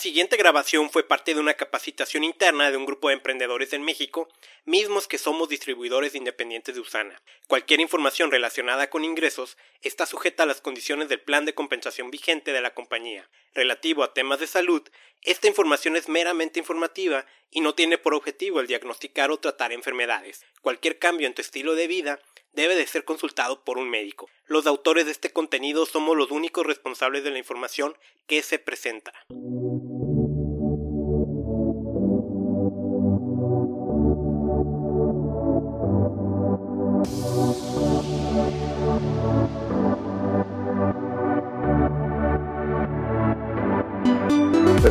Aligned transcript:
siguiente 0.00 0.38
grabación 0.38 0.90
fue 0.90 1.06
parte 1.06 1.34
de 1.34 1.40
una 1.40 1.54
capacitación 1.54 2.24
interna 2.24 2.70
de 2.70 2.76
un 2.78 2.86
grupo 2.86 3.08
de 3.08 3.14
emprendedores 3.14 3.74
en 3.74 3.82
México, 3.82 4.28
mismos 4.64 5.06
que 5.06 5.18
somos 5.18 5.50
distribuidores 5.50 6.14
independientes 6.14 6.74
de 6.74 6.80
Usana. 6.80 7.20
Cualquier 7.46 7.80
información 7.80 8.30
relacionada 8.30 8.88
con 8.88 9.04
ingresos 9.04 9.58
está 9.82 10.06
sujeta 10.06 10.44
a 10.44 10.46
las 10.46 10.62
condiciones 10.62 11.10
del 11.10 11.20
plan 11.20 11.44
de 11.44 11.54
compensación 11.54 12.10
vigente 12.10 12.52
de 12.52 12.62
la 12.62 12.72
compañía. 12.72 13.28
Relativo 13.54 14.02
a 14.02 14.14
temas 14.14 14.40
de 14.40 14.46
salud, 14.46 14.82
esta 15.22 15.48
información 15.48 15.96
es 15.96 16.08
meramente 16.08 16.58
informativa 16.58 17.26
y 17.50 17.60
no 17.60 17.74
tiene 17.74 17.98
por 17.98 18.14
objetivo 18.14 18.60
el 18.60 18.66
diagnosticar 18.66 19.30
o 19.30 19.38
tratar 19.38 19.72
enfermedades. 19.72 20.46
Cualquier 20.62 20.98
cambio 20.98 21.26
en 21.26 21.34
tu 21.34 21.42
estilo 21.42 21.74
de 21.74 21.88
vida 21.88 22.20
debe 22.52 22.74
de 22.74 22.86
ser 22.86 23.04
consultado 23.04 23.64
por 23.64 23.76
un 23.76 23.90
médico. 23.90 24.30
Los 24.46 24.66
autores 24.66 25.04
de 25.04 25.12
este 25.12 25.30
contenido 25.30 25.84
somos 25.84 26.16
los 26.16 26.30
únicos 26.30 26.66
responsables 26.66 27.22
de 27.22 27.30
la 27.30 27.38
información 27.38 27.96
que 28.26 28.42
se 28.42 28.58
presenta. 28.58 29.12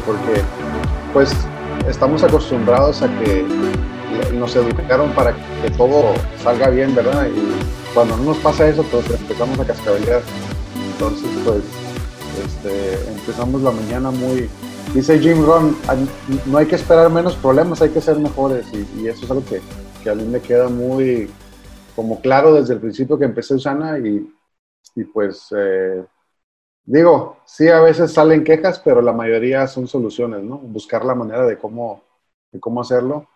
Porque 0.09 0.41
pues 1.13 1.31
estamos 1.87 2.23
acostumbrados 2.23 3.03
a 3.03 3.19
que 3.19 3.45
nos 4.33 4.55
educaron 4.55 5.11
para 5.11 5.35
que 5.61 5.69
todo 5.77 6.15
salga 6.41 6.71
bien, 6.71 6.95
¿verdad? 6.95 7.27
Y 7.27 7.93
cuando 7.93 8.17
no 8.17 8.23
nos 8.23 8.37
pasa 8.37 8.67
eso, 8.67 8.81
pues 8.89 9.07
empezamos 9.07 9.59
a 9.59 9.65
cascabelear. 9.65 10.23
Entonces, 10.93 11.29
pues, 11.45 11.61
este, 12.43 13.07
empezamos 13.11 13.61
la 13.61 13.69
mañana 13.69 14.09
muy... 14.09 14.49
Dice 14.95 15.19
Jim 15.19 15.45
Ron, 15.45 15.77
no 16.47 16.57
hay 16.57 16.65
que 16.65 16.75
esperar 16.75 17.11
menos 17.11 17.35
problemas, 17.35 17.79
hay 17.83 17.89
que 17.89 18.01
ser 18.01 18.17
mejores. 18.17 18.65
Y, 18.73 19.07
eso 19.07 19.25
es 19.25 19.29
algo 19.29 19.45
que, 19.45 19.61
que, 20.03 20.09
a 20.09 20.15
mí 20.15 20.23
me 20.23 20.39
queda 20.39 20.69
muy 20.69 21.29
como 21.95 22.19
claro 22.19 22.55
desde 22.55 22.73
el 22.73 22.79
principio 22.79 23.19
que 23.19 23.25
empecé 23.25 23.53
Usana 23.53 23.99
y, 23.99 24.27
y 24.95 25.03
pues... 25.03 25.53
Eh, 25.55 26.03
digo, 26.89 27.37
sí, 27.45 27.67
a 27.67 27.81
veces 27.81 28.11
salen 28.11 28.43
quejas, 28.43 28.79
pero 28.79 29.01
la 29.01 29.13
mayoría 29.13 29.67
son 29.67 29.87
soluciones, 29.87 30.41
¿no? 30.43 30.57
Buscar 30.57 31.05
la 31.05 31.13
manera 31.13 31.45
de 31.45 31.57
cómo, 31.57 32.03
de 32.51 32.59
cómo 32.59 32.81
hacerlo 32.81 33.27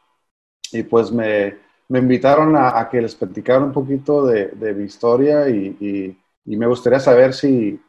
y 0.72 0.82
pues 0.82 1.12
me, 1.12 1.60
me 1.88 2.00
invitaron 2.00 2.56
a, 2.56 2.90
que 2.90 3.00
les 3.00 3.14
platicara 3.14 3.60
un 3.60 3.72
poquito 3.72 4.26
de, 4.26 4.48
de 4.48 4.74
mi 4.74 4.86
historia 4.86 5.48
y, 5.50 6.18
y, 6.46 6.58
me 6.58 6.66
gustaría 6.66 7.00
saber 7.00 7.34
si, 7.34 7.80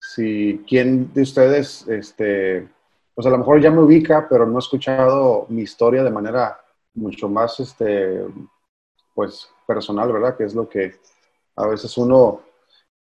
si 0.00 0.64
quién 0.66 1.12
de 1.12 1.22
ustedes, 1.22 1.86
este, 1.88 2.66
pues 3.14 3.26
a 3.26 3.30
lo 3.30 3.38
mejor 3.38 3.60
ya 3.60 3.70
me 3.70 3.82
ubica, 3.82 4.26
pero 4.28 4.46
no 4.46 4.56
ha 4.56 4.60
escuchado 4.60 5.46
mi 5.50 5.62
historia 5.62 6.02
de 6.02 6.10
manera 6.10 6.58
mucho 6.94 7.28
más, 7.28 7.60
este, 7.60 8.24
pues 9.14 9.48
personal, 9.66 10.10
¿verdad? 10.12 10.36
Que 10.36 10.44
es 10.44 10.54
lo 10.54 10.68
que 10.68 10.94
a 11.56 11.66
veces 11.66 11.96
uno 11.98 12.40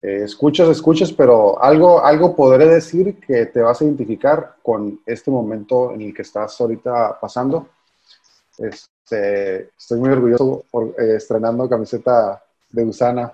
eh, 0.01 0.23
escuchas, 0.23 0.69
escuchas, 0.69 1.11
pero 1.11 1.61
algo, 1.61 2.03
algo 2.03 2.35
podré 2.35 2.67
decir 2.67 3.19
que 3.19 3.47
te 3.47 3.61
vas 3.61 3.81
a 3.81 3.83
identificar 3.85 4.57
con 4.61 4.99
este 5.05 5.31
momento 5.31 5.91
en 5.91 6.01
el 6.01 6.13
que 6.13 6.21
estás 6.21 6.59
ahorita 6.61 7.19
pasando. 7.19 7.69
Este, 8.57 9.71
estoy 9.77 9.99
muy 9.99 10.09
orgulloso 10.09 10.65
por 10.69 10.95
eh, 10.99 11.15
estrenando 11.15 11.67
camiseta 11.67 12.43
de 12.69 12.83
Usana, 12.83 13.33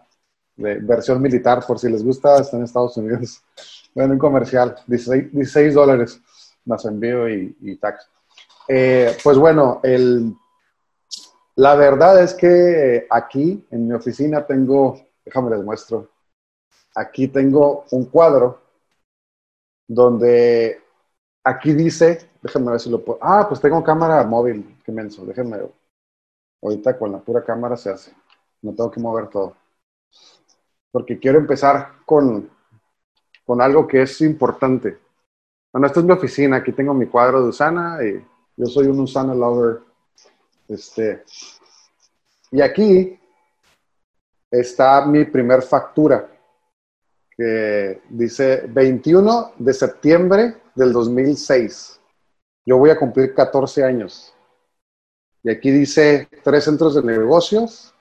de 0.56 0.76
versión 0.76 1.22
militar, 1.22 1.66
por 1.66 1.80
si 1.80 1.90
les 1.90 2.04
gusta, 2.04 2.40
está 2.40 2.58
en 2.58 2.64
Estados 2.64 2.98
Unidos. 2.98 3.42
Bueno, 3.96 4.14
un 4.14 4.20
comercial, 4.20 4.76
16, 4.88 5.72
dólares 5.76 6.20
más 6.66 6.84
envío 6.86 7.30
y, 7.30 7.78
tax. 7.80 8.10
Eh, 8.68 9.16
pues 9.24 9.38
bueno, 9.38 9.82
el, 9.84 10.34
la 11.58 11.76
verdad 11.76 12.24
es 12.24 12.34
que 12.34 13.06
aquí 13.08 13.64
en 13.70 13.88
mi 13.88 13.94
oficina 13.94 14.48
tengo, 14.48 15.00
déjame 15.24 15.56
les 15.56 15.64
muestro, 15.64 16.10
aquí 16.96 17.28
tengo 17.28 17.86
un 17.92 18.06
cuadro 18.06 18.62
donde 19.88 20.82
aquí 21.44 21.74
dice, 21.74 22.30
déjenme 22.42 22.72
ver 22.72 22.80
si 22.80 22.90
lo 22.90 23.04
puedo, 23.04 23.20
ah, 23.22 23.46
pues 23.48 23.60
tengo 23.60 23.84
cámara 23.84 24.24
móvil, 24.24 24.78
qué 24.84 24.92
menso, 24.92 25.26
déjenme 25.26 25.58
Ahorita 26.62 26.98
con 26.98 27.12
la 27.12 27.20
pura 27.20 27.44
cámara 27.44 27.76
se 27.76 27.90
hace. 27.90 28.14
No 28.62 28.74
tengo 28.74 28.90
que 28.90 29.02
mover 29.02 29.28
todo. 29.28 29.58
Porque 30.92 31.20
quiero 31.20 31.38
empezar 31.38 31.96
con, 32.06 32.50
con 33.46 33.62
algo 33.62 33.86
que 33.86 34.04
es 34.04 34.22
importante. 34.22 34.98
Bueno, 35.74 35.88
esta 35.88 36.00
es 36.00 36.06
mi 36.06 36.14
oficina. 36.14 36.56
Aquí 36.56 36.72
tengo 36.72 36.94
mi 36.94 37.08
cuadro 37.08 37.42
de 37.42 37.50
Usana. 37.50 37.98
Y 38.02 38.26
yo 38.56 38.66
soy 38.68 38.88
un 38.88 39.02
Usana 39.02 39.36
lover. 39.36 39.82
Este, 40.70 41.26
y 42.52 42.62
aquí 42.62 43.20
está 44.50 45.06
mi 45.06 45.26
primer 45.26 45.64
factura 45.64 46.33
que 47.38 48.02
dice 48.10 48.64
21 48.68 49.54
de 49.58 49.74
septiembre 49.74 50.58
del 50.76 50.94
2006. 50.94 52.00
Yo 52.66 52.78
voy 52.78 52.90
a 52.90 52.98
cumplir 52.98 53.34
14 53.34 53.84
años. 53.84 54.34
Y 55.44 55.50
aquí 55.50 55.72
dice 55.72 56.30
tres 56.44 56.64
centros 56.64 56.96
de 56.96 57.04
negocios, 57.04 57.94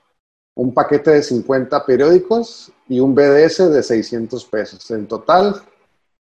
un 0.55 0.73
paquete 0.73 1.11
de 1.11 1.23
50 1.23 1.85
periódicos 1.85 2.71
y 2.87 2.99
un 2.99 3.13
BDS 3.13 3.69
de 3.71 3.83
600 3.83 4.45
pesos. 4.45 4.89
En 4.91 5.07
total, 5.07 5.61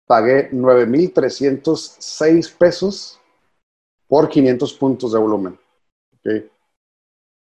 pagué 0.06 0.48
9,306 0.52 2.48
pesos 2.50 3.20
por 4.06 4.28
500 4.28 4.74
puntos 4.74 5.12
de 5.12 5.18
volumen. 5.18 5.58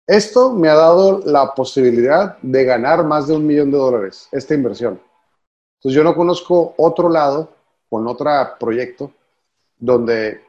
Esto 0.05 0.51
me 0.51 0.67
ha 0.67 0.75
dado 0.75 1.21
la 1.25 1.53
posibilidad 1.53 2.37
de 2.41 2.65
ganar 2.65 3.05
más 3.05 3.27
de 3.27 3.35
un 3.35 3.47
millón 3.47 3.71
de 3.71 3.77
dólares, 3.77 4.27
esta 4.33 4.53
inversión. 4.53 4.99
Entonces 5.83 5.97
yo 5.97 6.03
no 6.05 6.15
conozco 6.15 6.75
otro 6.77 7.09
lado 7.09 7.49
con 7.89 8.07
otro 8.07 8.31
proyecto 8.57 9.11
donde 9.77 10.41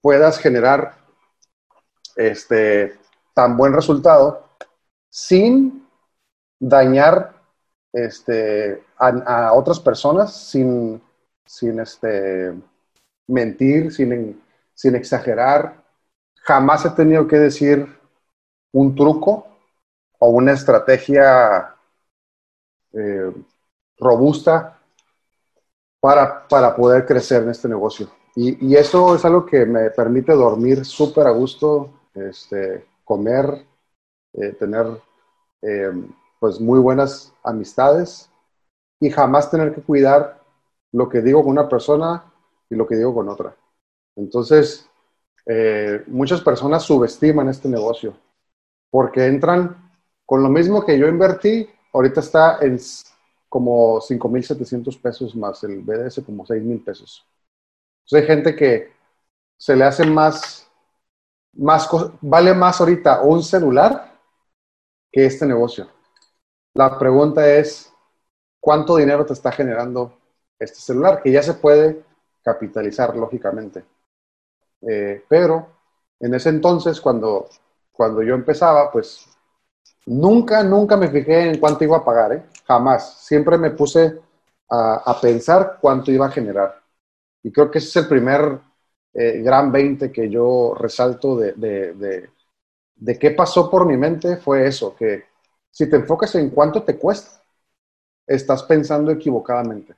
puedas 0.00 0.38
generar 0.38 0.98
este, 2.14 2.96
tan 3.34 3.56
buen 3.56 3.72
resultado 3.72 4.46
sin 5.10 5.84
dañar 6.60 7.34
este, 7.92 8.84
a, 8.96 9.52
otras 9.52 9.80
personas, 9.80 10.32
sin, 10.32 11.02
sin 11.44 11.80
este, 11.80 12.54
mentir, 13.26 13.92
sin, 13.92 14.40
sin 14.74 14.94
exagerar. 14.94 15.82
Jamás 16.36 16.84
he 16.84 16.90
tenido 16.90 17.26
que 17.26 17.36
decir 17.36 17.98
un 18.70 18.94
truco 18.94 19.48
o 20.20 20.28
una 20.28 20.52
estrategia 20.52 21.74
eh, 22.92 23.32
robusta 24.02 24.78
para, 26.00 26.46
para 26.48 26.74
poder 26.74 27.06
crecer 27.06 27.42
en 27.42 27.50
este 27.50 27.68
negocio. 27.68 28.08
Y, 28.34 28.66
y, 28.66 28.76
eso 28.76 29.14
es 29.14 29.24
algo 29.24 29.44
que 29.44 29.66
me 29.66 29.90
permite 29.90 30.32
dormir 30.32 30.84
súper 30.84 31.26
a 31.26 31.30
gusto, 31.30 31.90
este, 32.14 32.86
comer, 33.04 33.66
eh, 34.32 34.52
tener 34.52 34.86
eh, 35.60 35.92
pues 36.40 36.60
muy 36.60 36.80
buenas 36.80 37.32
amistades 37.44 38.30
y 39.00 39.10
jamás 39.10 39.50
tener 39.50 39.74
que 39.74 39.82
cuidar 39.82 40.40
lo 40.92 41.08
que 41.08 41.20
digo 41.20 41.42
con 41.42 41.52
una 41.52 41.68
persona 41.68 42.24
y 42.70 42.74
lo 42.74 42.86
que 42.86 42.96
digo 42.96 43.14
con 43.14 43.28
otra. 43.28 43.54
Entonces, 44.16 44.88
eh, 45.46 46.02
muchas 46.06 46.40
personas 46.40 46.84
subestiman 46.84 47.48
este 47.48 47.68
negocio 47.68 48.14
porque 48.90 49.26
entran 49.26 49.92
con 50.24 50.42
lo 50.42 50.48
mismo 50.48 50.84
que 50.84 50.98
yo 50.98 51.08
invertí, 51.08 51.68
ahorita 51.92 52.20
está 52.20 52.58
en 52.60 52.78
como 53.52 54.00
5.700 54.00 54.98
pesos 54.98 55.36
más 55.36 55.62
el 55.62 55.82
BDS 55.82 56.22
como 56.24 56.46
6.000 56.46 56.82
pesos. 56.82 57.22
Entonces 57.98 58.22
hay 58.22 58.34
gente 58.34 58.56
que 58.56 58.94
se 59.58 59.76
le 59.76 59.84
hace 59.84 60.06
más 60.06 60.66
más 61.52 61.86
vale 62.22 62.54
más 62.54 62.80
ahorita 62.80 63.20
un 63.20 63.42
celular 63.42 64.18
que 65.12 65.26
este 65.26 65.44
negocio. 65.44 65.86
La 66.72 66.98
pregunta 66.98 67.46
es, 67.46 67.92
¿cuánto 68.58 68.96
dinero 68.96 69.26
te 69.26 69.34
está 69.34 69.52
generando 69.52 70.16
este 70.58 70.76
celular? 70.76 71.20
Que 71.22 71.30
ya 71.30 71.42
se 71.42 71.52
puede 71.52 72.02
capitalizar, 72.42 73.14
lógicamente. 73.14 73.84
Eh, 74.80 75.22
pero 75.28 75.68
en 76.20 76.32
ese 76.32 76.48
entonces, 76.48 77.02
cuando, 77.02 77.50
cuando 77.92 78.22
yo 78.22 78.34
empezaba, 78.34 78.90
pues 78.90 79.28
nunca, 80.06 80.62
nunca 80.62 80.96
me 80.96 81.08
fijé 81.08 81.50
en 81.50 81.58
cuánto 81.58 81.84
iba 81.84 81.98
a 81.98 82.04
pagar, 82.04 82.32
¿eh? 82.32 82.42
jamás. 82.66 83.18
Siempre 83.24 83.58
me 83.58 83.70
puse 83.70 84.20
a, 84.68 85.18
pensar 85.20 85.78
cuánto 85.80 86.10
iba 86.10 86.26
a 86.26 86.30
generar. 86.30 86.80
Y 87.42 87.52
creo 87.52 87.70
que 87.70 87.78
ese 87.78 87.88
es 87.88 87.96
el 87.96 88.08
primer 88.08 88.58
eh, 89.12 89.42
gran 89.42 89.70
20 89.70 90.10
que 90.10 90.30
yo 90.30 90.74
resalto 90.74 91.36
de, 91.36 91.52
de, 91.52 92.30
de, 92.96 93.18
qué 93.18 93.32
pasó 93.32 93.70
por 93.70 93.84
mi 93.84 93.96
mente 93.96 94.36
fue 94.38 94.66
eso, 94.66 94.96
que 94.96 95.24
si 95.70 95.88
te 95.90 95.96
enfocas 95.96 96.34
en 96.36 96.50
cuánto 96.50 96.82
te 96.82 96.96
cuesta, 96.98 97.42
estás 98.26 98.62
pensando 98.62 99.10
equivocadamente. 99.10 99.94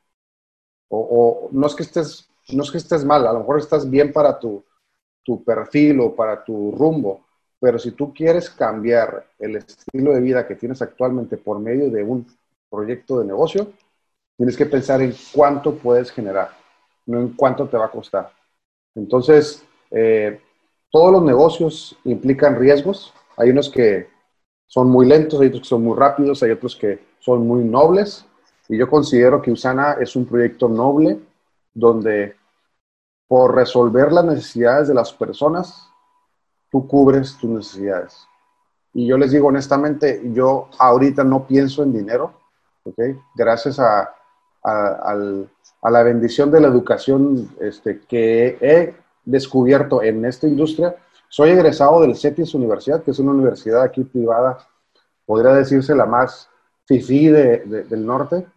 O, 0.88 1.48
no 1.52 1.66
es 1.66 1.74
que 1.74 1.82
estés 1.84 2.28
no 2.52 2.62
es 2.62 2.70
que 2.70 2.78
estés 2.78 3.04
mal, 3.04 3.26
a 3.26 3.32
lo 3.32 3.40
mejor 3.40 3.58
estás 3.58 3.88
bien 3.88 4.12
para 4.12 4.38
tu, 4.38 4.62
tu 5.22 5.42
perfil 5.42 6.00
o 6.00 6.14
para 6.14 6.44
tu 6.44 6.72
rumbo, 6.72 7.24
pero 7.64 7.78
si 7.78 7.92
tú 7.92 8.12
quieres 8.12 8.50
cambiar 8.50 9.26
el 9.38 9.56
estilo 9.56 10.12
de 10.12 10.20
vida 10.20 10.46
que 10.46 10.54
tienes 10.54 10.82
actualmente 10.82 11.38
por 11.38 11.58
medio 11.58 11.88
de 11.88 12.02
un 12.02 12.26
proyecto 12.68 13.20
de 13.20 13.24
negocio, 13.24 13.68
tienes 14.36 14.54
que 14.54 14.66
pensar 14.66 15.00
en 15.00 15.14
cuánto 15.32 15.74
puedes 15.74 16.10
generar, 16.10 16.50
no 17.06 17.20
en 17.20 17.30
cuánto 17.30 17.66
te 17.66 17.78
va 17.78 17.86
a 17.86 17.90
costar. 17.90 18.30
Entonces, 18.94 19.64
eh, 19.90 20.42
todos 20.90 21.10
los 21.10 21.22
negocios 21.22 21.96
implican 22.04 22.60
riesgos. 22.60 23.14
Hay 23.38 23.48
unos 23.48 23.70
que 23.70 24.08
son 24.66 24.90
muy 24.90 25.06
lentos, 25.06 25.40
hay 25.40 25.46
otros 25.46 25.62
que 25.62 25.68
son 25.68 25.84
muy 25.84 25.96
rápidos, 25.96 26.42
hay 26.42 26.50
otros 26.50 26.76
que 26.76 26.98
son 27.18 27.46
muy 27.46 27.64
nobles. 27.64 28.26
Y 28.68 28.76
yo 28.76 28.90
considero 28.90 29.40
que 29.40 29.50
Usana 29.50 29.96
es 29.98 30.14
un 30.16 30.26
proyecto 30.26 30.68
noble 30.68 31.18
donde 31.72 32.36
por 33.26 33.54
resolver 33.54 34.12
las 34.12 34.26
necesidades 34.26 34.86
de 34.88 34.94
las 34.94 35.14
personas, 35.14 35.88
tú 36.74 36.88
cubres 36.88 37.38
tus 37.38 37.48
necesidades. 37.48 38.26
Y 38.92 39.06
yo 39.06 39.16
les 39.16 39.30
digo 39.30 39.46
honestamente, 39.46 40.20
yo 40.32 40.68
ahorita 40.76 41.22
no 41.22 41.46
pienso 41.46 41.84
en 41.84 41.92
dinero, 41.92 42.32
¿ok? 42.82 42.98
Gracias 43.36 43.78
a, 43.78 44.12
a, 44.64 45.14
la 45.88 46.02
bendición 46.02 46.50
de 46.50 46.60
la 46.60 46.66
educación 46.66 47.48
este, 47.60 48.00
que 48.00 48.58
he 48.60 48.92
descubierto 49.24 50.02
en 50.02 50.24
esta 50.24 50.48
industria. 50.48 50.96
Soy 51.28 51.50
egresado 51.50 52.00
del 52.00 52.16
CETIS 52.16 52.54
Universidad, 52.54 53.04
que 53.04 53.12
es 53.12 53.20
una 53.20 53.30
universidad 53.30 53.82
aquí 53.82 54.02
privada, 54.02 54.58
podría 55.26 55.52
decirse 55.52 55.94
la 55.94 56.06
más 56.06 56.48
fifí 56.86 57.28
de, 57.28 57.84
del 57.88 58.04
norte, 58.04 58.48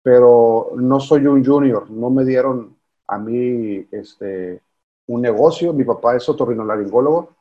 pero 0.00 0.70
no 0.76 1.00
soy 1.00 1.26
un 1.26 1.44
junior, 1.44 1.90
no 1.90 2.08
me 2.08 2.24
dieron 2.24 2.76
a 3.08 3.18
mí 3.18 3.84
este, 3.90 4.62
un 5.08 5.22
negocio. 5.22 5.72
Mi 5.72 5.82
papá 5.82 6.14
es 6.14 6.28
otorrinolaringólogo, 6.28 7.37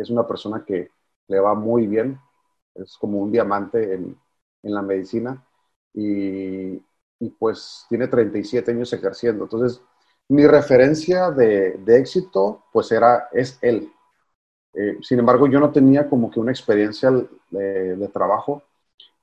es 0.00 0.10
una 0.10 0.26
persona 0.26 0.64
que 0.64 0.90
le 1.28 1.40
va 1.40 1.54
muy 1.54 1.86
bien, 1.86 2.18
es 2.74 2.96
como 2.98 3.18
un 3.18 3.32
diamante 3.32 3.94
en, 3.94 4.16
en 4.62 4.74
la 4.74 4.82
medicina 4.82 5.44
y, 5.92 6.74
y, 7.20 7.30
pues 7.38 7.86
tiene 7.88 8.08
37 8.08 8.70
años 8.70 8.92
ejerciendo. 8.92 9.44
Entonces, 9.44 9.80
mi 10.28 10.46
referencia 10.46 11.30
de, 11.30 11.72
de 11.78 11.98
éxito 11.98 12.64
pues 12.72 12.92
era, 12.92 13.28
es 13.32 13.58
él. 13.62 13.92
Eh, 14.74 14.98
sin 15.02 15.18
embargo, 15.18 15.46
yo 15.48 15.60
no 15.60 15.72
tenía 15.72 16.08
como 16.08 16.30
que 16.30 16.40
una 16.40 16.52
experiencia 16.52 17.10
de, 17.50 17.96
de 17.96 18.08
trabajo 18.08 18.62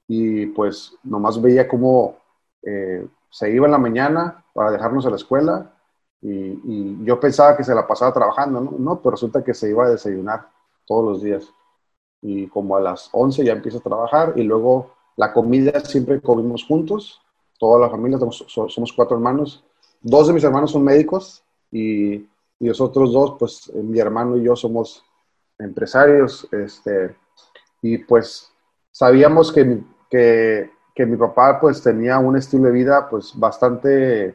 y 0.07 0.47
pues 0.47 0.93
nomás 1.03 1.41
veía 1.41 1.67
cómo 1.67 2.17
eh, 2.63 3.07
se 3.29 3.51
iba 3.51 3.65
en 3.65 3.71
la 3.71 3.77
mañana 3.77 4.43
para 4.53 4.71
dejarnos 4.71 5.05
a 5.05 5.09
la 5.09 5.15
escuela 5.17 5.71
y, 6.21 7.03
yo 7.05 7.19
pensaba 7.19 7.55
que 7.55 7.63
se 7.63 7.75
la 7.75 7.85
pasaba 7.85 8.11
trabajando, 8.11 8.59
¿no? 8.59 8.71
No, 8.79 8.99
pero 8.99 9.11
resulta 9.11 9.43
que 9.43 9.53
se 9.53 9.69
iba 9.69 9.85
a 9.85 9.91
desayunar 9.91 10.49
todos 10.85 11.05
los 11.05 11.21
días. 11.21 11.49
Y 12.21 12.47
como 12.47 12.75
a 12.75 12.81
las 12.81 13.09
11 13.11 13.43
ya 13.43 13.53
empieza 13.53 13.77
a 13.79 13.81
trabajar 13.81 14.33
y 14.35 14.43
luego 14.43 14.91
la 15.15 15.33
comida 15.33 15.79
siempre 15.81 16.21
comimos 16.21 16.63
juntos, 16.65 17.21
toda 17.59 17.79
la 17.79 17.89
familia, 17.89 18.19
somos, 18.19 18.93
cuatro 18.93 19.15
hermanos, 19.15 19.63
dos 20.01 20.27
de 20.27 20.33
mis 20.33 20.43
hermanos 20.43 20.71
son 20.71 20.83
médicos 20.83 21.43
y, 21.71 22.15
y 22.15 22.27
los 22.59 22.81
otros 22.81 23.13
dos, 23.13 23.35
pues 23.39 23.71
mi 23.73 23.99
hermano 23.99 24.37
y 24.37 24.43
yo 24.43 24.55
somos 24.55 25.03
empresarios, 25.57 26.47
este, 26.51 27.15
y 27.81 27.99
pues 27.99 28.51
sabíamos 28.91 29.51
que, 29.53 29.81
que 30.09 30.69
que 30.95 31.05
mi 31.05 31.17
papá 31.17 31.59
pues 31.59 31.83
tenía 31.83 32.17
un 32.19 32.37
estilo 32.37 32.67
de 32.67 32.71
vida 32.71 33.09
pues 33.09 33.37
bastante 33.37 34.33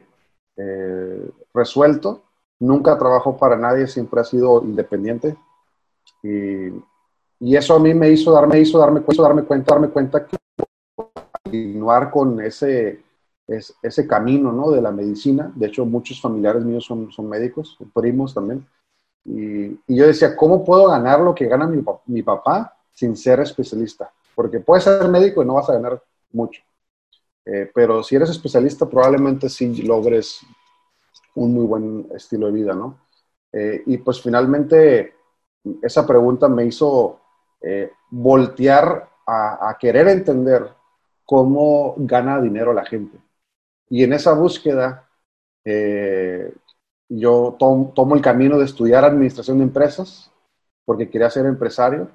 eh, 0.56 1.31
resuelto, 1.55 2.23
nunca 2.58 2.99
trabajó 2.99 3.38
para 3.38 3.56
nadie, 3.56 3.87
siempre 3.87 4.20
ha 4.20 4.25
sido 4.25 4.62
independiente 4.62 5.37
y, 6.22 6.69
y, 7.40 7.56
eso 7.56 7.75
a 7.75 7.78
mí 7.78 7.94
me 7.94 8.11
hizo 8.11 8.32
darme, 8.32 8.61
hizo 8.61 8.78
darme, 8.78 9.02
hizo 9.08 9.22
darme 9.22 9.43
cuenta, 9.43 9.75
darme 9.75 9.88
cuenta 9.88 10.26
que 10.26 10.37
continuar 11.44 12.11
con 12.11 12.40
ese, 12.40 13.02
ese 13.46 14.06
camino 14.06 14.52
¿no? 14.52 14.70
de 14.70 14.82
la 14.82 14.90
medicina, 14.90 15.52
de 15.55 15.67
hecho 15.67 15.84
muchos 15.84 16.20
familiares 16.20 16.64
míos 16.64 16.84
son, 16.84 17.11
son 17.11 17.28
médicos, 17.28 17.78
primos 17.94 18.34
también, 18.34 18.67
y, 19.25 19.67
y, 19.87 19.96
yo 19.96 20.06
decía, 20.06 20.37
¿cómo 20.37 20.64
puedo 20.64 20.88
ganar 20.88 21.20
lo 21.20 21.34
que 21.34 21.46
gana 21.46 21.67
mi, 21.67 21.82
mi 22.06 22.22
papá 22.22 22.76
sin 22.93 23.17
ser 23.17 23.40
especialista? 23.40 24.11
Porque 24.34 24.61
puedes 24.61 24.84
ser 24.84 25.06
médico 25.08 25.43
y 25.43 25.46
no 25.46 25.55
vas 25.55 25.69
a 25.69 25.75
ganar 25.75 26.02
mucho. 26.32 26.62
Eh, 27.44 27.70
pero 27.75 28.02
si 28.02 28.17
eres 28.17 28.31
especialista, 28.31 28.88
probablemente 28.88 29.49
sí 29.49 29.82
logres 29.82 30.40
un 31.34 31.55
muy 31.55 31.67
buen 31.67 32.08
estilo 32.14 32.46
de 32.46 32.52
vida, 32.52 32.75
¿no? 32.75 32.99
Eh, 33.52 33.82
y 33.87 33.99
pues 33.99 34.20
finalmente 34.20 35.14
esa 35.82 36.06
pregunta 36.06 36.48
me 36.48 36.64
hizo 36.64 37.20
eh, 37.62 37.92
voltear 38.10 39.08
a, 39.26 39.76
querer 39.78 40.08
entender 40.08 40.68
cómo 41.24 41.94
gana 41.98 42.40
dinero 42.40 42.72
la 42.72 42.84
gente. 42.84 43.18
Y 43.88 44.02
en 44.02 44.12
esa 44.12 44.32
búsqueda, 44.34 45.08
yo 47.08 47.56
tomo 47.58 48.14
el 48.16 48.22
camino 48.22 48.58
de 48.58 48.64
estudiar 48.64 49.04
administración 49.04 49.58
de 49.58 49.64
empresas, 49.64 50.32
porque 50.84 51.08
quería 51.08 51.30
ser 51.30 51.46
empresario, 51.46 52.10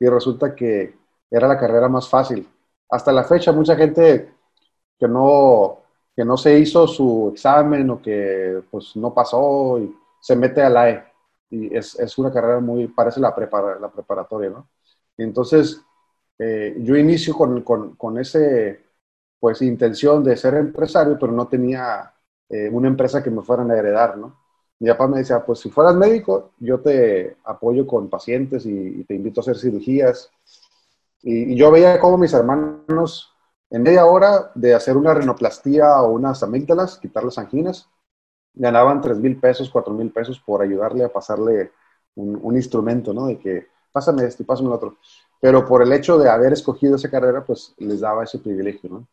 y 0.00 0.06
resulta 0.06 0.54
que 0.54 0.96
era 1.30 1.46
la 1.46 1.58
carrera 1.58 1.88
más 1.88 2.08
fácil 2.08 2.48
hasta 2.94 3.12
la 3.12 3.24
fecha 3.24 3.52
mucha 3.52 3.76
gente 3.76 4.32
que 4.98 5.08
no, 5.08 5.80
que 6.14 6.24
no 6.24 6.36
se 6.36 6.58
hizo 6.58 6.86
su 6.86 7.30
examen 7.32 7.90
o 7.90 8.00
que 8.00 8.62
pues 8.70 8.94
no 8.96 9.12
pasó 9.12 9.78
y 9.78 9.94
se 10.20 10.36
mete 10.36 10.62
a 10.62 10.70
la 10.70 10.90
E. 10.90 11.04
Y 11.50 11.74
es, 11.76 11.98
es 11.98 12.18
una 12.18 12.32
carrera 12.32 12.60
muy, 12.60 12.88
parece 12.88 13.20
la, 13.20 13.34
prepara, 13.34 13.78
la 13.78 13.90
preparatoria, 13.90 14.50
¿no? 14.50 14.68
Entonces, 15.16 15.80
eh, 16.38 16.76
yo 16.80 16.96
inicio 16.96 17.34
con, 17.34 17.62
con, 17.62 17.96
con, 17.96 18.18
ese, 18.18 18.84
pues, 19.38 19.62
intención 19.62 20.24
de 20.24 20.36
ser 20.36 20.54
empresario, 20.54 21.16
pero 21.18 21.32
no 21.32 21.46
tenía 21.48 22.14
eh, 22.48 22.68
una 22.70 22.88
empresa 22.88 23.22
que 23.22 23.30
me 23.30 23.42
fueran 23.42 23.70
a 23.70 23.76
heredar, 23.76 24.16
¿no? 24.18 24.44
Mi 24.80 24.88
papá 24.90 25.08
me 25.08 25.18
decía, 25.18 25.44
pues 25.44 25.60
si 25.60 25.70
fueras 25.70 25.94
médico, 25.94 26.52
yo 26.58 26.80
te 26.80 27.36
apoyo 27.44 27.86
con 27.86 28.10
pacientes 28.10 28.66
y, 28.66 29.04
te 29.04 29.14
invito 29.14 29.40
a 29.40 29.42
hacer 29.42 29.56
cirugías 29.56 30.30
y, 31.22 31.56
yo 31.56 31.70
veía 31.70 31.98
cómo 32.00 32.18
mis 32.18 32.34
hermanos, 32.34 33.32
en 33.70 33.82
media 33.82 34.04
hora 34.06 34.50
de 34.54 34.74
hacer 34.74 34.96
una 34.96 35.14
rinoplastía 35.14 36.02
o 36.02 36.12
unas 36.12 36.42
amígdalas, 36.42 36.98
quitar 36.98 37.24
las 37.24 37.38
anginas, 37.38 37.88
ganaban 38.54 39.00
3 39.00 39.18
mil 39.18 39.38
pesos, 39.38 39.70
4 39.70 39.92
mil 39.94 40.10
pesos 40.10 40.40
por 40.40 40.62
ayudarle 40.62 41.04
a 41.04 41.12
pasarle 41.12 41.72
un, 42.16 42.56
instrumento, 42.56 43.12
¿no? 43.12 43.26
De 43.26 43.38
que 43.38 43.68
pásame 43.92 44.24
este 44.24 44.44
pásame 44.44 44.68
el 44.68 44.74
otro. 44.74 44.96
Pero 45.40 45.66
por 45.66 45.82
el 45.82 45.92
hecho 45.92 46.18
de 46.18 46.30
haber 46.30 46.52
escogido 46.52 46.96
esa 46.96 47.10
carrera, 47.10 47.44
pues 47.44 47.74
les 47.78 48.00
daba 48.00 48.24
ese 48.24 48.38
privilegio, 48.38 48.90
¿no? 48.90 49.08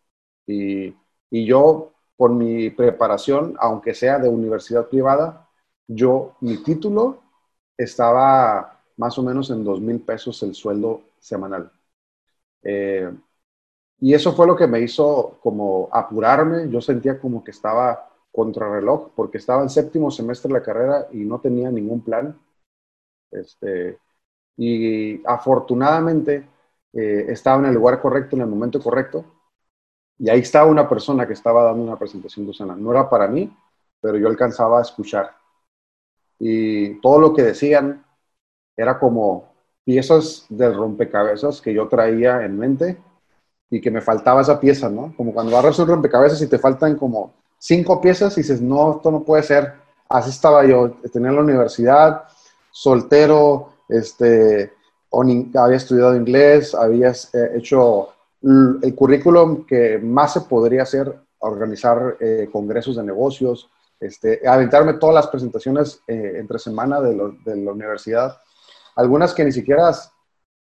Y, 0.47 0.95
y 1.29 1.45
yo, 1.45 1.91
por 2.15 2.31
mi 2.31 2.69
preparación, 2.69 3.55
aunque 3.59 3.93
sea 3.93 4.19
de 4.19 4.29
universidad 4.29 4.87
privada, 4.87 5.47
yo, 5.87 6.35
mi 6.41 6.57
título 6.63 7.21
estaba 7.77 8.81
más 8.97 9.17
o 9.17 9.23
menos 9.23 9.49
en 9.49 9.63
2 9.63 9.81
mil 9.81 9.99
pesos 10.01 10.41
el 10.43 10.55
sueldo 10.55 11.01
semanal. 11.19 11.71
Eh, 12.63 13.11
y 13.99 14.13
eso 14.13 14.33
fue 14.33 14.47
lo 14.47 14.55
que 14.55 14.67
me 14.67 14.81
hizo 14.81 15.39
como 15.41 15.89
apurarme. 15.91 16.69
Yo 16.69 16.81
sentía 16.81 17.19
como 17.19 17.43
que 17.43 17.51
estaba 17.51 18.10
contrarreloj 18.31 19.11
porque 19.15 19.37
estaba 19.37 19.61
en 19.61 19.69
séptimo 19.69 20.09
semestre 20.11 20.49
de 20.49 20.59
la 20.59 20.63
carrera 20.63 21.07
y 21.11 21.25
no 21.25 21.39
tenía 21.39 21.69
ningún 21.71 22.01
plan. 22.01 22.39
Este, 23.31 23.97
y 24.57 25.21
afortunadamente 25.25 26.47
eh, 26.93 27.25
estaba 27.29 27.59
en 27.59 27.65
el 27.67 27.75
lugar 27.75 28.01
correcto, 28.01 28.35
en 28.35 28.43
el 28.43 28.47
momento 28.47 28.81
correcto. 28.81 29.25
Y 30.17 30.29
ahí 30.29 30.41
estaba 30.41 30.69
una 30.69 30.87
persona 30.87 31.25
que 31.25 31.33
estaba 31.33 31.63
dando 31.63 31.83
una 31.83 31.97
presentación 31.97 32.45
de 32.45 32.51
Usana. 32.51 32.75
No 32.75 32.91
era 32.91 33.09
para 33.09 33.27
mí, 33.27 33.51
pero 33.99 34.17
yo 34.17 34.27
alcanzaba 34.27 34.79
a 34.79 34.83
escuchar. 34.83 35.31
Y 36.39 36.99
todo 37.01 37.19
lo 37.19 37.33
que 37.33 37.43
decían 37.43 38.05
era 38.75 38.99
como 38.99 39.51
piezas 39.83 40.45
del 40.49 40.75
rompecabezas 40.75 41.61
que 41.61 41.73
yo 41.73 41.87
traía 41.87 42.45
en 42.45 42.57
mente 42.57 42.97
y 43.69 43.81
que 43.81 43.91
me 43.91 44.01
faltaba 44.01 44.41
esa 44.41 44.59
pieza, 44.59 44.89
¿no? 44.89 45.13
Como 45.15 45.33
cuando 45.33 45.57
agarras 45.57 45.79
un 45.79 45.87
rompecabezas 45.87 46.41
y 46.41 46.49
te 46.49 46.59
faltan 46.59 46.97
como 46.97 47.33
cinco 47.61 48.01
piezas 48.01 48.35
y 48.37 48.41
dices, 48.41 48.61
no, 48.61 48.95
esto 48.95 49.11
no 49.11 49.23
puede 49.23 49.43
ser. 49.43 49.73
Así 50.09 50.31
estaba 50.31 50.65
yo, 50.65 50.97
tenía 51.13 51.31
la 51.31 51.41
universidad, 51.41 52.23
soltero, 52.71 53.73
este, 53.87 54.73
había 55.55 55.77
estudiado 55.77 56.15
inglés, 56.15 56.73
había 56.73 57.11
eh, 57.11 57.51
hecho 57.55 58.09
el 58.41 58.95
currículum 58.95 59.65
que 59.65 59.99
más 59.99 60.33
se 60.33 60.41
podría 60.41 60.83
hacer, 60.83 61.15
organizar 61.39 62.17
eh, 62.19 62.49
congresos 62.51 62.95
de 62.95 63.03
negocios, 63.03 63.69
este, 63.99 64.41
aventarme 64.47 64.93
todas 64.95 65.15
las 65.15 65.27
presentaciones 65.27 66.01
eh, 66.07 66.33
entre 66.37 66.57
semana 66.57 66.99
de, 66.99 67.15
de 67.45 67.55
la 67.55 67.71
universidad 67.71 68.35
algunas 68.95 69.33
que 69.33 69.43
ni 69.43 69.51
siquiera 69.51 69.91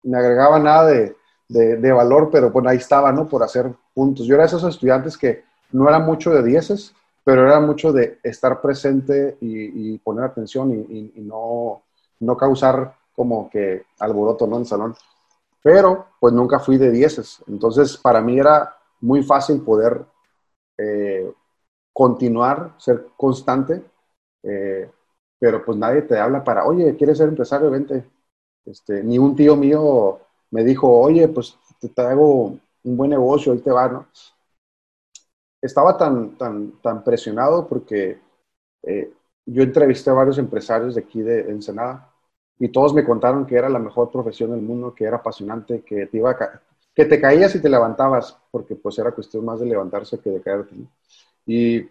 me 0.02 0.18
agregaban 0.18 0.64
nada 0.64 0.86
de, 0.86 1.16
de, 1.48 1.92
valor, 1.92 2.28
pero 2.30 2.50
bueno, 2.50 2.68
ahí 2.68 2.76
estaba, 2.76 3.12
¿no? 3.12 3.28
Por 3.28 3.42
hacer 3.42 3.72
puntos. 3.94 4.26
Yo 4.26 4.34
era 4.34 4.44
de 4.44 4.48
esos 4.48 4.64
estudiantes 4.64 5.16
que 5.16 5.44
no 5.76 5.88
era 5.88 5.98
mucho 5.98 6.30
de 6.30 6.42
dieces, 6.42 6.94
pero 7.22 7.46
era 7.46 7.60
mucho 7.60 7.92
de 7.92 8.18
estar 8.22 8.62
presente 8.62 9.36
y, 9.40 9.98
poner 9.98 10.24
atención 10.24 10.72
y, 10.72 11.12
no, 11.20 11.82
no, 12.20 12.36
causar 12.36 12.94
como 13.14 13.50
que 13.50 13.84
alboroto 13.98 14.46
en 14.46 14.54
el 14.54 14.66
salón. 14.66 14.94
Pero 15.62 16.06
pues 16.18 16.32
nunca 16.32 16.60
fui 16.60 16.78
de 16.78 16.90
dieces, 16.90 17.42
entonces 17.46 17.98
para 17.98 18.22
mí 18.22 18.38
era 18.38 18.74
muy 19.00 19.22
fácil 19.22 19.60
poder 19.60 20.06
eh, 20.78 21.30
continuar, 21.92 22.74
ser 22.78 23.08
constante, 23.16 23.82
eh, 24.44 24.90
pero 25.38 25.62
pues 25.62 25.76
nadie 25.76 26.02
te 26.02 26.18
habla 26.18 26.42
para, 26.42 26.64
oye, 26.64 26.96
¿quieres 26.96 27.18
ser 27.18 27.28
empresario? 27.28 27.70
Vente. 27.70 28.04
Este, 28.64 29.02
ni 29.02 29.18
un 29.18 29.36
tío 29.36 29.56
mío 29.56 30.20
me 30.50 30.64
dijo, 30.64 30.90
oye, 30.90 31.28
pues 31.28 31.58
te 31.80 31.88
traigo 31.90 32.56
un 32.84 32.96
buen 32.96 33.10
negocio, 33.10 33.52
ahí 33.52 33.58
te 33.58 33.70
va, 33.70 33.88
¿no? 33.88 34.06
Estaba 35.60 35.96
tan, 35.96 36.36
tan, 36.36 36.72
tan 36.82 37.02
presionado 37.02 37.66
porque 37.66 38.18
eh, 38.82 39.12
yo 39.46 39.62
entrevisté 39.62 40.10
a 40.10 40.14
varios 40.14 40.38
empresarios 40.38 40.94
de 40.94 41.00
aquí 41.02 41.22
de 41.22 41.40
Ensenada 41.50 42.12
y 42.58 42.68
todos 42.68 42.94
me 42.94 43.04
contaron 43.04 43.46
que 43.46 43.56
era 43.56 43.68
la 43.68 43.78
mejor 43.78 44.10
profesión 44.10 44.50
del 44.50 44.62
mundo, 44.62 44.94
que 44.94 45.04
era 45.04 45.18
apasionante, 45.18 45.82
que 45.82 46.06
te 46.06 46.16
iba 46.18 46.36
que 46.94 47.04
te 47.04 47.20
caías 47.20 47.54
y 47.54 47.60
te 47.60 47.68
levantabas, 47.68 48.38
porque 48.50 48.74
pues 48.76 48.98
era 48.98 49.12
cuestión 49.12 49.44
más 49.44 49.60
de 49.60 49.66
levantarse 49.66 50.18
que 50.18 50.30
de 50.30 50.40
caerte. 50.40 50.74
Y 51.46 51.86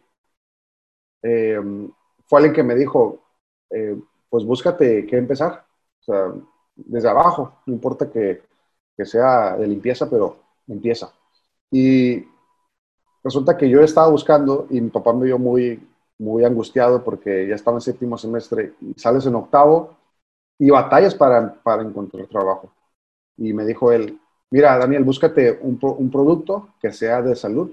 em, 1.22 1.92
fue 2.26 2.40
alguien 2.40 2.56
que 2.56 2.64
me 2.64 2.76
dijo, 2.76 3.24
eh, 3.70 3.98
pues 4.30 4.44
búscate 4.46 5.06
qué 5.06 5.18
empezar, 5.18 5.66
desde 6.76 7.10
abajo, 7.10 7.62
no 7.66 7.74
importa 7.74 8.10
que, 8.10 8.44
que 8.96 9.06
sea 9.06 9.58
de 9.58 9.68
limpieza, 9.68 10.10
pero 10.10 10.38
empieza. 10.68 11.12
Y 11.72 12.24
resulta 13.26 13.58
que 13.58 13.68
yo 13.68 13.82
estaba 13.82 14.08
buscando 14.08 14.68
y 14.70 14.80
mi 14.80 14.92
papá 14.92 15.12
me 15.12 15.26
vio 15.26 15.40
muy, 15.40 15.82
muy 16.20 16.46
angustiado 16.46 17.04
porque 17.04 17.48
ya 17.48 17.56
estaba 17.56 17.78
en 17.78 17.82
séptimo 17.82 18.18
semestre 18.18 18.76
y 18.82 18.94
sales 18.94 19.26
en 19.26 19.34
octavo 19.36 19.98
y 20.60 20.70
batallas 20.70 21.16
para, 21.16 21.56
para 21.64 21.82
encontrar 21.82 22.28
trabajo. 22.28 22.72
Y 23.38 23.52
me 23.52 23.66
dijo 23.66 23.92
él, 23.92 24.20
mira, 24.52 24.78
Daniel, 24.78 25.04
búscate 25.04 25.60
un, 25.60 25.80
producto 26.12 26.70
que 26.80 26.94
sea 26.94 27.24
de 27.24 27.36
salud, 27.36 27.72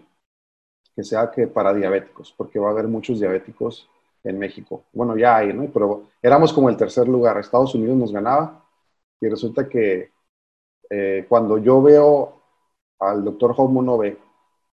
que 0.96 1.04
sea 1.04 1.30
que 1.30 1.46
para 1.46 1.74
diabéticos, 1.74 2.34
porque 2.36 2.58
va 2.58 2.68
a 2.68 2.72
haber 2.72 2.88
muchos 2.88 3.20
diabéticos 3.20 3.88
en 4.24 4.38
México. 4.38 4.84
Bueno, 4.92 5.18
ya 5.18 5.36
hay, 5.36 5.52
¿no? 5.52 5.70
Pero 5.70 6.04
éramos 6.22 6.52
como 6.52 6.70
el 6.70 6.78
tercer 6.78 7.06
lugar. 7.08 7.38
Estados 7.38 7.74
Unidos 7.74 7.96
nos 7.96 8.12
ganaba 8.12 8.64
y 9.20 9.28
resulta 9.28 9.68
que 9.68 10.12
eh, 10.88 11.26
cuando 11.28 11.58
yo 11.58 11.82
veo 11.82 12.40
al 12.98 13.22
doctor 13.22 13.54
Nove 13.58 14.18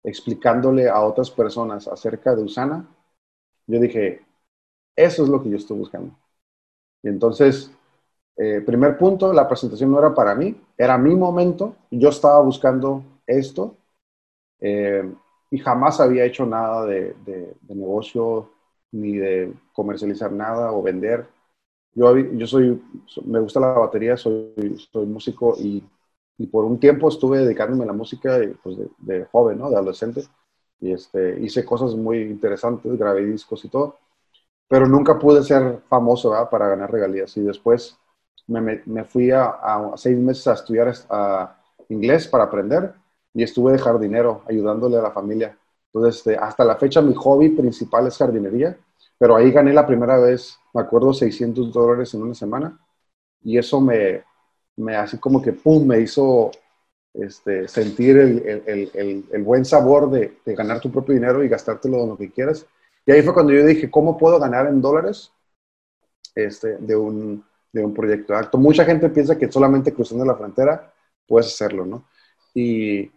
explicándole 0.03 0.89
a 0.89 1.01
otras 1.01 1.31
personas 1.31 1.88
acerca 1.88 2.36
de 2.36 2.43
Usana, 2.43 2.88
yo 3.67 3.79
dije, 3.79 4.25
eso 4.95 5.24
es 5.24 5.29
lo 5.29 5.41
que 5.41 5.50
yo 5.50 5.57
estoy 5.57 5.77
buscando. 5.77 6.15
Y 7.01 7.10
entonces 7.10 7.72
eh, 8.36 8.62
primer 8.65 8.98
punto, 8.98 9.31
la 9.31 9.48
presentación 9.48 9.91
no 9.91 10.00
era 10.00 10.13
para 10.13 10.36
mí, 10.36 10.55
era 10.77 10.98
mi 10.98 11.15
momento. 11.15 11.75
Yo 11.91 12.10
estaba 12.10 12.41
buscando 12.41 13.03
esto 13.27 13.77
eh, 14.60 15.03
y 15.51 15.60
jamás 15.60 16.00
había 16.00 16.25
hecho 16.25 16.45
nada 16.45 16.86
de, 16.86 17.15
negocio 17.67 18.50
ni 18.91 19.17
de 19.17 19.53
comercializar 19.74 20.31
nada 20.31 20.72
o 20.72 20.81
vender. 20.81 21.27
Yo, 21.95 22.17
yo 22.17 22.48
soy, 22.48 22.81
me 23.25 23.39
gusta 23.39 23.60
la 23.60 23.74
batería, 23.74 24.17
soy, 24.17 24.77
soy 24.91 25.05
músico 25.05 25.55
y, 25.60 25.83
y 26.38 26.48
por 26.48 26.66
un 26.66 26.80
tiempo 26.80 27.10
estuve 27.10 27.40
dedicándome 27.40 27.84
a 27.84 27.88
la 27.88 27.94
música 27.94 28.40
pues 28.63 28.78
de, 28.98 29.25
joven, 29.32 29.60
¿no? 29.60 29.70
de 29.70 29.75
adolescente. 29.75 30.24
Y 30.80 30.92
este, 30.92 31.40
hice 31.40 31.63
cosas 31.63 31.96
muy 31.96 32.22
interesantes, 32.22 32.98
grabé 32.98 33.25
discos 33.25 33.63
y 33.63 33.70
todo, 33.70 33.98
pero 34.68 34.86
nunca 34.88 35.18
pude 35.18 35.44
ser 35.44 35.80
famoso 35.88 36.32
¿verdad? 36.32 36.50
para 36.50 36.68
ganar 36.68 36.92
regalías. 36.92 37.38
Y 37.38 37.42
después 37.42 37.98
me, 38.48 39.04
fui 39.06 39.32
a, 39.32 39.92
seis 39.96 40.18
meses 40.18 40.48
a 40.48 40.54
estudiar 40.54 40.94
inglés 41.90 42.28
para 42.28 42.46
aprender 42.46 42.94
y 43.34 43.44
estuve 43.44 43.74
de 43.74 43.80
jardinero 43.80 44.42
ayudándole 44.48 44.98
a 44.98 45.02
la 45.02 45.12
familia. 45.12 45.58
Entonces, 45.94 46.18
este, 46.18 46.36
hasta 46.36 46.66
la 46.66 46.75
fecha 46.75 47.02
mi 47.02 47.13
hobby 47.13 47.50
principal 47.50 48.08
es 48.08 48.18
jardinería, 48.18 48.78
pero 49.18 49.36
ahí 49.36 49.52
gané 49.52 49.74
la 49.74 49.86
primera 49.86 50.18
vez, 50.18 50.58
me 50.74 50.82
acuerdo, 50.82 51.13
600 51.13 51.72
dólares 51.72 52.13
en 52.13 52.24
una 52.24 52.34
semana 52.34 52.80
y 53.42 53.58
eso 53.58 53.80
me, 53.80 54.24
me 54.77 54.96
así 54.96 55.18
como 55.18 55.42
que, 55.42 55.53
¡pum!, 55.53 55.86
me 55.86 56.00
hizo 56.00 56.51
este, 57.13 57.68
sentir 57.68 58.18
el, 58.18 59.44
buen 59.44 59.65
sabor 59.65 60.10
de, 60.10 60.38
de, 60.46 60.56
ganar 60.56 60.80
tu 60.80 60.92
propio 60.92 61.13
dinero 61.13 61.44
y 61.44 61.50
gastártelo 61.50 62.03
en 62.03 62.10
lo 62.10 62.18
que 62.18 62.32
quieras. 62.32 62.65
Y 63.06 63.12
ahí 63.12 63.22
fue 63.22 63.34
cuando 63.34 63.53
yo 63.53 63.65
dije, 63.65 63.92
¿cómo 63.92 64.18
puedo 64.18 64.39
ganar 64.39 64.68
en 64.68 64.82
dólares 64.82 65.32
este, 66.36 66.77
de 66.77 66.96
un, 66.96 67.44
de 67.72 67.86
un 67.86 67.94
proyecto 67.94 68.34
de 68.34 68.39
acto. 68.39 68.58
Mucha 68.58 68.86
gente 68.86 69.10
piensa 69.10 69.38
que 69.38 69.51
solamente 69.51 69.94
cruzando 69.94 70.25
la 70.25 70.36
frontera 70.36 70.94
puedes 71.27 71.48
hacerlo, 71.48 71.86
¿no? 71.86 72.06
Y, 72.53 73.12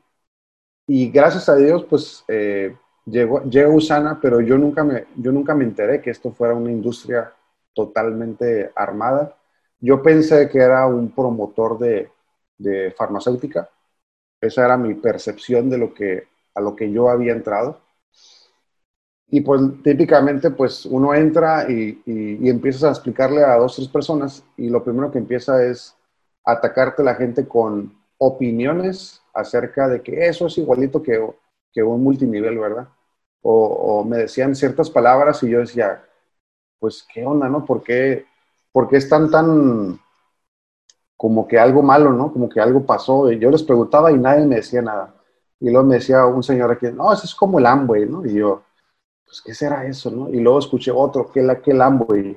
y 0.87 1.11
gracias 1.11 1.49
a 1.49 1.57
Dios, 1.57 1.85
pues 1.89 2.25
eh, 2.29 2.77
llegó, 3.05 3.43
llegó 3.45 3.75
Usana, 3.75 4.19
pero 4.21 4.41
yo 4.41 4.57
nunca, 4.57 4.85
me, 4.85 5.07
yo 5.17 5.33
nunca 5.33 5.55
me 5.55 5.65
enteré 5.65 6.01
que 6.01 6.11
esto 6.11 6.33
fuera 6.33 6.55
una 6.55 6.71
industria 6.71 7.33
totalmente 7.75 8.71
armada. 8.75 9.36
Yo 9.81 10.03
pensé 10.03 10.49
que 10.49 10.59
era 10.59 10.87
un 10.87 11.11
promotor 11.11 11.79
de, 11.79 12.11
farmacéutica. 12.97 13.69
Esa 14.41 14.65
era 14.65 14.77
mi 14.77 14.95
percepción 14.95 15.69
de 15.71 15.79
lo 15.79 15.93
que, 15.95 16.29
a 16.55 16.61
lo 16.61 16.75
que 16.75 16.91
yo 16.91 17.09
había 17.09 17.33
entrado. 17.33 17.81
Y 19.29 19.41
pues 19.41 19.61
típicamente 19.83 20.51
pues 20.51 20.87
uno 20.87 21.15
entra 21.15 21.69
y, 21.69 22.01
empiezas 22.49 22.85
a 22.85 22.91
explicarle 22.91 23.43
a 23.45 23.57
dos, 23.57 23.77
tres 23.77 23.89
personas 23.89 24.45
y 24.57 24.69
lo 24.71 24.85
primero 24.85 25.11
que 25.11 25.19
empieza 25.19 25.65
es 25.65 25.97
atacarte 26.45 27.03
la 27.03 27.17
gente 27.17 27.47
con 27.47 27.93
opiniones 28.19 29.21
acerca 29.35 29.89
de 29.89 30.01
que 30.03 30.27
eso 30.27 30.47
es 30.47 30.57
igualito 30.59 31.03
que, 31.03 31.19
un 31.83 32.03
multinivel, 32.03 32.59
¿verdad? 32.59 32.89
O, 33.43 34.03
me 34.05 34.19
decían 34.19 34.55
ciertas 34.55 34.89
palabras 34.91 35.43
y 35.43 35.51
yo 35.51 35.61
decía, 35.61 36.03
pues 36.79 37.07
qué 37.13 37.25
onda, 37.25 37.49
¿no? 37.49 37.65
¿Por 37.65 37.83
qué, 37.83 38.27
por 38.77 38.89
qué 38.89 38.99
están 38.99 39.31
tan 39.31 39.99
como 41.17 41.49
que 41.49 41.59
algo 41.59 41.83
malo, 41.83 42.13
¿no? 42.13 42.31
Como 42.31 42.47
que 42.47 42.61
algo 42.61 42.85
pasó. 42.85 43.33
Y 43.33 43.39
yo 43.39 43.51
les 43.51 43.63
preguntaba 43.63 44.13
y 44.13 44.19
nadie 44.19 44.45
me 44.45 44.57
decía 44.57 44.83
nada. 44.83 45.15
Y 45.59 45.71
luego 45.71 45.87
me 45.87 45.95
decía 45.95 46.27
un 46.27 46.43
señor 46.43 46.71
aquí, 46.73 46.89
no, 46.93 47.11
eso 47.11 47.25
es 47.25 47.35
como 47.35 47.59
el 47.59 47.65
Amway, 47.65 48.05
¿no? 48.07 48.27
Y 48.27 48.35
yo, 48.35 48.65
pues, 49.25 49.41
¿qué 49.41 49.55
será 49.55 49.87
eso, 49.87 50.11
no? 50.11 50.29
Y 50.29 50.41
luego 50.41 50.59
escuché 50.59 50.91
otro, 50.91 51.33
que 51.33 51.41
la 51.41 51.59
que 51.63 51.73
Lambo. 51.73 52.15
Y 52.15 52.37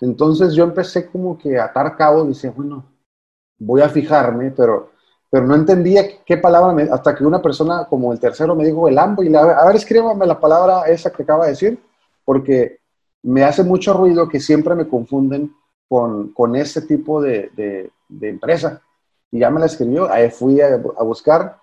entonces 0.00 0.54
yo 0.54 0.62
empecé 0.62 1.10
como 1.10 1.36
que 1.36 1.58
a 1.58 1.64
atar 1.64 1.96
cabo, 1.96 2.26
dice, 2.26 2.50
bueno, 2.50 2.84
voy 3.58 3.80
a 3.80 3.88
fijarme, 3.88 4.52
pero, 4.52 4.92
pero 5.28 5.48
no 5.48 5.56
entendía 5.56 6.22
qué 6.24 6.36
palabra, 6.36 6.72
me, 6.72 6.84
hasta 6.84 7.12
que 7.12 7.24
una 7.24 7.42
persona 7.42 7.86
como 7.90 8.12
el 8.12 8.20
tercero 8.20 8.54
me 8.54 8.66
dijo 8.66 8.86
el 8.86 8.94
Lambo, 8.94 9.24
y 9.24 9.28
le, 9.28 9.38
a 9.38 9.66
ver, 9.66 9.74
escríbame 9.74 10.26
la 10.26 10.38
palabra 10.38 10.84
esa 10.84 11.10
que 11.10 11.24
acaba 11.24 11.46
de 11.46 11.50
decir, 11.50 11.82
porque 12.24 12.79
me 13.22 13.44
hace 13.44 13.62
mucho 13.62 13.92
ruido 13.92 14.28
que 14.28 14.40
siempre 14.40 14.74
me 14.74 14.88
confunden 14.88 15.54
con, 15.88 16.32
con 16.32 16.56
ese 16.56 16.82
tipo 16.82 17.20
de, 17.20 17.50
de, 17.56 18.28
empresa. 18.28 18.82
Y 19.30 19.40
ya 19.40 19.50
me 19.50 19.60
la 19.60 19.66
escribió, 19.66 20.10
ahí 20.10 20.30
fui 20.30 20.60
a, 20.60 20.76
buscar, 20.76 21.60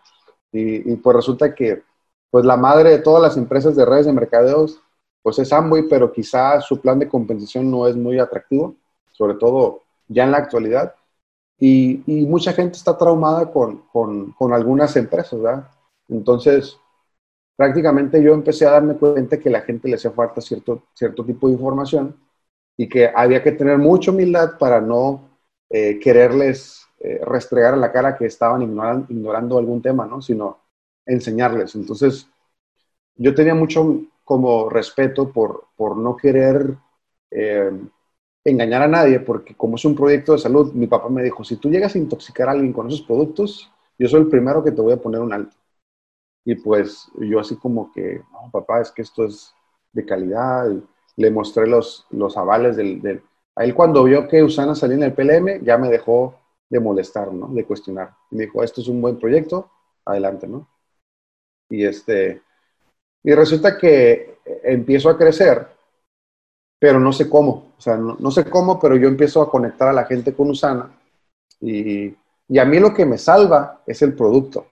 y, 0.52 0.92
y 0.92 0.96
pues 0.98 1.16
resulta 1.16 1.54
que 1.54 1.84
pues 2.30 2.46
la 2.46 2.58
madre 2.58 2.92
de 2.92 3.00
todas 3.00 3.22
las 3.22 3.38
empresas 3.38 3.76
de 3.76 3.86
redes 3.86 4.06
de 4.06 4.14
mercadeos, 4.14 4.82
pues 5.22 5.40
es 5.40 5.52
Amway, 5.52 5.88
pero 5.90 6.12
quizá 6.12 6.62
su 6.62 6.80
plan 6.80 7.00
de 7.00 7.08
compensación 7.08 7.70
no 7.70 7.88
es 7.88 7.96
muy 7.96 8.20
atractivo, 8.20 8.76
sobre 9.12 9.36
todo 9.36 9.84
ya 10.08 10.24
en 10.24 10.32
la 10.32 10.38
actualidad. 10.38 10.96
Y, 11.60 12.04
mucha 12.28 12.54
gente 12.54 12.78
está 12.78 12.98
traumada 12.98 13.52
con, 13.52 13.84
con, 13.92 14.54
algunas 14.54 14.96
empresas, 14.96 15.42
¿verdad? 15.42 15.68
Entonces, 16.08 16.78
prácticamente 17.58 18.24
yo 18.24 18.34
empecé 18.34 18.68
a 18.68 18.72
darme 18.72 18.96
cuenta 18.96 19.40
que 19.40 19.50
la 19.50 19.62
gente 19.62 19.90
le 19.90 19.96
hacía 19.96 20.12
falta 20.12 20.42
cierto, 20.42 20.84
cierto 20.94 21.26
tipo 21.26 21.48
de 21.48 21.56
información 21.56 22.16
y 22.78 22.88
que 22.88 23.12
había 23.14 23.44
que 23.44 23.52
tener 23.54 23.78
mucha 23.80 24.12
humildad 24.12 24.58
para 24.60 24.80
no 24.80 25.30
eh, 25.70 26.00
quererles 26.00 26.86
eh, 27.00 27.20
restregar 27.26 27.74
a 27.74 27.78
la 27.78 27.92
cara 27.92 28.16
que 28.16 28.28
estaban 28.28 28.62
ignorando, 28.62 29.08
ignorando 29.10 29.58
algún 29.58 29.82
tema, 29.82 30.06
¿no? 30.06 30.22
Sino 30.22 30.60
enseñarles. 31.06 31.76
Entonces, 31.76 32.28
yo 33.16 33.34
tenía 33.36 33.56
mucho 33.56 34.02
como 34.24 34.70
respeto 34.70 35.32
por, 35.32 35.66
por 35.76 35.98
no 35.98 36.16
querer 36.16 36.76
eh, 37.32 37.72
engañar 38.44 38.84
a 38.84 38.88
nadie, 38.88 39.20
porque 39.20 39.56
como 39.56 39.76
es 39.76 39.86
un 39.86 39.96
proyecto 39.96 40.34
de 40.34 40.40
salud, 40.40 40.74
mi 40.74 40.88
papá 40.88 41.10
me 41.10 41.24
dijo, 41.24 41.44
si 41.44 41.58
tú 41.58 41.70
llegas 41.70 41.96
a 41.96 41.98
intoxicar 42.00 42.48
a 42.48 42.52
alguien 42.52 42.74
con 42.74 42.88
esos 42.88 43.02
productos, 43.02 43.72
yo 43.98 44.08
soy 44.08 44.22
el 44.22 44.30
primero 44.30 44.64
que 44.64 44.72
te 44.72 44.82
voy 44.82 44.94
a 44.94 44.98
poner 45.02 45.22
un 45.22 45.34
alto. 45.34 45.56
Y 46.48 46.56
pues 46.56 47.12
yo 47.20 47.42
así 47.42 47.58
como 47.58 47.92
que, 47.92 48.22
no, 48.32 48.50
papá, 48.50 48.80
es 48.80 48.90
que 48.92 49.02
esto 49.02 49.26
es 49.26 49.54
de 49.92 50.06
calidad. 50.06 50.72
Le 51.18 51.30
mostré 51.30 51.68
los, 51.68 52.08
los 52.10 52.38
avales 52.38 52.78
del, 52.78 53.02
del... 53.02 53.22
A 53.54 53.66
él 53.66 53.76
cuando 53.76 54.06
vio 54.06 54.30
que 54.30 54.42
Usana 54.42 54.74
salía 54.74 54.96
en 54.96 55.04
el 55.04 55.14
PLM, 55.14 55.66
ya 55.66 55.78
me 55.78 55.90
dejó 55.90 56.40
de 56.70 56.80
molestar, 56.80 57.34
¿no? 57.34 57.50
De 57.50 57.66
cuestionar. 57.66 58.16
Y 58.32 58.38
me 58.38 58.46
dijo, 58.46 58.64
esto 58.64 58.80
es 58.80 58.88
un 58.88 59.02
buen 59.02 59.20
proyecto, 59.20 59.70
adelante, 60.06 60.48
¿no? 60.48 60.70
Y, 61.70 61.84
este, 61.84 62.42
Y 63.24 63.34
resulta 63.34 63.78
que 63.78 64.40
empiezo 64.64 65.10
a 65.10 65.18
crecer, 65.18 65.68
pero 66.80 66.98
no 66.98 67.12
sé 67.12 67.30
cómo. 67.30 67.74
O 67.78 67.82
sea, 67.82 67.98
no, 67.98 68.32
sé 68.32 68.50
cómo, 68.50 68.80
pero 68.80 68.96
yo 68.96 69.10
empiezo 69.10 69.42
a 69.42 69.52
conectar 69.52 69.90
a 69.90 69.94
la 69.94 70.06
gente 70.06 70.34
con 70.34 70.50
Usana. 70.50 70.98
Y, 71.60 72.16
y 72.48 72.58
a 72.58 72.64
mí 72.64 72.80
lo 72.80 72.94
que 72.94 73.06
me 73.06 73.18
salva 73.18 73.82
es 73.86 74.02
el 74.02 74.14
producto. 74.14 74.68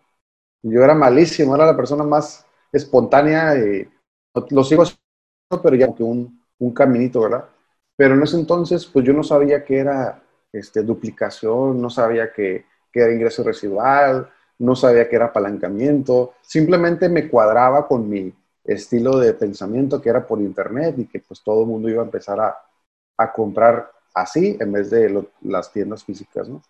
Yo 0.63 0.83
era 0.83 0.95
malísimo, 0.95 1.55
era 1.55 1.65
la 1.65 1.75
persona 1.75 2.03
más 2.03 2.45
espontánea. 2.71 3.55
Y 3.57 3.87
lo 4.49 4.63
sigo 4.63 4.83
haciendo, 4.83 5.61
pero 5.63 5.75
ya 5.75 5.93
que 5.93 6.03
un, 6.03 6.41
un 6.59 6.73
caminito, 6.73 7.21
¿verdad? 7.21 7.45
Pero 7.95 8.15
en 8.15 8.23
ese 8.23 8.37
entonces, 8.37 8.85
pues 8.85 9.05
yo 9.05 9.13
no 9.13 9.23
sabía 9.23 9.63
qué 9.63 9.79
era 9.79 10.21
este, 10.51 10.83
duplicación, 10.83 11.81
no 11.81 11.89
sabía 11.89 12.31
qué 12.33 12.65
era 12.93 13.13
ingreso 13.13 13.43
residual, 13.43 14.29
no 14.59 14.75
sabía 14.75 15.07
qué 15.09 15.15
era 15.17 15.25
apalancamiento, 15.25 16.33
simplemente 16.41 17.09
me 17.09 17.29
cuadraba 17.29 17.87
con 17.87 18.09
mi 18.09 18.33
estilo 18.63 19.17
de 19.19 19.33
pensamiento 19.33 20.01
que 20.01 20.09
era 20.09 20.25
por 20.25 20.41
internet 20.41 20.95
y 20.97 21.07
que 21.07 21.19
pues 21.19 21.41
todo 21.43 21.61
el 21.61 21.67
mundo 21.67 21.89
iba 21.89 22.01
a 22.01 22.05
empezar 22.05 22.39
a, 22.39 22.57
a 23.17 23.33
comprar 23.33 23.91
así 24.13 24.57
en 24.59 24.71
vez 24.71 24.89
de 24.89 25.25
las 25.41 25.71
tiendas 25.71 26.03
físicas, 26.03 26.47
¿no? 26.49 26.61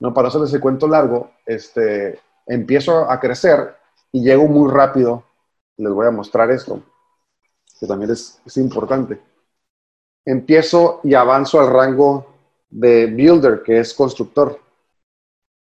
No, 0.00 0.12
para 0.12 0.28
hacerles 0.28 0.52
el 0.52 0.60
cuento 0.60 0.88
largo, 0.88 1.30
este, 1.46 2.18
empiezo 2.46 3.10
a 3.10 3.18
crecer 3.20 3.76
y 4.12 4.22
llego 4.22 4.46
muy 4.46 4.70
rápido. 4.70 5.24
Les 5.76 5.92
voy 5.92 6.06
a 6.06 6.10
mostrar 6.10 6.50
esto, 6.50 6.82
que 7.80 7.86
también 7.86 8.10
es, 8.10 8.40
importante. 8.56 9.20
Empiezo 10.24 11.00
y 11.02 11.14
avanzo 11.14 11.60
al 11.60 11.72
rango 11.72 12.26
de 12.70 13.06
builder, 13.06 13.62
que 13.62 13.80
es 13.80 13.92
constructor. 13.94 14.60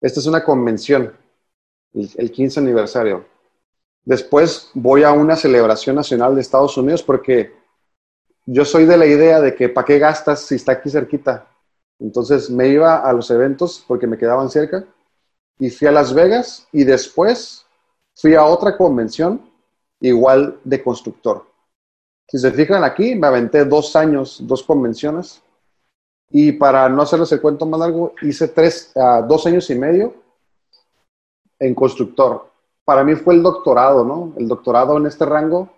Esta 0.01 0.19
es 0.19 0.25
una 0.25 0.43
convención, 0.43 1.15
el 1.93 2.31
15 2.31 2.59
aniversario. 2.59 3.25
Después 4.03 4.71
voy 4.73 5.03
a 5.03 5.11
una 5.11 5.35
celebración 5.35 5.95
nacional 5.97 6.33
de 6.33 6.41
Estados 6.41 6.77
Unidos 6.77 7.03
porque 7.03 7.53
yo 8.45 8.63
soy 8.63 8.85
de 8.85 8.97
la 8.97 9.05
idea 9.05 9.41
de 9.41 9.53
que 9.53 9.67
¿para 9.67 9.85
qué 9.85 9.99
gastas 9.99 10.41
si 10.41 10.55
está 10.55 10.71
aquí 10.71 10.89
cerquita? 10.89 11.47
Entonces 11.99 12.49
me 12.49 12.69
iba 12.69 12.97
a 12.97 13.11
los 13.11 13.29
eventos 13.31 13.83
porque 13.85 14.07
me 14.07 14.17
quedaban 14.17 14.49
cerca 14.49 14.85
y 15.59 15.69
fui 15.69 15.87
a 15.87 15.91
Las 15.91 16.13
Vegas 16.13 16.67
y 16.71 16.83
después 16.83 17.65
fui 18.15 18.35
a 18.35 18.45
otra 18.45 18.77
convención 18.77 19.41
igual 19.99 20.59
de 20.63 20.83
constructor. 20.83 21.45
Si 22.27 22.37
se 22.37 22.51
fijan 22.51 22.83
aquí, 22.83 23.15
me 23.15 23.27
aventé 23.27 23.65
dos 23.65 23.95
años, 23.95 24.39
dos 24.41 24.63
convenciones 24.63 25.41
y 26.29 26.51
para 26.51 26.89
no 26.89 27.01
hacerles 27.01 27.31
el 27.31 27.41
cuento 27.41 27.65
más 27.65 27.79
largo, 27.79 28.13
hice 28.21 28.49
tres, 28.49 28.91
uh, 28.95 29.25
dos 29.25 29.45
años 29.47 29.69
y 29.69 29.75
medio 29.75 30.13
en 31.59 31.73
constructor. 31.73 32.51
Para 32.83 33.03
mí 33.03 33.15
fue 33.15 33.33
el 33.33 33.43
doctorado, 33.43 34.03
¿no? 34.03 34.33
El 34.37 34.47
doctorado 34.47 34.97
en 34.97 35.05
este 35.05 35.25
rango 35.25 35.69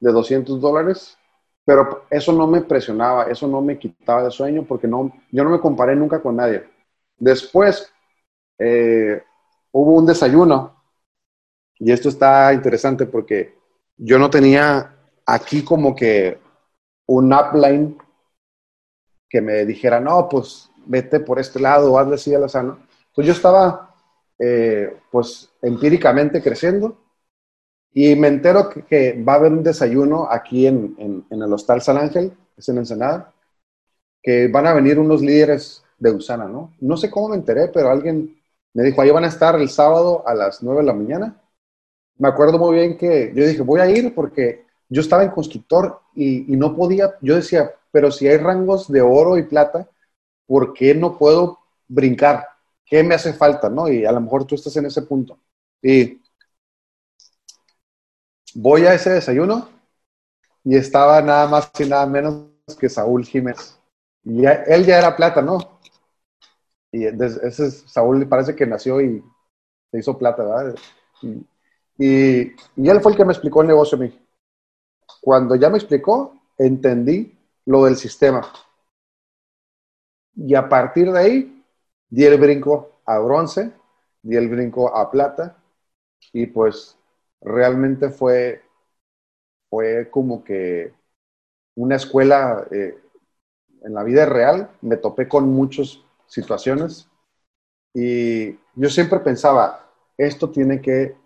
de 0.00 0.10
200 0.10 0.60
dólares, 0.60 1.16
pero 1.64 2.04
eso 2.10 2.32
no 2.32 2.46
me 2.46 2.62
presionaba, 2.62 3.24
eso 3.24 3.46
no 3.46 3.60
me 3.60 3.78
quitaba 3.78 4.24
de 4.24 4.30
sueño 4.30 4.64
porque 4.66 4.88
no, 4.88 5.12
yo 5.30 5.44
no 5.44 5.50
me 5.50 5.60
comparé 5.60 5.94
nunca 5.94 6.20
con 6.20 6.36
nadie. 6.36 6.64
Después 7.18 7.93
eh, 8.58 9.22
hubo 9.72 9.92
un 9.92 10.06
desayuno 10.06 10.82
y 11.78 11.92
esto 11.92 12.08
está 12.08 12.52
interesante 12.52 13.06
porque 13.06 13.58
yo 13.96 14.18
no 14.18 14.30
tenía 14.30 14.96
aquí 15.26 15.64
como 15.64 15.94
que 15.94 16.38
un 17.06 17.32
upline 17.32 17.98
que 19.28 19.40
me 19.40 19.64
dijera, 19.64 20.00
no, 20.00 20.28
pues 20.28 20.70
vete 20.86 21.20
por 21.20 21.38
este 21.38 21.60
lado, 21.60 21.98
hazle 21.98 22.14
así 22.14 22.34
a 22.34 22.38
la 22.38 22.48
sana. 22.48 22.78
Pues 23.14 23.26
yo 23.26 23.32
estaba 23.32 23.94
eh, 24.38 24.96
pues 25.10 25.50
empíricamente 25.62 26.42
creciendo 26.42 26.96
y 27.92 28.14
me 28.16 28.28
entero 28.28 28.68
que, 28.68 29.22
va 29.26 29.34
a 29.34 29.36
haber 29.36 29.52
un 29.52 29.62
desayuno 29.62 30.28
aquí 30.30 30.66
en, 30.66 30.94
en, 30.98 31.42
el 31.42 31.52
Hostal 31.52 31.80
San 31.82 31.96
Ángel, 31.96 32.32
es 32.56 32.68
en 32.68 32.78
Ensenada, 32.78 33.32
que 34.22 34.48
van 34.48 34.66
a 34.66 34.74
venir 34.74 34.98
unos 34.98 35.22
líderes 35.22 35.84
de 35.98 36.10
Usana, 36.10 36.46
¿no? 36.46 36.72
No 36.80 36.96
sé 36.96 37.10
cómo 37.10 37.28
me 37.28 37.36
enteré, 37.36 37.68
pero 37.68 37.90
alguien 37.90 38.36
me 38.74 38.82
dijo, 38.82 39.00
ahí 39.00 39.10
van 39.10 39.24
a 39.24 39.28
estar 39.28 39.54
el 39.56 39.68
sábado 39.70 40.26
a 40.26 40.34
las 40.34 40.62
9 40.62 40.80
de 40.80 40.86
la 40.86 40.92
mañana. 40.92 41.40
Me 42.18 42.28
acuerdo 42.28 42.58
muy 42.58 42.76
bien 42.76 42.98
que 42.98 43.32
yo 43.34 43.46
dije, 43.46 43.62
voy 43.62 43.80
a 43.80 43.90
ir 43.90 44.14
porque 44.14 44.66
yo 44.88 45.00
estaba 45.00 45.24
en 45.24 45.30
constructor 45.30 46.00
y, 46.14 46.44
no 46.56 46.76
podía, 46.76 47.14
yo 47.22 47.36
decía, 47.36 47.72
pero 47.90 48.10
si 48.10 48.28
hay 48.28 48.36
rangos 48.36 48.90
de 48.90 49.00
oro 49.00 49.38
y 49.38 49.44
plata, 49.44 49.88
¿por 50.46 50.74
qué 50.74 50.94
no 50.94 51.16
puedo 51.18 51.58
brincar? 51.88 52.48
¿qué 52.84 53.02
me 53.02 53.14
hace 53.14 53.32
falta? 53.32 53.68
¿no? 53.68 53.88
Y 53.88 54.04
a 54.04 54.12
lo 54.12 54.20
mejor 54.20 54.44
tú 54.44 54.54
estás 54.54 54.76
en 54.76 54.86
ese 54.86 55.02
punto. 55.02 55.38
Y 55.82 56.20
voy 58.54 58.86
a 58.86 58.94
ese 58.94 59.10
desayuno 59.10 59.68
y 60.64 60.76
estaba 60.76 61.20
nada 61.22 61.46
más 61.46 61.70
y 61.78 61.84
nada 61.84 62.06
menos 62.06 62.46
que 62.78 62.88
Saúl 62.88 63.24
Jiménez. 63.24 63.78
Y 64.22 64.44
él 64.46 64.86
ya 64.86 64.98
era 64.98 65.16
plata, 65.16 65.42
¿no? 65.42 65.73
Y 66.94 67.06
ese 67.06 67.72
Saúl 67.72 68.28
parece 68.28 68.54
que 68.54 68.64
nació 68.64 69.00
y 69.00 69.20
se 69.90 69.98
hizo 69.98 70.16
plata, 70.16 70.44
¿verdad? 70.44 70.76
Y, 71.98 72.52
y, 72.76 72.88
él 72.88 73.00
fue 73.00 73.10
el 73.10 73.18
que 73.18 73.24
me 73.24 73.32
explicó 73.32 73.62
el 73.62 73.66
negocio 73.66 73.98
a 73.98 74.02
mí. 74.02 74.26
Cuando 75.20 75.56
ya 75.56 75.70
me 75.70 75.78
explicó, 75.78 76.40
entendí 76.56 77.36
lo 77.66 77.84
del 77.84 77.96
sistema. 77.96 78.48
Y 80.36 80.54
a 80.54 80.68
partir 80.68 81.10
de 81.10 81.18
ahí, 81.18 81.64
di 82.08 82.26
el 82.26 82.38
brinco 82.38 83.00
a 83.06 83.18
bronce, 83.18 83.72
di 84.22 84.36
el 84.36 84.48
brinco 84.48 84.96
a 84.96 85.10
plata 85.10 85.56
y 86.32 86.46
pues 86.46 86.96
realmente 87.40 88.10
fue, 88.10 88.62
fue 89.68 90.08
como 90.10 90.44
que 90.44 90.94
una 91.74 91.96
escuela 91.96 92.68
eh, 92.70 92.96
en 93.82 93.94
la 93.94 94.04
vida 94.04 94.26
real, 94.26 94.70
me 94.80 94.96
topé 94.96 95.26
con 95.26 95.48
muchas 95.48 96.04
situaciones 96.26 97.08
y 97.94 98.52
yo 98.74 98.90
siempre 98.90 99.20
pensaba, 99.20 99.88
esto 100.18 100.50
tiene 100.50 100.80
que 100.80 101.16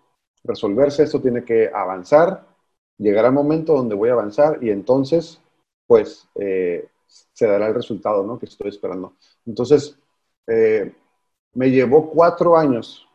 resolverse, 0.43 1.03
esto 1.03 1.19
tiene 1.19 1.43
que 1.43 1.69
avanzar, 1.73 2.45
llegará 2.97 3.29
el 3.29 3.33
momento 3.33 3.73
donde 3.73 3.95
voy 3.95 4.09
a 4.09 4.13
avanzar 4.13 4.59
y 4.61 4.69
entonces, 4.69 5.41
pues, 5.87 6.27
eh, 6.35 6.87
se 7.07 7.47
dará 7.47 7.67
el 7.67 7.73
resultado, 7.73 8.23
¿no? 8.23 8.37
Que 8.37 8.45
estoy 8.45 8.69
esperando. 8.69 9.15
Entonces, 9.45 9.97
eh, 10.45 10.93
me 11.53 11.71
llevó 11.71 12.09
cuatro 12.11 12.55
años, 12.55 13.07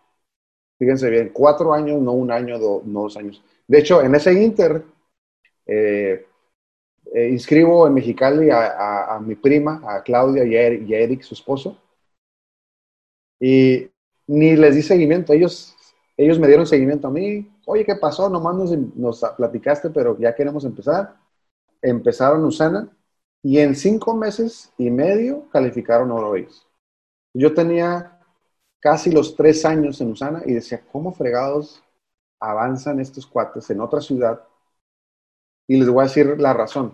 fíjense 0.77 1.09
bien, 1.09 1.31
cuatro 1.33 1.73
años, 1.73 2.01
no 2.03 2.13
un 2.13 2.33
año, 2.33 2.59
no 2.59 3.03
dos 3.03 3.17
años. 3.17 3.43
De 3.69 3.79
hecho, 3.79 4.03
en 4.03 4.15
ese 4.17 4.33
inter, 4.33 4.85
eh, 5.67 6.27
eh, 7.13 7.29
inscribo 7.29 7.87
en 7.87 7.95
Mexicali 7.95 8.49
a, 8.51 9.19
mi 9.25 9.35
prima, 9.35 9.83
a 9.85 10.03
Claudia 10.03 10.45
y 10.45 10.57
a, 10.57 10.99
Eric, 10.99 11.23
su 11.23 11.35
esposo, 11.35 11.77
y 13.41 13.89
ni 14.27 14.57
les 14.57 14.75
di 14.75 14.83
seguimiento, 14.83 15.33
ellos, 15.33 15.77
ellos 16.17 16.39
me 16.39 16.47
dieron 16.47 16.67
seguimiento 16.67 17.09
a 17.09 17.11
mí, 17.11 17.51
oye, 17.67 17.85
¿qué 17.85 17.97
pasó? 17.97 18.29
Nomás 18.29 18.55
nos, 18.55 18.97
nos 18.97 19.21
platicaste, 19.37 19.91
pero 19.91 20.17
ya 20.19 20.35
queremos 20.35 20.65
empezar. 20.65 21.17
Empezaron 21.83 22.45
Usana 22.45 22.89
y 23.43 23.59
en 23.59 23.75
cinco 23.75 24.15
meses 24.17 24.73
y 24.79 24.91
medio 24.91 25.49
calificaron 25.51 26.11
Oro 26.11 26.35
yo 27.35 27.53
tenía 27.53 28.21
casi 28.81 29.11
los 29.11 29.35
tres 29.35 29.65
años 29.65 30.01
en 30.01 30.13
Usana 30.13 30.43
y 30.47 30.53
decía, 30.53 30.85
¿cómo 30.93 31.13
fregados 31.13 31.83
avanzan 32.41 33.01
estos 33.01 33.27
cuates 33.27 33.69
en 33.71 33.81
otra 33.81 34.01
ciudad? 34.01 34.41
Y 35.67 35.77
les 35.79 35.89
voy 35.89 36.01
a 36.01 36.09
decir 36.09 36.39
la 36.41 36.53
razón. 36.53 36.93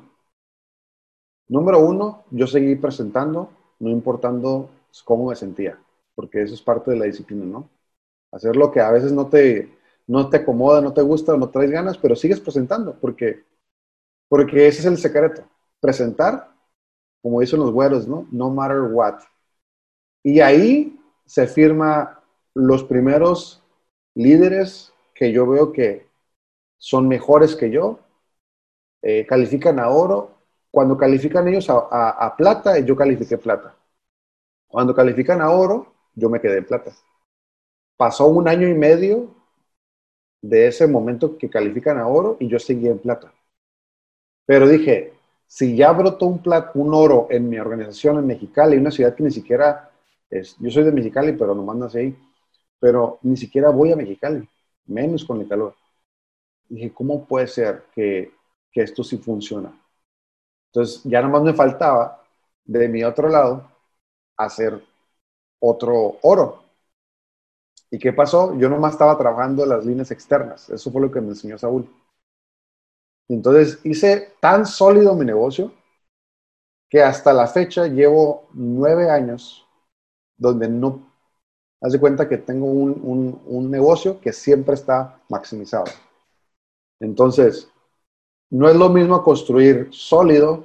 Número 1.48 1.80
uno, 1.80 2.24
yo 2.30 2.46
seguí 2.46 2.76
presentando, 2.76 3.50
no 3.80 3.90
importando 3.90 4.70
cómo 5.04 5.28
me 5.28 5.36
sentía, 5.36 5.78
porque 6.14 6.42
eso 6.42 6.54
es 6.54 6.62
parte 6.62 6.92
de 6.92 6.96
la 6.96 7.06
disciplina, 7.06 7.44
¿no? 7.44 7.68
Hacer 8.32 8.56
lo 8.56 8.70
que 8.70 8.80
a 8.80 8.90
veces 8.90 9.12
no 9.12 9.28
te, 9.28 9.76
no 10.06 10.28
te 10.28 10.38
acomoda, 10.38 10.80
no 10.80 10.92
te 10.92 11.02
gusta, 11.02 11.36
no 11.36 11.50
traes 11.50 11.70
ganas, 11.70 11.98
pero 11.98 12.14
sigues 12.14 12.40
presentando, 12.40 12.94
porque, 13.00 13.44
porque 14.28 14.68
ese 14.68 14.80
es 14.80 14.86
el 14.86 14.98
secreto. 14.98 15.42
Presentar, 15.80 16.50
como 17.22 17.40
dicen 17.40 17.60
los 17.60 17.72
güeros, 17.72 18.06
¿no? 18.06 18.28
No 18.30 18.50
matter 18.50 18.82
what. 18.92 19.20
Y 20.22 20.40
ahí 20.40 21.00
se 21.26 21.46
firma 21.46 22.20
los 22.54 22.84
primeros 22.84 23.62
líderes 24.14 24.92
que 25.14 25.32
yo 25.32 25.46
veo 25.46 25.72
que 25.72 26.06
son 26.78 27.08
mejores 27.08 27.56
que 27.56 27.70
yo, 27.70 28.00
eh, 29.02 29.26
califican 29.26 29.78
a 29.78 29.88
oro. 29.88 30.38
Cuando 30.70 30.96
califican 30.96 31.48
ellos 31.48 31.66
a, 31.68 32.34
plata, 32.36 32.78
yo 32.78 32.94
califiqué 32.94 33.38
plata. 33.38 33.74
Cuando 34.68 34.94
califican 34.94 35.40
a 35.40 35.50
oro, 35.50 35.92
yo 36.14 36.30
me 36.30 36.40
quedé 36.40 36.58
en 36.58 36.66
plata. 36.66 36.92
Pasó 37.96 38.26
un 38.28 38.48
año 38.48 38.68
y 38.68 38.74
medio 38.74 39.34
de 40.42 40.68
ese 40.68 40.86
momento 40.86 41.36
que 41.36 41.50
califican 41.50 41.98
a 41.98 42.06
oro 42.06 42.36
y 42.40 42.48
yo 42.48 42.58
seguí 42.58 42.88
en 42.88 42.98
plata. 42.98 43.32
Pero 44.46 44.68
dije, 44.68 45.12
si 45.46 45.76
ya 45.76 45.92
brotó 45.92 46.26
un, 46.26 46.94
oro 46.94 47.26
en 47.30 47.48
mi 47.48 47.58
organización 47.58 48.18
en 48.18 48.26
Mexicali, 48.28 48.76
una 48.76 48.90
ciudad 48.92 49.14
que 49.14 49.24
ni 49.24 49.30
siquiera 49.32 49.90
yo 50.30 50.70
soy 50.70 50.84
de 50.84 50.92
Mexicali, 50.92 51.32
pero 51.32 51.54
no 51.54 51.64
mandas 51.64 51.94
ahí. 51.96 52.16
Pero 52.78 53.18
ni 53.22 53.36
siquiera 53.36 53.70
voy 53.70 53.92
a 53.92 53.96
Mexicali, 53.96 54.48
menos 54.86 55.24
con 55.24 55.40
el 55.40 55.48
calor. 55.48 55.74
dije, 56.68 56.92
¿cómo 56.92 57.26
puede 57.26 57.46
ser 57.48 57.84
que, 57.94 58.32
que 58.72 58.82
esto 58.82 59.02
sí 59.04 59.18
funciona? 59.18 59.72
Entonces, 60.72 61.02
ya 61.04 61.20
nomás 61.22 61.42
me 61.42 61.54
faltaba 61.54 62.22
de 62.64 62.88
mi 62.88 63.02
otro 63.02 63.28
lado 63.28 63.68
hacer 64.36 64.80
otro 65.60 66.18
oro. 66.22 66.64
¿Y 67.90 67.98
qué 67.98 68.12
pasó? 68.12 68.56
Yo 68.56 68.68
nomás 68.68 68.92
estaba 68.92 69.18
trabajando 69.18 69.66
las 69.66 69.84
líneas 69.84 70.10
externas. 70.10 70.70
Eso 70.70 70.90
fue 70.90 71.00
lo 71.02 71.10
que 71.10 71.20
me 71.20 71.30
enseñó 71.30 71.58
Saúl. 71.58 71.88
Entonces 73.28 73.80
hice 73.84 74.34
tan 74.40 74.66
sólido 74.66 75.14
mi 75.14 75.24
negocio 75.24 75.72
que 76.88 77.02
hasta 77.02 77.32
la 77.32 77.46
fecha 77.46 77.86
llevo 77.86 78.48
nueve 78.52 79.08
años 79.10 79.66
donde 80.36 80.68
no, 80.68 81.06
haz 81.80 81.92
de 81.92 82.00
cuenta 82.00 82.28
que 82.28 82.38
tengo 82.38 82.66
un, 82.66 83.40
un 83.46 83.70
negocio 83.70 84.20
que 84.20 84.32
siempre 84.32 84.74
está 84.74 85.20
maximizado. 85.28 85.84
Entonces, 86.98 87.68
no 88.50 88.68
es 88.68 88.76
lo 88.76 88.88
mismo 88.88 89.22
construir 89.22 89.88
sólido 89.92 90.64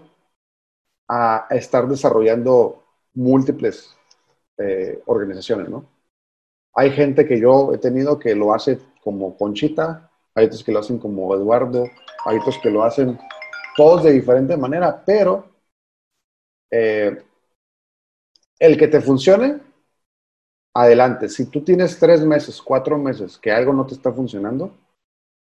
a 1.08 1.48
estar 1.52 1.88
desarrollando 1.88 2.84
múltiples 3.14 3.96
eh, 4.58 5.02
organizaciones, 5.06 5.70
¿no? 5.70 5.86
Hay 6.74 6.92
gente 6.92 7.26
que 7.26 7.40
yo 7.40 7.74
he 7.74 7.78
tenido 7.78 8.20
que 8.20 8.36
lo 8.36 8.54
hace 8.54 8.80
como 9.04 9.38
Conchita, 9.38 10.12
hay 10.34 10.48
otros 10.48 10.64
que 10.64 10.72
lo 10.72 10.80
hacen 10.80 10.98
como 11.00 11.34
Eduardo, 11.34 11.86
hay 12.26 12.38
otros 12.38 12.58
que 12.62 12.70
lo 12.70 12.84
hacen 12.84 13.18
todos 13.78 14.04
de 14.04 14.12
diferente 14.12 14.58
manera, 14.58 15.04
pero 15.06 15.48
eh, 16.72 17.24
el 18.60 18.78
que 18.78 18.88
te 18.88 19.00
funcione, 19.00 19.62
adelante. 20.74 21.30
Si 21.30 21.46
tú 21.46 21.64
tienes 21.64 21.98
tres 21.98 22.26
meses, 22.26 22.62
cuatro 22.62 22.98
meses 22.98 23.38
que 23.38 23.52
algo 23.52 23.72
no 23.72 23.86
te 23.86 23.94
está 23.94 24.12
funcionando, 24.12 24.76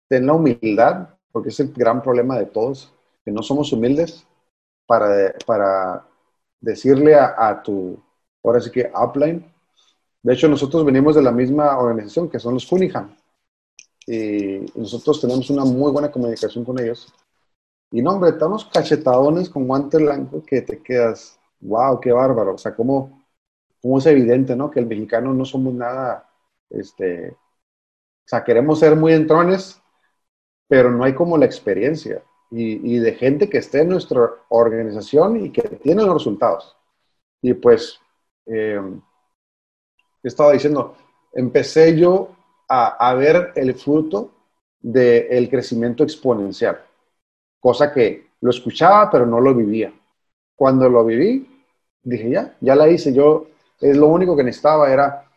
ten 0.08 0.26
la 0.26 0.34
humildad, 0.34 1.17
porque 1.38 1.50
es 1.50 1.60
el 1.60 1.72
gran 1.72 2.02
problema 2.02 2.36
de 2.36 2.46
todos, 2.46 2.92
que 3.24 3.30
no 3.30 3.44
somos 3.44 3.72
humildes 3.72 4.26
para, 4.86 5.32
para 5.46 6.04
decirle 6.60 7.14
a, 7.14 7.62
tu, 7.62 7.96
ahora 8.42 8.60
sí 8.60 8.72
que 8.72 8.90
upline. 8.92 9.44
De 10.20 10.34
hecho, 10.34 10.48
nosotros 10.48 10.84
venimos 10.84 11.14
de 11.14 11.22
la 11.22 11.30
misma 11.30 11.78
organización 11.78 12.28
que 12.28 12.40
son 12.40 12.54
los 12.54 12.66
Cunningham. 12.66 13.16
Y 14.04 14.66
nosotros 14.74 15.20
tenemos 15.20 15.48
una 15.50 15.64
muy 15.64 15.92
buena 15.92 16.10
comunicación 16.10 16.64
con 16.64 16.80
ellos. 16.80 17.14
Y 17.92 18.02
no, 18.02 18.14
hombre, 18.14 18.30
estamos 18.30 18.64
cachetadones 18.64 19.48
con 19.48 19.68
guante 19.68 19.98
blanco 19.98 20.42
que 20.42 20.62
te 20.62 20.82
quedas, 20.82 21.38
wow, 21.60 22.00
qué 22.00 22.10
bárbaro. 22.10 22.54
O 22.54 22.58
sea, 22.58 22.74
cómo, 22.74 23.24
cómo 23.80 23.98
es 23.98 24.06
evidente, 24.06 24.56
¿no? 24.56 24.72
Que 24.72 24.80
el 24.80 24.86
mexicano 24.86 25.32
no 25.32 25.44
somos 25.44 25.72
nada, 25.72 26.28
este, 26.68 27.28
o 27.30 28.28
sea, 28.28 28.42
queremos 28.42 28.80
ser 28.80 28.96
muy 28.96 29.12
entrones, 29.12 29.80
pero 30.68 30.90
no 30.90 31.02
hay 31.02 31.14
como 31.14 31.36
la 31.38 31.46
experiencia 31.46 32.22
y, 32.50 32.98
de 32.98 33.14
gente 33.14 33.48
que 33.48 33.58
esté 33.58 33.80
en 33.80 33.90
nuestra 33.90 34.30
organización 34.48 35.44
y 35.44 35.50
que 35.50 35.62
tiene 35.62 36.02
los 36.04 36.14
resultados. 36.14 36.76
Y 37.42 37.54
pues, 37.54 38.00
eh, 38.46 38.80
estaba 40.22 40.52
diciendo, 40.52 40.96
empecé 41.32 41.96
yo 41.96 42.30
a, 42.68 43.14
ver 43.14 43.52
el 43.54 43.74
fruto 43.74 44.30
del 44.80 45.48
crecimiento 45.48 46.04
exponencial, 46.04 46.84
cosa 47.60 47.92
que 47.92 48.28
lo 48.40 48.50
escuchaba, 48.50 49.10
pero 49.10 49.26
no 49.26 49.40
lo 49.40 49.54
vivía. 49.54 49.92
Cuando 50.54 50.88
lo 50.88 51.04
viví, 51.04 51.48
dije, 52.02 52.30
ya, 52.30 52.56
ya 52.60 52.74
la 52.74 52.88
hice. 52.88 53.12
Yo, 53.12 53.46
es 53.80 53.96
lo 53.96 54.08
único 54.08 54.36
que 54.36 54.44
necesitaba 54.44 54.92
era, 54.92 55.27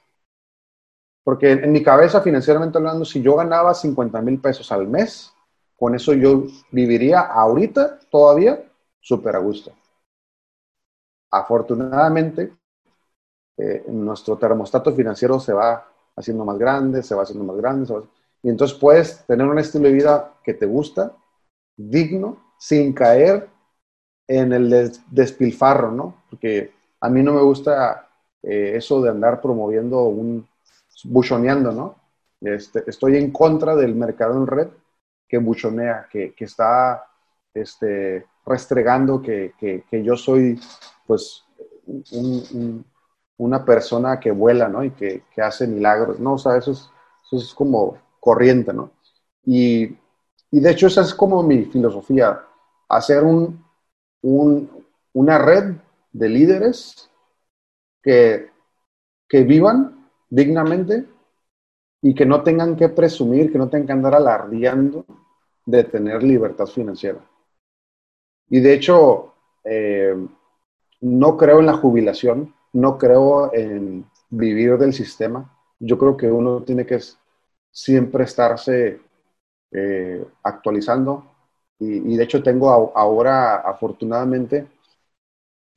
porque 1.24 1.52
en 1.52 1.72
mi 1.72 1.84
cabeza 1.84 2.22
financieramente 2.22 2.78
hablando, 2.78 3.06
si 3.06 3.22
yo 3.22 3.36
ganaba 3.36 3.74
50 3.74 4.22
mil 4.22 4.40
pesos 4.40 4.72
al 4.72 4.88
mes, 4.88 5.34
con 5.78 5.96
eso 5.96 6.14
yo 6.14 6.44
viviría 6.72 7.22
ahorita 7.22 8.00
todavía 8.10 8.64
súper 9.00 9.36
a 9.36 9.40
gusto. 9.40 9.72
Afortunadamente, 11.32 12.54
eh, 13.58 13.84
nuestro 13.88 14.38
termostato 14.38 14.94
financiero 14.94 15.40
se 15.40 15.54
va 15.54 15.88
haciendo 16.16 16.46
más 16.46 16.58
grande, 16.58 17.04
se 17.04 17.16
va 17.16 17.24
haciendo 17.24 17.46
más 17.46 17.58
grande, 17.58 17.94
y 18.44 18.50
entonces 18.50 18.78
puedes 18.78 19.26
tener 19.26 19.48
un 19.48 19.60
estilo 19.60 19.86
de 19.86 19.94
vida 19.94 20.34
que 20.44 20.54
te 20.54 20.66
gusta, 20.66 21.16
digno, 21.78 22.38
sin 22.58 22.94
caer 22.94 23.50
en 24.28 24.54
el 24.54 24.92
despilfarro, 25.10 25.92
¿no? 25.92 26.24
Porque 26.30 26.74
a 27.00 27.10
mí 27.10 27.24
no 27.24 27.34
me 27.34 27.42
gusta 27.42 28.08
eh, 28.44 28.74
eso 28.76 29.02
de 29.02 29.10
andar 29.10 29.42
promoviendo 29.42 30.04
un 30.04 30.48
buchoneando, 31.06 31.72
¿no? 31.72 31.96
Este, 32.42 32.84
estoy 32.88 33.18
en 33.18 33.32
contra 33.32 33.76
del 33.76 33.96
mercado 33.96 34.36
en 34.38 34.48
red 34.48 34.68
que 35.28 35.38
buchonea, 35.38 36.08
que, 36.12 36.34
que 36.34 36.46
está 36.46 37.06
este, 37.54 38.26
restregando 38.46 39.22
que, 39.22 39.54
que, 39.58 40.04
yo 40.04 40.16
soy 40.18 40.60
pues 41.06 41.46
una 43.38 43.64
persona 43.66 44.20
que 44.20 44.32
vuela, 44.32 44.68
¿no? 44.68 44.84
Y 44.84 44.92
que, 44.92 45.24
hace 45.38 45.68
milagros, 45.68 46.20
¿no? 46.20 46.34
O 46.34 46.38
sea, 46.38 46.58
eso 46.58 46.72
es, 46.72 46.90
eso 47.26 47.38
es 47.38 47.54
como 47.54 47.98
corriente, 48.20 48.74
¿no? 48.74 48.92
Y, 49.46 49.98
y, 50.52 50.60
de 50.60 50.72
hecho 50.72 50.88
esa 50.88 51.02
es 51.02 51.14
como 51.14 51.42
mi 51.44 51.66
filosofía, 51.66 52.44
hacer 52.90 53.24
un, 53.24 53.64
un, 54.22 54.70
una 55.14 55.38
red 55.38 55.76
de 56.12 56.30
líderes 56.30 57.10
que, 58.04 58.52
que 59.28 59.44
vivan 59.44 60.01
dignamente 60.32 61.06
y 62.02 62.16
que 62.16 62.26
no 62.26 62.42
tengan 62.42 62.76
que 62.76 62.90
presumir, 62.90 63.52
que 63.52 63.60
no 63.60 63.70
tengan 63.70 63.86
que 63.86 63.94
andar 63.94 64.16
alardeando 64.16 65.06
de 65.66 65.84
tener 65.84 66.24
libertad 66.24 66.66
financiera. 66.66 67.20
Y 68.50 68.60
de 68.60 68.74
hecho, 68.74 69.36
eh, 69.64 70.16
no 71.02 71.38
creo 71.38 71.60
en 71.60 71.68
la 71.68 71.78
jubilación, 71.78 72.56
no 72.74 72.98
creo 72.98 73.54
en 73.54 74.06
vivir 74.30 74.78
del 74.78 74.94
sistema. 74.94 75.56
Yo 75.80 75.98
creo 75.98 76.18
que 76.18 76.32
uno 76.32 76.64
tiene 76.64 76.86
que 76.86 77.00
siempre 77.70 78.24
estarse 78.24 79.00
eh, 79.72 80.26
actualizando. 80.44 81.26
Y, 81.80 82.16
de 82.16 82.24
hecho 82.24 82.44
tengo 82.44 82.70
ahora, 82.70 83.56
afortunadamente, 83.56 84.68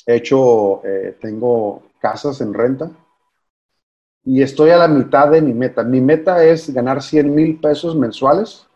hecho, 0.05 0.85
eh, 0.85 1.17
tengo 1.19 1.83
casas 1.99 2.43
en 2.43 2.53
renta 2.53 2.91
y 4.25 4.43
estoy 4.43 4.71
a 4.71 4.79
la 4.79 4.89
mitad 4.89 5.31
de 5.31 5.43
mi 5.43 5.53
meta. 5.53 5.83
Mi 5.83 6.01
meta 6.01 6.43
es 6.45 6.73
ganar 6.73 7.03
100 7.03 7.35
mil 7.35 7.61
pesos 7.61 7.95
mensuales 7.95 8.67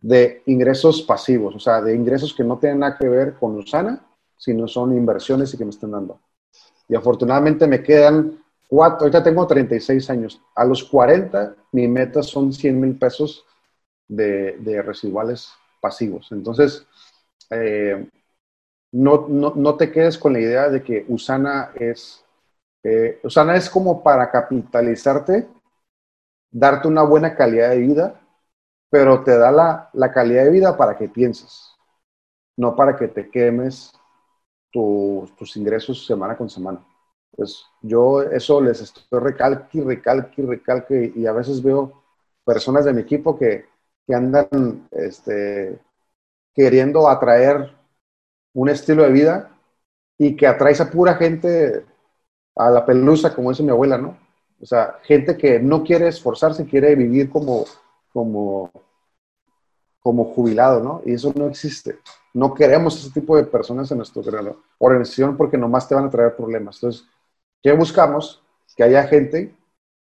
de 0.00 0.42
ingresos 0.46 1.02
pasivos, 1.02 1.54
o 1.54 1.58
sea, 1.58 1.80
de 1.80 1.94
ingresos 1.94 2.34
que 2.34 2.42
no 2.42 2.58
tienen 2.58 2.80
nada 2.80 2.96
que 2.98 3.08
ver 3.08 3.34
con 3.34 3.56
Usana, 3.56 4.04
sino 4.36 4.66
son 4.66 4.96
inversiones 4.96 5.52
y 5.54 5.58
que 5.58 5.64
me 5.64 5.70
están 5.70 5.92
dando. 5.92 6.20
Y 6.88 6.94
afortunadamente 6.96 7.66
me 7.66 7.82
quedan 7.82 8.42
cuatro, 8.66 9.00
ahorita 9.00 9.22
tengo 9.22 9.46
36 9.46 10.10
años. 10.10 10.40
A 10.54 10.64
los 10.64 10.82
40, 10.84 11.54
mi 11.72 11.86
meta 11.86 12.22
son 12.22 12.52
100 12.52 12.80
mil 12.80 12.98
pesos 12.98 13.44
de, 14.08 14.82
residuales 14.84 15.52
pasivos. 15.80 16.28
Entonces, 16.32 16.86
eh, 17.50 18.08
no, 18.92 19.26
no, 19.28 19.52
no, 19.54 19.76
te 19.76 19.92
quedes 19.92 20.18
con 20.18 20.32
la 20.32 20.40
idea 20.40 20.68
de 20.68 20.82
que 20.82 21.04
Usana 21.08 21.70
es 21.76 22.24
eh, 22.82 23.20
Usana 23.22 23.56
es 23.56 23.68
como 23.68 24.02
para 24.02 24.30
capitalizarte, 24.30 25.48
darte 26.50 26.88
una 26.88 27.02
buena 27.02 27.34
calidad 27.36 27.70
de 27.70 27.78
vida, 27.78 28.20
pero 28.90 29.22
te 29.22 29.36
da 29.36 29.52
la, 29.92 30.12
calidad 30.12 30.44
de 30.44 30.50
vida 30.50 30.76
para 30.76 30.96
que 30.96 31.08
pienses, 31.08 31.72
no 32.56 32.74
para 32.74 32.96
que 32.96 33.08
te 33.08 33.30
quemes 33.30 33.92
tus 34.72 35.56
ingresos 35.56 36.06
semana 36.06 36.36
con 36.36 36.48
semana. 36.48 36.84
Pues 37.32 37.64
yo 37.82 38.22
eso 38.22 38.60
les 38.60 38.80
estoy 38.80 39.20
recalque 39.20 39.78
y 39.78 39.82
recalque 39.82 40.42
recalque 40.42 41.12
y 41.14 41.26
a 41.26 41.32
veces 41.32 41.62
veo 41.62 42.02
personas 42.44 42.84
de 42.84 42.92
mi 42.92 43.02
equipo 43.02 43.38
que, 43.38 43.66
que 44.06 44.14
andan 44.14 44.88
este, 44.90 45.80
queriendo 46.54 47.08
atraer 47.08 47.76
un 48.54 48.68
estilo 48.68 49.04
de 49.04 49.12
vida 49.12 49.56
y 50.18 50.36
que 50.36 50.46
atrae 50.46 50.74
a 50.80 50.90
pura 50.90 51.14
gente 51.14 51.86
a 52.56 52.70
la 52.70 52.84
pelusa, 52.84 53.34
como 53.34 53.50
dice 53.50 53.62
mi 53.62 53.70
abuela, 53.70 53.98
¿no? 53.98 54.16
O 54.60 54.66
sea, 54.66 54.98
gente 55.02 55.36
que 55.36 55.58
no 55.58 55.82
quiere 55.82 56.08
esforzarse, 56.08 56.66
quiere 56.66 56.94
vivir 56.94 57.30
como, 57.30 57.64
como, 58.12 58.70
como 60.00 60.24
jubilado, 60.24 60.80
¿no? 60.80 61.02
Y 61.06 61.14
eso 61.14 61.32
no 61.34 61.46
existe. 61.46 61.98
No 62.34 62.54
queremos 62.54 62.98
ese 62.98 63.10
tipo 63.18 63.36
de 63.36 63.44
personas 63.44 63.90
en 63.90 63.98
nuestra 63.98 64.22
organización 64.78 65.36
porque 65.36 65.56
nomás 65.56 65.88
te 65.88 65.94
van 65.94 66.06
a 66.06 66.10
traer 66.10 66.36
problemas. 66.36 66.76
Entonces, 66.76 67.06
¿qué 67.62 67.72
buscamos? 67.72 68.42
Que 68.76 68.84
haya 68.84 69.04
gente 69.04 69.56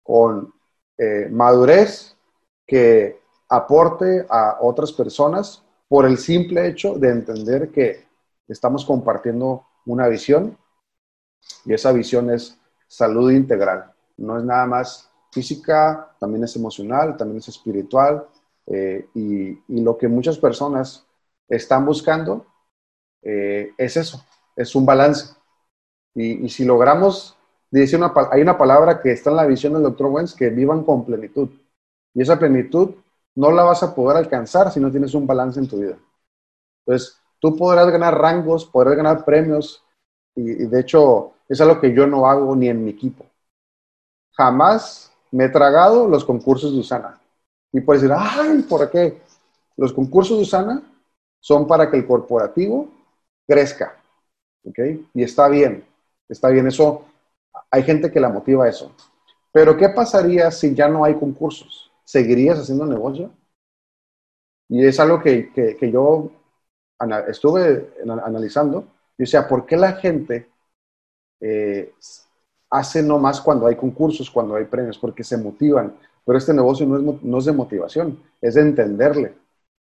con 0.04 0.54
eh, 0.98 1.28
madurez 1.32 2.16
que 2.68 3.20
aporte 3.50 4.26
a 4.30 4.58
otras 4.62 4.92
personas 4.92 5.64
por 5.88 6.06
el 6.06 6.18
simple 6.18 6.68
hecho 6.68 6.94
de 6.96 7.10
entender 7.10 7.72
que 7.72 8.06
estamos 8.48 8.86
compartiendo 8.86 9.66
una 9.86 10.08
visión 10.08 10.58
y 11.66 11.74
esa 11.74 11.92
visión 11.92 12.30
es 12.30 12.58
salud 12.88 13.32
integral. 13.32 13.92
No 14.18 14.38
es 14.38 14.44
nada 14.44 14.66
más 14.66 15.10
física, 15.32 16.16
también 16.20 16.44
es 16.44 16.56
emocional, 16.56 17.18
también 17.18 17.40
es 17.40 17.48
espiritual, 17.48 18.28
Eh, 18.66 19.10
y, 19.14 19.82
lo 19.82 19.98
que 19.98 20.08
muchas 20.08 20.38
personas 20.38 21.06
están 21.50 21.86
buscando 21.86 22.46
eh, 23.22 23.74
es 23.78 23.98
eso, 23.98 24.24
es 24.56 24.74
un 24.76 24.86
balance. 24.86 25.36
Y, 26.16 26.48
si 26.50 26.64
logramos, 26.66 27.36
dice 27.72 27.98
una, 27.98 28.14
hay 28.32 28.42
una 28.42 28.58
palabra 28.58 29.02
que 29.02 29.12
está 29.12 29.30
en 29.32 29.36
la 29.38 29.46
visión 29.48 29.74
del 29.74 29.84
doctor 29.84 30.08
Wentz, 30.08 30.34
que 30.36 30.50
vivan 30.50 30.84
con 30.84 31.06
plenitud. 31.06 31.50
Y 32.14 32.22
esa 32.22 32.38
plenitud 32.40 32.96
no 33.36 33.52
la 33.52 33.64
vas 33.64 33.84
a 33.84 33.94
poder 33.96 34.18
alcanzar 34.18 34.72
si 34.72 34.80
no 34.80 34.92
tienes 34.92 35.14
un 35.14 35.26
balance 35.26 35.60
en 35.60 35.68
tu 35.68 35.78
vida. 35.80 35.98
Entonces, 36.86 37.18
tú 37.40 37.56
podrás 37.58 37.90
ganar 37.92 38.18
rangos, 38.18 38.66
podrás 38.66 38.96
ganar 38.96 39.26
premios, 39.26 39.84
y, 40.36 40.66
de 40.66 40.80
hecho 40.80 41.34
es 41.48 41.60
algo 41.62 41.80
que 41.80 41.94
yo 41.94 42.08
no 42.08 42.28
hago 42.28 42.56
ni 42.56 42.70
en 42.70 42.84
mi 42.84 42.92
equipo. 42.92 43.26
Jamás 44.32 45.12
me 45.32 45.46
he 45.46 45.50
tragado 45.50 46.08
los 46.08 46.26
concursos 46.26 46.74
de 46.74 46.80
Usana. 46.80 47.20
Y 47.72 47.82
puedes 47.82 48.02
decir, 48.02 48.16
ay, 48.18 48.62
¿por 48.64 48.90
qué? 48.90 49.22
Los 49.78 49.94
concursos 49.94 50.38
de 50.38 50.44
Usana 50.44 50.84
son 51.40 51.68
para 51.68 51.90
que 51.90 51.98
el 51.98 52.08
corporativo 52.08 52.88
crezca. 53.48 53.98
¿Ok? 54.66 54.80
Y 55.14 55.24
está 55.24 55.48
bien, 55.50 55.86
está 56.30 56.50
bien. 56.50 56.68
Eso, 56.68 57.06
hay 57.70 57.84
gente 57.84 58.12
que 58.12 58.20
la 58.20 58.30
motiva 58.30 58.70
eso. 58.70 58.92
Pero 59.52 59.78
¿qué 59.78 59.90
pasaría 59.90 60.50
si 60.52 60.74
ya 60.74 60.88
no 60.88 61.04
hay 61.04 61.16
concursos? 61.16 61.92
¿Seguirías 62.04 62.60
haciendo 62.60 62.86
negocio? 62.86 63.32
Y 64.70 64.86
es 64.86 65.00
algo 65.00 65.22
que, 65.22 65.52
que, 65.54 65.92
yo 65.92 66.32
estuve 67.28 67.94
analizando. 68.26 68.88
Y 69.18 69.24
o 69.24 69.26
sea, 69.26 69.48
¿por 69.48 69.66
qué 69.66 69.78
la 69.78 69.94
gente 69.94 70.50
eh, 71.40 71.94
hace 72.74 73.04
no 73.04 73.20
más 73.20 73.40
cuando 73.40 73.68
hay 73.68 73.76
concursos, 73.76 74.32
cuando 74.32 74.56
hay 74.56 74.66
premios, 74.66 74.98
porque 74.98 75.24
se 75.24 75.38
motivan. 75.38 75.96
Pero 76.26 76.38
este 76.38 76.54
negocio 76.54 76.88
no 76.88 76.98
es, 76.98 77.24
no 77.24 77.38
es 77.38 77.46
de 77.46 77.52
motivación, 77.52 78.20
es 78.42 78.56
de 78.56 78.62
entenderle. 78.62 79.36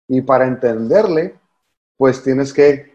Y 0.06 0.20
para 0.20 0.46
entenderle, 0.46 1.34
pues 1.96 2.22
tienes 2.22 2.52
que 2.52 2.94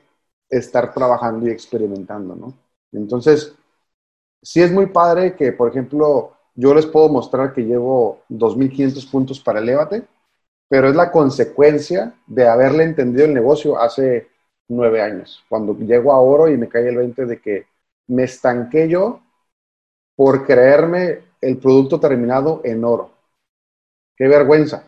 estar 0.49 0.93
trabajando 0.93 1.47
y 1.47 1.51
experimentando, 1.51 2.35
¿no? 2.35 2.53
Entonces, 2.93 3.53
sí 4.41 4.61
es 4.61 4.71
muy 4.71 4.85
padre 4.87 5.35
que, 5.35 5.51
por 5.51 5.69
ejemplo, 5.69 6.37
yo 6.55 6.73
les 6.73 6.85
puedo 6.85 7.09
mostrar 7.09 7.51
que 7.53 7.63
llevo 7.63 8.21
2.500 8.29 9.11
puntos 9.11 9.41
para 9.41 9.59
Elévate, 9.59 10.07
pero 10.69 10.87
es 10.87 10.95
la 10.95 11.11
consecuencia 11.11 12.15
de 12.27 12.47
haberle 12.47 12.83
entendido 12.85 13.25
el 13.25 13.33
negocio 13.33 13.77
hace 13.77 14.30
nueve 14.71 15.01
años, 15.01 15.43
cuando 15.49 15.77
llego 15.77 16.11
a 16.13 16.19
oro 16.19 16.49
y 16.49 16.57
me 16.57 16.69
cae 16.69 16.89
el 16.89 16.97
20 16.97 17.25
de 17.25 17.39
que 17.41 17.67
me 18.07 18.23
estanqué 18.23 18.87
yo 18.89 19.21
por 20.15 20.45
creerme 20.45 21.19
el 21.41 21.57
producto 21.57 21.99
terminado 21.99 22.61
en 22.63 22.83
oro. 22.83 23.11
Qué 24.15 24.27
vergüenza. 24.27 24.85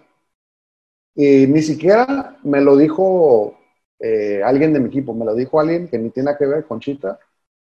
Y 1.15 1.47
ni 1.47 1.61
siquiera 1.61 2.37
me 2.43 2.61
lo 2.61 2.75
dijo 2.77 3.55
eh, 3.99 4.41
alguien 4.43 4.73
de 4.73 4.79
mi 4.79 4.87
equipo, 4.87 5.13
me 5.13 5.25
lo 5.25 5.35
dijo 5.35 5.59
alguien 5.59 5.87
que 5.87 5.97
ni 5.99 6.09
tiene 6.09 6.35
que 6.37 6.45
ver 6.45 6.65
con 6.65 6.79
Chita. 6.79 7.19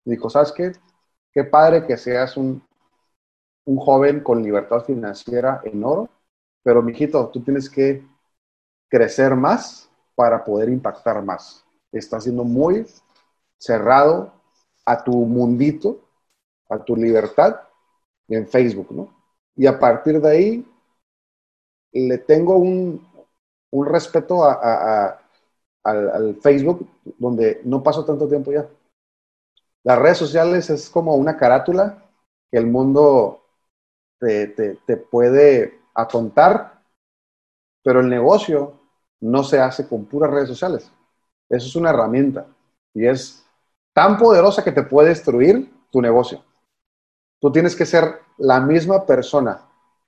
dijo, 0.05 0.29
¿sabes 0.29 0.51
qué? 0.51 0.71
Qué 1.33 1.43
padre 1.43 1.85
que 1.85 1.97
seas 1.97 2.37
un, 2.37 2.63
un 3.65 3.77
joven 3.77 4.21
con 4.21 4.41
libertad 4.43 4.81
financiera 4.83 5.61
en 5.65 5.83
oro, 5.83 6.09
pero 6.63 6.81
mijito, 6.81 7.29
tú 7.29 7.43
tienes 7.43 7.69
que 7.69 8.03
crecer 8.89 9.35
más 9.35 9.89
para 10.15 10.43
poder 10.43 10.69
impactar 10.69 11.23
más. 11.23 11.64
Estás 11.91 12.23
siendo 12.23 12.43
muy 12.43 12.85
cerrado 13.57 14.33
a 14.85 15.03
tu 15.03 15.13
mundito 15.13 16.05
a 16.69 16.83
tu 16.83 16.95
libertad 16.95 17.61
en 18.27 18.47
Facebook, 18.47 18.91
¿no? 18.91 19.13
Y 19.55 19.67
a 19.67 19.79
partir 19.79 20.19
de 20.19 20.29
ahí 20.29 20.65
le 21.93 22.17
tengo 22.17 22.57
un, 22.57 23.05
un 23.71 23.85
respeto 23.85 24.43
a, 24.43 25.19
al, 25.83 26.35
Facebook 26.41 26.87
donde 27.17 27.61
no 27.63 27.81
paso 27.83 28.03
tanto 28.03 28.27
tiempo 28.27 28.51
ya. 28.51 28.67
Las 29.83 29.99
redes 29.99 30.17
sociales 30.17 30.69
es 30.69 30.89
como 30.89 31.15
una 31.15 31.37
carátula 31.37 32.03
que 32.51 32.57
el 32.57 32.67
mundo 32.67 33.43
te, 34.19 34.47
te, 34.47 34.75
te 34.85 34.97
puede 34.97 35.79
atontar, 35.93 36.81
pero 37.83 37.99
el 37.99 38.09
negocio 38.09 38.73
no 39.21 39.43
se 39.43 39.59
hace 39.59 39.87
con 39.87 40.05
puras 40.05 40.31
redes 40.31 40.49
sociales. 40.49 40.91
Eso 41.55 41.67
es 41.67 41.75
una 41.75 41.89
herramienta 41.89 42.45
y 42.93 43.05
es 43.05 43.45
tan 43.93 44.17
poderosa 44.17 44.63
que 44.63 44.71
te 44.71 44.83
puede 44.83 45.09
destruir 45.09 45.71
tu 45.91 46.01
negocio. 46.01 46.43
Tú 47.39 47.51
tienes 47.51 47.75
que 47.75 47.85
ser 47.85 48.19
la 48.37 48.59
misma 48.59 49.05
persona 49.05 49.61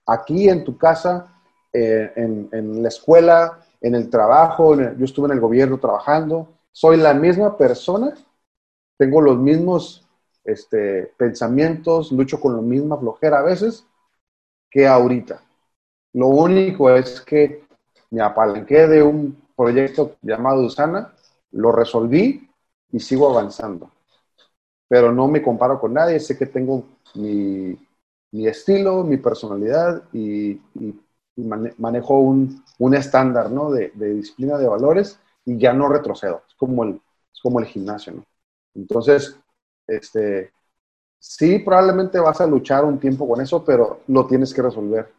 aquí 0.06 0.50
en 0.50 0.64
tu 0.64 0.78
casa, 0.78 1.28
eh, 1.72 2.12
en, 2.16 2.82
la 2.82 2.90
escuela, 2.90 3.60
en 3.82 3.96
el 3.96 4.10
trabajo. 4.10 4.76
yo 4.76 5.06
estuve 5.06 5.28
en 5.28 5.34
el 5.34 5.40
gobierno 5.40 5.78
trabajando. 5.78 6.50
Soy 6.72 6.98
la 6.98 7.14
misma 7.14 7.58
persona, 7.58 8.14
tengo 8.98 9.22
los 9.22 9.38
mismos 9.38 10.06
este, 10.44 11.12
pensamientos, 11.18 12.12
lucho 12.12 12.40
con 12.40 12.56
la 12.56 12.62
misma 12.62 12.98
flojera 12.98 13.40
a 13.40 13.44
veces 13.44 13.86
que 14.70 14.88
ahorita. 14.88 15.42
Lo 16.14 16.28
único 16.28 16.90
es 16.90 17.22
que 17.22 17.64
me 18.10 18.22
apalanqué 18.22 18.88
de 18.88 19.04
un 19.04 19.42
proyecto 19.56 20.16
llamado 20.22 20.62
Usana, 20.64 21.14
lo 21.52 21.72
resolví 21.72 22.50
y 22.92 23.00
sigo 23.00 23.30
avanzando. 23.30 23.92
Pero 24.88 25.12
no 25.12 25.28
me 25.28 25.42
comparo 25.42 25.80
con 25.80 25.94
nadie, 25.94 26.20
sé 26.20 26.38
que 26.38 26.46
tengo 26.46 26.86
mi, 27.16 27.78
estilo, 28.32 29.04
mi 29.04 29.18
personalidad 29.18 30.04
y, 30.14 30.60
manejo 31.78 32.20
un, 32.20 32.64
estándar 32.94 33.52
¿no? 33.52 33.70
de, 33.72 33.92
disciplina 33.96 34.58
de 34.58 34.68
valores 34.68 35.20
y 35.46 35.58
ya 35.58 35.74
no 35.74 35.90
retrocedo. 35.90 36.44
Es 36.48 36.56
como 36.56 36.84
el, 36.84 37.02
como 37.44 37.60
el 37.60 37.66
gimnasio. 37.66 38.14
¿no? 38.14 38.26
Entonces, 38.76 39.38
este, 39.88 40.52
sí, 41.20 41.60
probablemente 41.60 42.20
vas 42.20 42.42
a 42.42 42.48
luchar 42.48 42.86
un 42.86 43.00
tiempo 43.00 43.28
con 43.28 43.42
eso, 43.42 43.64
pero 43.64 44.02
lo 44.08 44.26
tienes 44.28 44.54
que 44.54 44.62
resolver. 44.62 45.12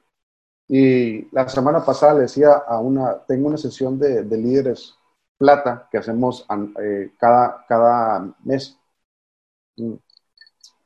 Y 0.69 1.35
la 1.35 1.49
semana 1.49 1.85
pasada 1.85 2.14
le 2.14 2.21
decía 2.23 2.53
a 2.53 2.79
una, 2.79 3.19
tengo 3.27 3.49
una 3.49 3.57
sesión 3.57 3.99
de, 3.99 4.23
líderes 4.25 4.95
plata 5.38 5.88
que 5.90 5.98
hacemos 5.98 6.44
eh, 6.83 7.12
cada, 7.18 7.64
cada 7.66 8.35
mes. 8.44 8.77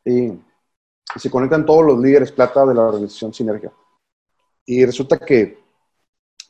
Y 0.05 0.39
se 1.17 1.31
conectan 1.31 1.65
todos 1.65 1.85
los 1.87 1.99
líderes 1.99 2.31
plata 2.31 2.67
de 2.67 2.75
la 2.75 2.83
organización 2.83 3.33
Sinergia. 3.33 3.73
Y 4.67 4.85
resulta 4.85 5.19
que 5.19 5.59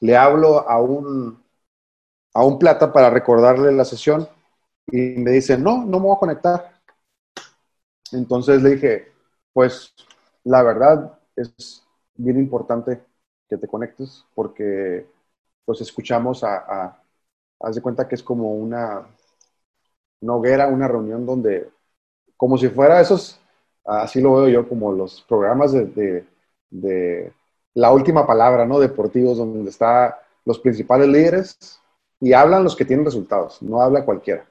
le 0.00 0.16
hablo 0.16 0.68
a 0.68 0.80
un, 0.80 1.42
a 2.34 2.44
un 2.44 2.58
plata 2.58 2.92
para 2.92 3.08
recordarle 3.08 3.72
la 3.72 3.84
sesión 3.84 4.28
y 4.86 4.98
me 5.18 5.30
dice, 5.30 5.56
no, 5.56 5.84
no 5.84 6.00
me 6.00 6.06
voy 6.06 6.16
a 6.16 6.20
conectar. 6.20 6.80
Entonces 8.10 8.62
le 8.62 8.70
dije, 8.70 9.12
pues 9.52 9.94
la 10.44 10.62
verdad 10.62 11.18
es 11.36 11.84
bien 12.16 12.38
importante 12.38 13.02
que 13.48 13.56
te 13.56 13.68
conectes 13.68 14.24
porque 14.34 15.06
pues 15.64 15.80
escuchamos 15.80 16.42
a 16.42 17.01
haz 17.62 17.76
de 17.76 17.82
cuenta 17.82 18.08
que 18.08 18.14
es 18.16 18.22
como 18.22 18.54
una, 18.54 19.06
una 20.20 20.34
hoguera, 20.34 20.68
una 20.68 20.88
reunión 20.88 21.24
donde, 21.26 21.70
como 22.36 22.58
si 22.58 22.68
fuera 22.68 23.00
esos 23.00 23.38
así 23.84 24.20
lo 24.20 24.34
veo 24.36 24.48
yo 24.48 24.68
como 24.68 24.92
los 24.92 25.22
programas 25.22 25.72
de, 25.72 26.26
la 27.74 27.92
última 27.92 28.26
palabra, 28.26 28.66
¿no? 28.66 28.78
Deportivos, 28.78 29.38
donde 29.38 29.70
están 29.70 30.14
los 30.44 30.58
principales 30.58 31.08
líderes 31.08 31.80
y 32.20 32.32
hablan 32.32 32.64
los 32.64 32.76
que 32.76 32.84
tienen 32.84 33.04
resultados, 33.04 33.62
no 33.62 33.80
habla 33.80 34.04
cualquiera. 34.04 34.46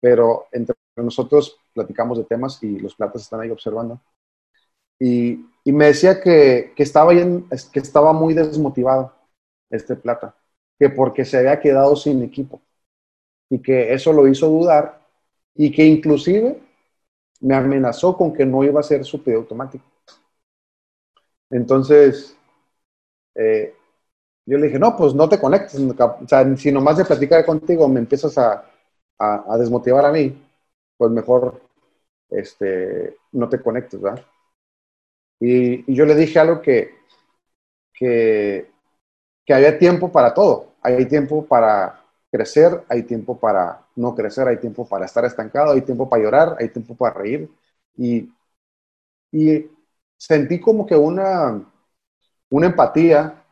Pero 0.00 0.46
entre 0.52 0.76
nosotros 0.96 1.58
platicamos 1.72 2.18
de 2.18 2.24
temas 2.24 2.62
y 2.62 2.78
los 2.78 2.94
platas 2.94 3.22
están 3.22 3.40
ahí 3.40 3.50
observando. 3.50 4.00
Y, 4.98 5.44
me 5.64 5.86
decía 5.86 6.20
que, 6.20 6.72
estaba 6.76 7.12
que 7.12 7.80
estaba 7.80 8.12
muy 8.12 8.34
desmotivado 8.34 9.12
este 9.68 9.96
plata, 9.96 10.34
que 10.78 10.90
porque 10.90 11.24
se 11.24 11.38
había 11.38 11.60
quedado 11.60 11.96
sin 11.96 12.22
equipo 12.22 12.60
y 13.48 13.60
que 13.60 13.92
eso 13.92 14.12
lo 14.12 14.26
hizo 14.28 14.48
dudar 14.48 15.00
y 15.54 15.70
que 15.72 15.84
inclusive 15.84 16.60
me 17.40 17.54
amenazó 17.54 18.16
con 18.16 18.32
que 18.32 18.44
no 18.44 18.64
iba 18.64 18.80
a 18.80 18.82
ser 18.82 19.04
su 19.04 19.22
pedido 19.22 19.40
automático. 19.40 19.84
Entonces, 21.50 22.36
eh, 23.34 23.74
yo 24.46 24.58
le 24.58 24.66
dije, 24.66 24.78
no, 24.78 24.96
pues 24.96 25.14
no 25.14 25.28
te 25.28 25.40
conectes. 25.40 25.80
O 25.80 26.28
sea, 26.28 26.56
si 26.56 26.72
nomás 26.72 26.96
de 26.96 27.04
platicar 27.04 27.44
contigo 27.44 27.88
me 27.88 28.00
empiezas 28.00 28.36
a, 28.38 28.64
a, 29.18 29.56
desmotivar 29.58 30.04
a 30.04 30.12
mí, 30.12 30.36
pues 30.96 31.10
mejor 31.10 31.60
este, 32.30 33.16
no 33.32 33.48
te 33.48 33.60
conectes, 33.60 34.00
¿verdad? 34.00 34.24
Y, 35.40 35.90
y 35.90 35.94
yo 35.94 36.06
le 36.06 36.14
dije 36.14 36.38
algo 36.38 36.62
que, 36.62 36.94
que, 37.92 38.70
que 39.46 39.54
había 39.54 39.78
tiempo 39.78 40.12
para 40.12 40.34
todo. 40.34 40.74
Hay 40.82 41.06
tiempo 41.06 41.46
para 41.46 42.00
crecer, 42.32 42.84
hay 42.88 43.04
tiempo 43.04 43.38
para 43.38 43.82
no 43.96 44.14
crecer, 44.14 44.48
hay 44.48 44.58
tiempo 44.58 44.86
para 44.88 45.06
estar 45.06 45.24
estancado, 45.24 45.72
hay 45.72 45.82
tiempo 45.82 46.08
para 46.08 46.22
llorar, 46.24 46.56
hay 46.60 46.68
tiempo 46.70 46.96
para 46.96 47.14
reír. 47.14 47.50
Y, 47.96 48.30
y 49.32 49.66
sentí 50.16 50.60
como 50.60 50.86
que 50.86 50.96
una, 50.96 51.62
una 52.50 52.66
empatía 52.66 53.44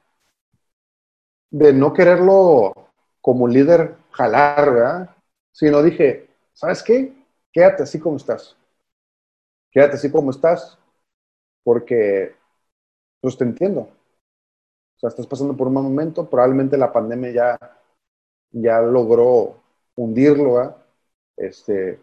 de 1.50 1.72
no 1.72 1.92
quererlo 1.92 2.72
como 3.20 3.48
líder 3.48 3.96
jalar, 4.10 4.72
¿verdad? 4.72 5.10
Sino 5.52 5.82
dije, 5.82 6.28
¿sabes 6.52 6.82
qué? 6.82 7.14
Quédate 7.52 7.84
así 7.84 7.98
como 7.98 8.16
estás. 8.16 8.56
Quédate 9.70 9.96
así 9.96 10.10
como 10.10 10.30
estás, 10.30 10.78
porque 11.64 12.34
pues 13.20 13.38
te 13.38 13.44
entiendo. 13.44 13.90
O 14.96 15.00
sea, 15.00 15.08
estás 15.08 15.26
pasando 15.26 15.56
por 15.56 15.68
un 15.68 15.74
mal 15.74 15.84
momento, 15.84 16.28
probablemente 16.28 16.76
la 16.76 16.92
pandemia 16.92 17.30
ya, 17.32 17.58
ya 18.52 18.80
logró 18.80 19.56
hundirlo, 19.96 20.54
¿verdad? 20.54 20.76
Este, 21.36 22.00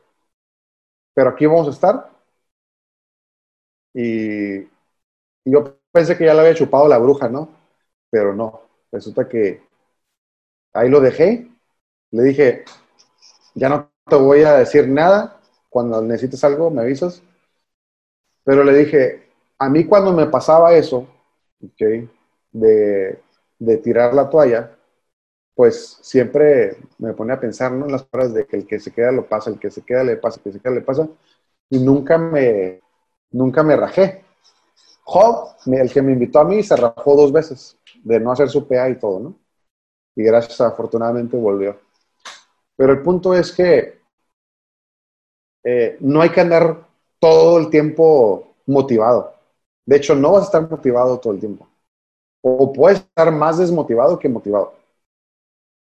pero 1.13 1.30
aquí 1.30 1.45
vamos 1.45 1.67
a 1.67 1.71
estar. 1.71 2.10
Y, 3.93 4.62
yo 5.45 5.77
pensé 5.91 6.17
que 6.17 6.25
ya 6.25 6.34
le 6.34 6.41
había 6.41 6.56
chupado 6.56 6.88
la 6.88 6.97
bruja, 6.97 7.30
¿no? 7.30 7.49
Pero 8.10 8.34
no, 8.36 8.62
resulta 8.91 9.27
que 9.27 9.62
ahí 10.73 10.89
lo 10.89 10.99
dejé. 11.01 11.47
Le 12.12 12.23
dije, 12.23 12.65
ya 13.56 13.69
no 13.69 13.91
te 14.08 14.15
voy 14.15 14.43
a 14.43 14.54
decir 14.54 14.88
nada. 14.88 15.39
Cuando 15.69 16.01
necesites 16.01 16.43
algo, 16.43 16.69
me 16.69 16.82
avisas. 16.82 17.23
Pero 18.43 18.63
le 18.63 18.73
dije, 18.73 19.30
a 19.60 19.69
mí 19.69 19.86
cuando 19.86 20.13
me 20.13 20.25
pasaba 20.27 20.73
eso, 20.75 21.08
okay, 21.63 22.10
de, 22.51 23.21
tirar 23.83 24.13
la 24.13 24.29
toalla, 24.29 24.77
pues 25.55 25.99
siempre 26.01 26.77
me 26.97 27.13
pone 27.13 27.33
a 27.33 27.39
pensar 27.39 27.71
¿no? 27.71 27.85
en 27.85 27.91
las 27.91 28.03
palabras 28.03 28.33
de 28.33 28.45
que 28.45 28.57
el 28.57 28.67
que 28.67 28.79
se 28.79 28.91
queda 28.91 29.11
lo 29.11 29.27
pasa, 29.27 29.49
el 29.49 29.59
que 29.59 29.71
se 29.71 29.83
queda 29.83 30.03
le 30.03 30.17
pasa, 30.17 30.37
el 30.37 30.43
que 30.43 30.51
se 30.53 30.59
queda 30.59 30.73
le 30.73 30.81
pasa, 30.81 31.07
y 31.69 31.79
nunca 31.79 32.17
me, 32.17 32.81
nunca 33.31 33.63
me 33.63 33.75
rajé. 33.75 34.23
Job, 35.03 35.55
el 35.65 35.91
que 35.91 36.01
me 36.01 36.13
invitó 36.13 36.39
a 36.39 36.45
mí, 36.45 36.63
se 36.63 36.75
rajó 36.75 37.15
dos 37.15 37.31
veces 37.31 37.77
de 38.03 38.19
no 38.19 38.31
hacer 38.31 38.49
su 38.49 38.67
PA 38.67 38.89
y 38.89 38.99
todo, 38.99 39.19
¿no? 39.19 39.35
Y 40.15 40.23
gracias, 40.23 40.61
afortunadamente 40.61 41.37
volvió. 41.37 41.77
Pero 42.75 42.93
el 42.93 43.01
punto 43.01 43.33
es 43.33 43.51
que 43.51 44.01
eh, 45.63 45.97
no 45.99 46.21
hay 46.21 46.29
que 46.29 46.41
andar 46.41 46.87
todo 47.19 47.59
el 47.59 47.69
tiempo 47.69 48.55
motivado. 48.65 49.35
De 49.85 49.97
hecho, 49.97 50.15
no 50.15 50.31
vas 50.33 50.43
a 50.43 50.45
estar 50.45 50.69
motivado 50.69 51.19
todo 51.19 51.33
el 51.33 51.39
tiempo. 51.39 51.67
O 52.41 52.73
puedes 52.73 52.99
estar 52.99 53.32
más 53.32 53.58
desmotivado 53.58 54.17
que 54.19 54.30
motivado. 54.30 54.73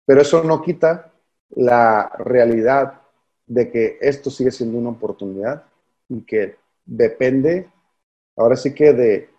Pero 0.07 0.21
eso 0.21 0.43
no 0.43 0.63
quita 0.63 1.13
la 1.51 2.11
realidad 2.19 3.01
de 3.47 3.71
que 3.71 3.99
esto 4.01 4.31
sigue 4.31 4.51
siendo 4.51 4.79
una 4.79 4.91
oportunidad 4.91 5.65
y 6.09 6.23
que 6.23 6.57
depende, 6.85 7.71
ahora 8.37 8.57
sí 8.57 8.75
que 8.75 8.93
de 8.93 9.31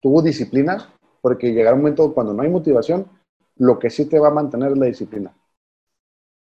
tu 0.00 0.20
disciplina, 0.22 0.92
porque 1.20 1.52
llegará 1.52 1.74
un 1.74 1.82
momento 1.82 2.12
cuando 2.14 2.32
no 2.32 2.42
hay 2.42 2.48
motivación, 2.48 3.08
lo 3.56 3.78
que 3.78 3.90
sí 3.90 4.06
te 4.06 4.18
va 4.18 4.28
a 4.28 4.32
mantener 4.32 4.72
es 4.72 4.78
la 4.78 4.86
disciplina. 4.86 5.34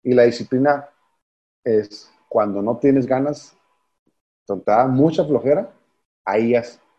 Y 0.02 0.14
la 0.14 0.24
disciplina 0.24 0.88
es 1.62 2.10
cuando 2.28 2.60
no 2.60 2.78
tienes 2.78 3.06
ganas, 3.06 3.56
te 4.46 4.54
da 4.66 4.86
mucha 4.86 5.24
flojera, 5.24 5.72
ahí 6.24 6.54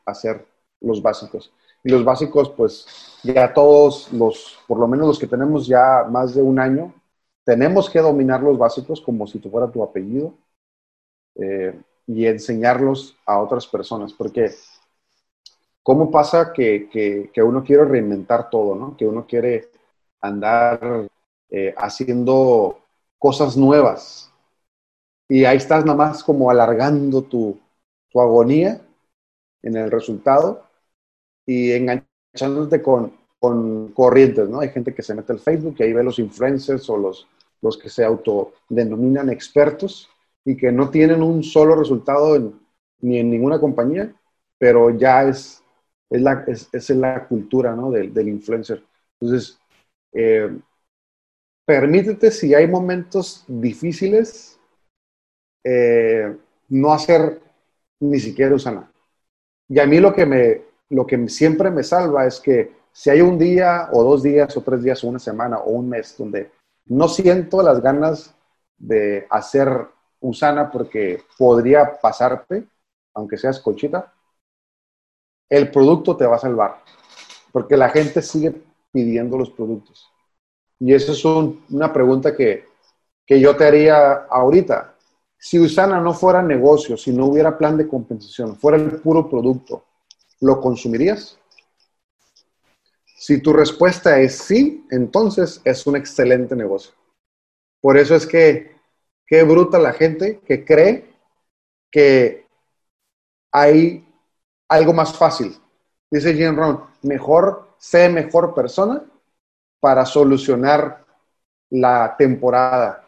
hacer 0.06 0.46
los 0.80 1.02
básicos. 1.02 1.54
Y 1.86 1.92
los 1.92 2.04
básicos, 2.04 2.50
pues 2.50 2.88
ya 3.22 3.54
todos 3.54 4.12
los, 4.12 4.58
por 4.68 4.80
lo 4.80 4.88
menos 4.88 5.08
los 5.08 5.20
que 5.20 5.28
tenemos 5.28 5.68
ya 5.68 6.04
más 6.10 6.34
de 6.34 6.42
un 6.42 6.58
año, 6.58 6.92
tenemos 7.44 7.92
que 7.92 8.00
dominar 8.00 8.42
los 8.42 8.58
básicos 8.58 9.00
como 9.00 9.28
si 9.28 9.38
tú 9.38 9.52
fuera 9.52 9.72
tu 9.72 9.84
apellido 9.84 10.34
eh, 11.36 11.80
y 12.08 12.26
enseñarlos 12.26 13.16
a 13.24 13.40
otras 13.40 13.68
personas. 13.68 14.14
Porque, 14.14 14.50
¿cómo 15.84 16.10
pasa 16.10 16.52
que, 16.52 16.90
que, 17.32 17.44
uno 17.44 17.64
quiere 17.64 17.86
reinventar 17.86 18.50
todo, 18.50 18.74
¿no? 18.74 18.98
Que 18.98 19.06
uno 19.06 19.28
quiere 19.28 19.70
andar 20.22 21.08
eh, 21.52 21.76
haciendo 21.78 22.80
cosas 23.20 23.56
nuevas. 23.56 24.34
Y 25.30 25.46
ahí 25.46 25.58
estás 25.58 25.86
nada 25.86 25.98
más 26.00 26.24
como 26.24 26.50
alargando 26.50 27.22
tu, 27.22 27.60
tu 28.10 28.20
agonía 28.20 28.82
en 29.62 29.78
el 29.78 29.92
resultado 29.92 30.66
y 31.46 31.72
enganchándote 31.72 32.82
con, 32.82 33.14
con 33.40 33.90
corrientes, 33.90 34.50
¿no? 34.50 34.60
Hay 34.60 34.70
gente 34.70 34.94
que 34.94 35.04
se 35.04 35.14
mete 35.14 35.34
al 35.34 35.40
Facebook 35.40 35.76
y 35.80 35.84
ahí 35.84 35.94
ve 35.94 36.04
los 36.04 36.20
influencers 36.20 36.90
o 36.90 36.98
los, 36.98 37.28
los 37.62 37.78
que 37.78 37.90
se 37.90 38.04
autodenominan 38.04 39.30
expertos 39.30 40.10
y 40.44 40.56
que 40.56 40.72
no 40.72 40.90
tienen 40.90 41.22
un 41.22 41.44
solo 41.44 41.76
resultado 41.76 42.54
ni 43.02 43.20
en 43.20 43.30
ninguna 43.30 43.60
compañía, 43.60 44.14
pero 44.58 44.90
ya 44.92 45.24
es, 45.24 45.64
es, 46.10 46.22
la, 46.22 46.46
es, 46.48 46.90
la 46.92 47.28
cultura 47.28 47.76
¿no? 47.76 47.92
del, 47.92 48.14
del 48.14 48.30
influencer. 48.30 48.84
Entonces, 49.20 49.60
eh, 50.14 50.56
permítete 51.66 52.32
si 52.32 52.54
hay 52.54 52.68
momentos 52.68 53.44
difíciles, 53.48 54.60
eh, 55.64 56.36
no 56.70 56.94
hacer 56.94 57.42
ni 58.00 58.20
siquiera 58.20 58.56
usana. 58.56 58.92
Y 59.68 59.80
a 59.80 59.88
mí 59.88 60.00
lo 60.00 60.14
que 60.14 60.26
me, 60.26 60.62
lo 60.90 61.06
que 61.06 61.28
siempre 61.30 61.72
me 61.72 61.84
salva 61.84 62.26
es 62.26 62.40
que 62.40 62.74
si 62.92 63.10
hay 63.10 63.22
un 63.22 63.38
día 63.38 63.90
o 63.92 64.04
dos 64.04 64.24
días 64.24 64.56
o 64.56 64.62
tres 64.62 64.84
días 64.84 65.04
o 65.04 65.08
una 65.08 65.20
semana 65.20 65.60
o 65.60 65.72
un 65.72 65.90
mes 65.90 66.16
donde 66.18 66.52
no 66.86 67.08
siento 67.08 67.62
las 67.62 67.82
ganas 67.82 68.34
de 68.78 69.26
hacer 69.30 69.88
usana 70.20 70.72
porque 70.72 71.24
podría 71.38 72.00
pasarte, 72.00 72.68
aunque 73.14 73.38
seas 73.38 73.60
colchita, 73.60 74.14
el 75.50 75.72
producto 75.72 76.16
te 76.16 76.26
va 76.26 76.36
a 76.36 76.40
salvar, 76.40 76.84
porque 77.52 77.78
la 77.78 77.90
gente 77.90 78.22
sigue 78.22 78.54
pidiendo 78.92 79.38
los 79.38 79.50
productos. 79.50 80.10
Y 80.80 80.94
eso 80.94 81.12
es 81.12 81.26
una 81.70 81.92
pregunta 81.94 82.36
que, 82.36 82.66
que 83.26 83.40
yo 83.40 83.56
te 83.56 83.66
haría 83.66 84.26
ahorita. 84.30 84.96
Si 85.38 85.60
Usana 85.60 86.00
no 86.00 86.14
fuera 86.14 86.42
negocio, 86.42 86.98
si 86.98 87.12
no 87.12 87.26
hubiera 87.26 87.58
plan 87.58 87.78
de 87.78 87.88
compensación, 87.88 88.56
fuera 88.56 88.78
el 88.78 89.00
puro 89.02 89.30
producto, 89.30 89.84
¿lo 90.42 90.62
consumirías? 90.62 91.38
Si 93.18 93.42
tu 93.42 93.54
respuesta 93.54 94.20
es 94.20 94.38
sí, 94.38 94.86
entonces 94.92 95.62
es 95.64 95.88
un 95.88 95.96
excelente 95.96 96.56
negocio. 96.56 96.94
Por 97.82 97.98
eso 97.98 98.16
es 98.16 98.28
que 98.28 98.76
qué 99.26 99.44
bruta 99.44 99.80
la 99.80 99.94
gente 99.94 100.40
que 100.46 100.64
cree 100.64 101.10
que 101.92 102.46
hay 103.52 104.08
algo 104.70 104.94
más 104.94 105.18
fácil. 105.18 105.58
Dice 106.12 106.34
Jim 106.34 106.56
Rohn, 106.56 106.84
mejor, 107.04 107.70
sé 107.78 108.10
mejor 108.10 108.54
persona 108.54 109.04
para 109.80 110.06
solucionar 110.06 111.06
la 111.70 112.16
temporada. 112.18 113.06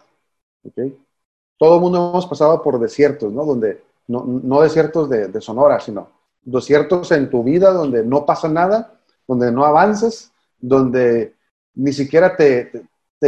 Todo 1.58 1.76
el 1.76 1.82
mundo 1.82 2.10
hemos 2.10 2.26
pasado 2.26 2.62
por 2.64 2.80
desiertos, 2.80 3.32
¿no? 3.32 3.46
Donde, 3.46 3.84
no, 4.08 4.24
no 4.26 4.62
desiertos 4.62 5.10
de, 5.10 5.28
de 5.28 5.42
Sonora, 5.42 5.80
sino 5.80 6.17
desiertos 6.48 7.12
en 7.12 7.30
tu 7.30 7.44
vida 7.44 7.72
donde 7.72 8.04
no 8.04 8.26
pasa 8.26 8.48
nada, 8.48 8.94
donde 9.28 9.52
no 9.52 9.66
avanzas, 9.66 10.32
donde 10.58 11.36
ni 11.76 11.92
siquiera 11.92 12.36
te, 12.36 12.72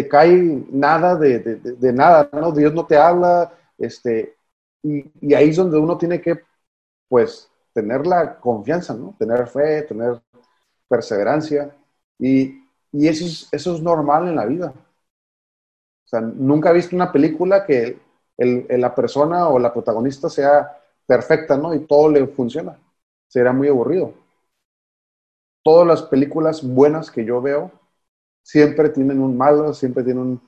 cae 0.09 0.65
nada 0.71 1.15
de, 1.15 1.93
nada, 1.93 2.29
¿no? 2.31 2.51
Dios 2.51 2.73
no 2.73 2.85
te 2.85 2.97
habla, 2.97 3.51
este, 3.77 4.35
y, 4.81 5.05
y, 5.19 5.33
ahí 5.33 5.49
es 5.49 5.57
donde 5.57 5.77
uno 5.77 5.97
tiene 5.97 6.21
que, 6.21 6.39
pues, 7.09 7.49
tener 7.73 8.07
la 8.07 8.39
confianza, 8.39 8.93
¿no? 8.93 9.13
Tener 9.19 9.47
fe, 9.47 9.81
tener 9.83 10.21
perseverancia, 10.87 11.75
y, 12.17 12.63
y 12.93 13.07
eso, 13.07 13.25
es, 13.25 13.49
eso 13.51 13.75
es 13.75 13.81
normal 13.81 14.29
en 14.29 14.35
la 14.37 14.45
vida. 14.45 14.73
O 16.05 16.07
sea, 16.09 16.21
nunca 16.21 16.71
he 16.71 16.73
visto 16.73 16.95
una 16.95 17.11
película 17.11 17.65
que 17.65 17.99
el, 18.37 18.65
la 18.69 18.95
persona 18.95 19.49
o 19.49 19.59
la 19.59 19.73
protagonista 19.73 20.29
sea 20.29 20.77
perfecta, 21.05 21.57
¿no? 21.57 21.73
Y 21.73 21.79
todo 21.85 22.09
le 22.09 22.25
funciona 22.27 22.77
será 23.29 23.53
muy 23.53 23.69
aburrido. 23.69 24.13
Todas 25.63 25.87
las 25.87 26.03
películas 26.03 26.67
buenas 26.67 27.09
que 27.09 27.23
yo 27.23 27.41
veo 27.41 27.71
siempre 28.43 28.89
tienen 28.89 29.21
un 29.21 29.37
malo, 29.37 29.73
siempre 29.73 30.03
tienen 30.03 30.41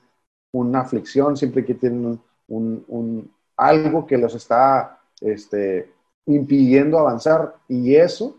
una 0.52 0.80
aflicción, 0.80 1.36
siempre 1.36 1.64
que 1.64 1.74
tienen 1.74 2.20
un, 2.48 3.32
algo 3.56 4.06
que 4.06 4.18
los 4.18 4.34
está 4.34 5.00
este, 5.20 5.90
impidiendo 6.26 6.98
avanzar. 6.98 7.54
Y 7.68 7.94
eso 7.94 8.36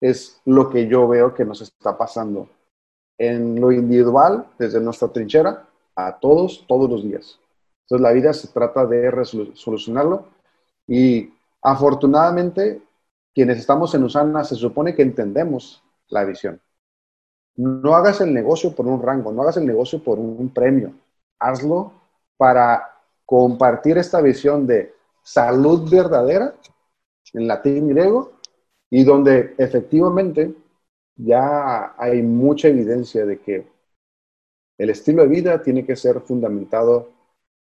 es 0.00 0.40
lo 0.44 0.68
que 0.68 0.88
yo 0.88 1.08
veo 1.08 1.32
que 1.32 1.44
nos 1.44 1.62
está 1.62 1.96
pasando 1.96 2.48
en 3.18 3.60
lo 3.60 3.72
individual, 3.72 4.46
desde 4.58 4.80
nuestra 4.80 5.08
trinchera, 5.08 5.66
a 5.94 6.18
todos, 6.18 6.64
todos 6.66 6.90
los 6.90 7.02
días. 7.02 7.38
Entonces 7.82 8.02
la 8.02 8.12
vida 8.12 8.32
se 8.32 8.48
trata 8.48 8.84
de 8.84 9.24
solucionarlo 9.54 10.26
y 10.86 11.32
afortunadamente 11.62 12.82
quienes 13.36 13.58
estamos 13.58 13.94
en 13.94 14.02
Usana 14.02 14.44
se 14.44 14.54
supone 14.54 14.94
que 14.94 15.02
entendemos 15.02 15.84
la 16.08 16.24
visión. 16.24 16.58
No 17.56 17.94
hagas 17.94 18.22
el 18.22 18.32
negocio 18.32 18.74
por 18.74 18.86
un 18.86 19.02
rango, 19.02 19.30
no 19.30 19.42
hagas 19.42 19.58
el 19.58 19.66
negocio 19.66 20.02
por 20.02 20.18
un 20.18 20.48
premio. 20.48 20.94
Hazlo 21.38 21.92
para 22.38 22.94
compartir 23.26 23.98
esta 23.98 24.22
visión 24.22 24.66
de 24.66 24.94
salud 25.22 25.86
verdadera, 25.90 26.54
en 27.34 27.46
latín 27.46 27.90
griego, 27.90 28.32
y 28.88 29.04
donde 29.04 29.54
efectivamente 29.58 30.54
ya 31.16 31.94
hay 31.98 32.22
mucha 32.22 32.68
evidencia 32.68 33.26
de 33.26 33.38
que 33.38 33.66
El 34.78 34.88
estilo 34.88 35.22
de 35.22 35.28
vida 35.28 35.62
tiene 35.62 35.84
que 35.84 35.96
ser 35.96 36.22
fundamentado 36.22 37.10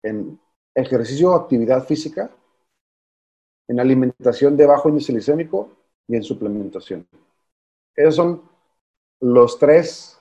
en 0.05 0.39
ejercicio 0.72 1.33
o 1.33 1.35
actividad 1.35 1.85
física, 1.85 2.31
en 3.69 3.81
alimentación 3.81 4.57
de 4.57 4.67
bajo 4.67 4.89
índice 4.89 5.12
glicémico 5.12 5.71
y 6.07 6.17
en 6.17 6.23
suplementación. 6.23 7.07
Esos 7.95 8.17
son 8.17 8.43
los 9.21 9.59
tres 9.59 10.19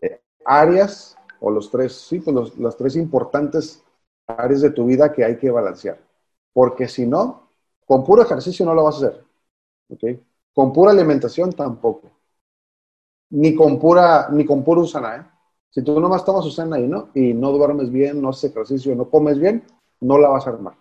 eh, 0.00 0.20
áreas 0.44 1.16
o 1.40 1.50
los 1.50 1.70
tres, 1.70 1.92
sí, 1.94 2.20
pues 2.20 2.56
las 2.58 2.76
tres 2.76 2.96
importantes 2.96 3.82
áreas 4.26 4.62
de 4.62 4.70
tu 4.70 4.86
vida 4.86 5.12
que 5.12 5.24
hay 5.24 5.36
que 5.36 5.50
balancear. 5.50 5.98
Porque 6.52 6.88
si 6.88 7.06
no, 7.06 7.48
con 7.86 8.04
puro 8.04 8.22
ejercicio 8.22 8.64
no 8.64 8.74
lo 8.74 8.84
vas 8.84 8.96
a 8.96 9.06
hacer. 9.06 9.24
¿okay? 9.88 10.24
Con 10.54 10.72
pura 10.72 10.92
alimentación 10.92 11.52
tampoco. 11.52 12.10
Ni 13.30 13.54
con 13.54 13.78
pura, 13.78 14.28
ni 14.30 14.44
con 14.44 14.62
pura 14.62 14.80
usana, 14.80 15.16
¿eh? 15.16 15.26
Si 15.70 15.82
tú 15.82 15.98
nomás 15.98 16.24
tomas 16.24 16.46
usana 16.46 16.78
y 16.78 16.86
no, 16.86 17.08
y 17.14 17.34
no 17.34 17.50
duermes 17.50 17.90
bien, 17.90 18.22
no 18.22 18.28
haces 18.28 18.52
ejercicio, 18.52 18.94
no 18.94 19.10
comes 19.10 19.40
bien, 19.40 19.64
no 20.00 20.18
la 20.18 20.28
vas 20.28 20.46
a 20.46 20.50
armar. 20.50 20.74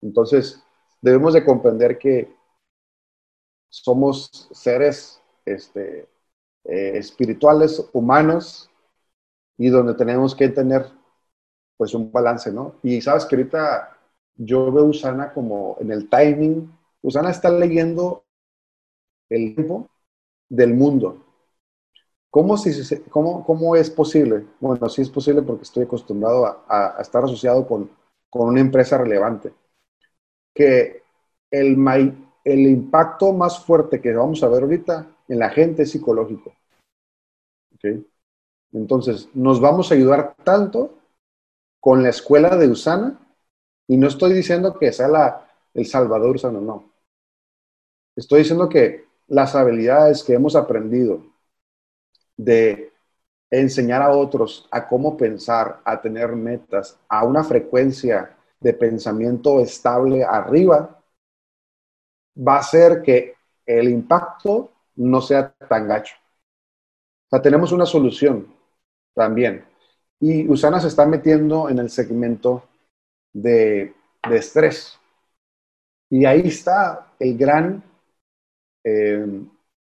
Entonces, 0.00 0.62
debemos 1.06 1.34
de 1.34 1.44
comprender 1.44 1.98
que 1.98 2.34
somos 3.68 4.48
seres 4.52 5.22
este, 5.44 6.08
eh, 6.64 6.98
espirituales, 6.98 7.88
humanos, 7.92 8.68
y 9.56 9.68
donde 9.68 9.94
tenemos 9.94 10.34
que 10.34 10.48
tener 10.48 10.90
pues 11.76 11.94
un 11.94 12.10
balance, 12.10 12.50
¿no? 12.52 12.74
Y 12.82 13.00
sabes 13.00 13.24
que 13.24 13.36
ahorita 13.36 13.96
yo 14.34 14.72
veo 14.72 14.84
a 14.84 14.88
Usana 14.88 15.32
como 15.32 15.76
en 15.78 15.92
el 15.92 16.10
timing, 16.10 16.76
Usana 17.02 17.30
está 17.30 17.50
leyendo 17.50 18.24
el 19.28 19.54
tiempo 19.54 19.88
del 20.48 20.74
mundo. 20.74 21.24
¿Cómo, 22.30 22.56
si, 22.56 22.98
cómo, 23.10 23.44
cómo 23.44 23.76
es 23.76 23.90
posible? 23.90 24.44
Bueno, 24.58 24.88
sí 24.88 25.02
es 25.02 25.10
posible 25.10 25.42
porque 25.42 25.62
estoy 25.62 25.84
acostumbrado 25.84 26.64
a, 26.68 26.96
estar 27.00 27.24
asociado 27.24 27.66
con, 27.66 27.90
con, 28.28 28.48
una 28.48 28.60
empresa 28.60 28.98
relevante. 28.98 29.54
Que 30.56 31.02
el, 31.50 31.76
el 32.44 32.60
impacto 32.60 33.32
más 33.32 33.64
fuerte 33.64 34.00
que 34.00 34.12
vamos 34.12 34.42
a 34.42 34.48
ver 34.48 34.62
ahorita 34.62 35.06
en 35.28 35.38
la 35.38 35.50
gente 35.50 35.82
es 35.82 35.90
psicológico. 35.90 36.52
¿Okay? 37.76 38.04
Entonces, 38.72 39.28
nos 39.34 39.60
vamos 39.60 39.90
a 39.90 39.94
ayudar 39.94 40.34
tanto 40.42 40.94
con 41.78 42.02
la 42.02 42.08
escuela 42.08 42.56
de 42.56 42.68
Usana, 42.68 43.20
y 43.86 43.96
no 43.96 44.08
estoy 44.08 44.32
diciendo 44.32 44.76
que 44.76 44.92
sea 44.92 45.06
la, 45.06 45.48
el 45.72 45.86
Salvador 45.86 46.34
Usana, 46.34 46.60
no. 46.60 46.90
Estoy 48.16 48.40
diciendo 48.40 48.68
que 48.68 49.04
las 49.28 49.54
habilidades 49.54 50.24
que 50.24 50.32
hemos 50.32 50.56
aprendido 50.56 51.22
de 52.36 52.92
enseñar 53.50 54.02
a 54.02 54.10
otros 54.10 54.66
a 54.70 54.88
cómo 54.88 55.16
pensar, 55.16 55.80
a 55.84 56.00
tener 56.00 56.34
metas, 56.34 56.98
a 57.08 57.24
una 57.24 57.44
frecuencia 57.44 58.35
de 58.60 58.72
pensamiento 58.72 59.60
estable 59.60 60.24
arriba, 60.24 61.02
va 62.36 62.56
a 62.56 62.60
hacer 62.60 63.02
que 63.02 63.34
el 63.64 63.88
impacto 63.88 64.72
no 64.96 65.20
sea 65.20 65.52
tan 65.52 65.88
gacho. 65.88 66.14
O 67.26 67.28
sea, 67.30 67.42
tenemos 67.42 67.72
una 67.72 67.86
solución 67.86 68.46
también. 69.14 69.64
Y 70.20 70.48
Usana 70.48 70.80
se 70.80 70.88
está 70.88 71.06
metiendo 71.06 71.68
en 71.68 71.78
el 71.78 71.90
segmento 71.90 72.64
de, 73.32 73.94
estrés. 74.30 74.98
Y 76.10 76.24
ahí 76.24 76.42
está 76.46 77.12
el 77.18 77.36
gran, 77.36 77.82
eh, 78.84 79.26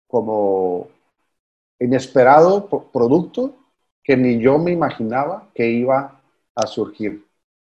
como 0.07 0.89
inesperado 1.79 2.69
producto 2.93 3.57
que 4.03 4.17
ni 4.17 4.41
yo 4.41 4.59
me 4.59 4.73
imaginaba 4.73 5.49
que 5.55 5.69
iba 5.69 6.21
a 6.55 6.67
surgir. 6.67 7.30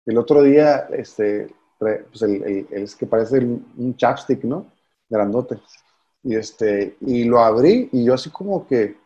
El 0.06 0.18
otro 0.18 0.42
día, 0.44 0.88
este, 0.92 1.54
pues 1.78 2.22
el, 2.22 2.68
es 2.72 2.96
que 2.96 3.06
parece 3.06 3.40
un 3.40 3.96
chapstick, 3.98 4.44
¿no? 4.44 4.68
Grandote. 5.10 5.60
Y, 6.24 6.36
este, 6.36 6.98
y 7.02 7.24
lo 7.24 7.40
abrí 7.40 7.90
y 7.92 8.04
yo 8.06 8.14
así 8.14 8.30
como 8.30 8.68
que, 8.68 8.98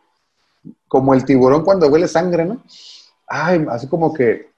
como 0.88 1.14
el 1.14 1.24
tiburón 1.24 1.64
cuando 1.64 1.88
huele 1.88 2.08
sangre, 2.08 2.44
¿no? 2.44 2.62
ay, 3.26 3.64
así 3.70 3.88
como 3.88 4.12
que 4.12 4.52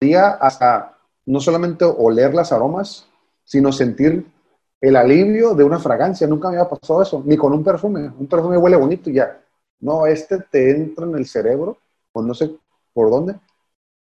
día 0.00 0.30
hasta 0.30 0.96
no 1.26 1.40
solamente 1.40 1.84
oler 1.84 2.34
las 2.34 2.52
aromas, 2.52 3.08
sino 3.44 3.72
sentir 3.72 4.26
el 4.80 4.96
alivio 4.96 5.54
de 5.54 5.64
una 5.64 5.78
fragancia. 5.78 6.26
Nunca 6.26 6.48
me 6.50 6.56
había 6.56 6.68
pasado 6.68 7.02
eso, 7.02 7.22
ni 7.24 7.36
con 7.36 7.52
un 7.52 7.64
perfume. 7.64 8.08
Un 8.18 8.26
perfume 8.26 8.58
huele 8.58 8.76
bonito 8.76 9.10
y 9.10 9.14
ya. 9.14 9.40
No, 9.80 10.06
este 10.06 10.38
te 10.40 10.70
entra 10.70 11.06
en 11.06 11.16
el 11.16 11.26
cerebro, 11.26 11.78
o 12.12 12.22
no 12.22 12.34
sé 12.34 12.50
por 12.92 13.10
dónde, 13.10 13.38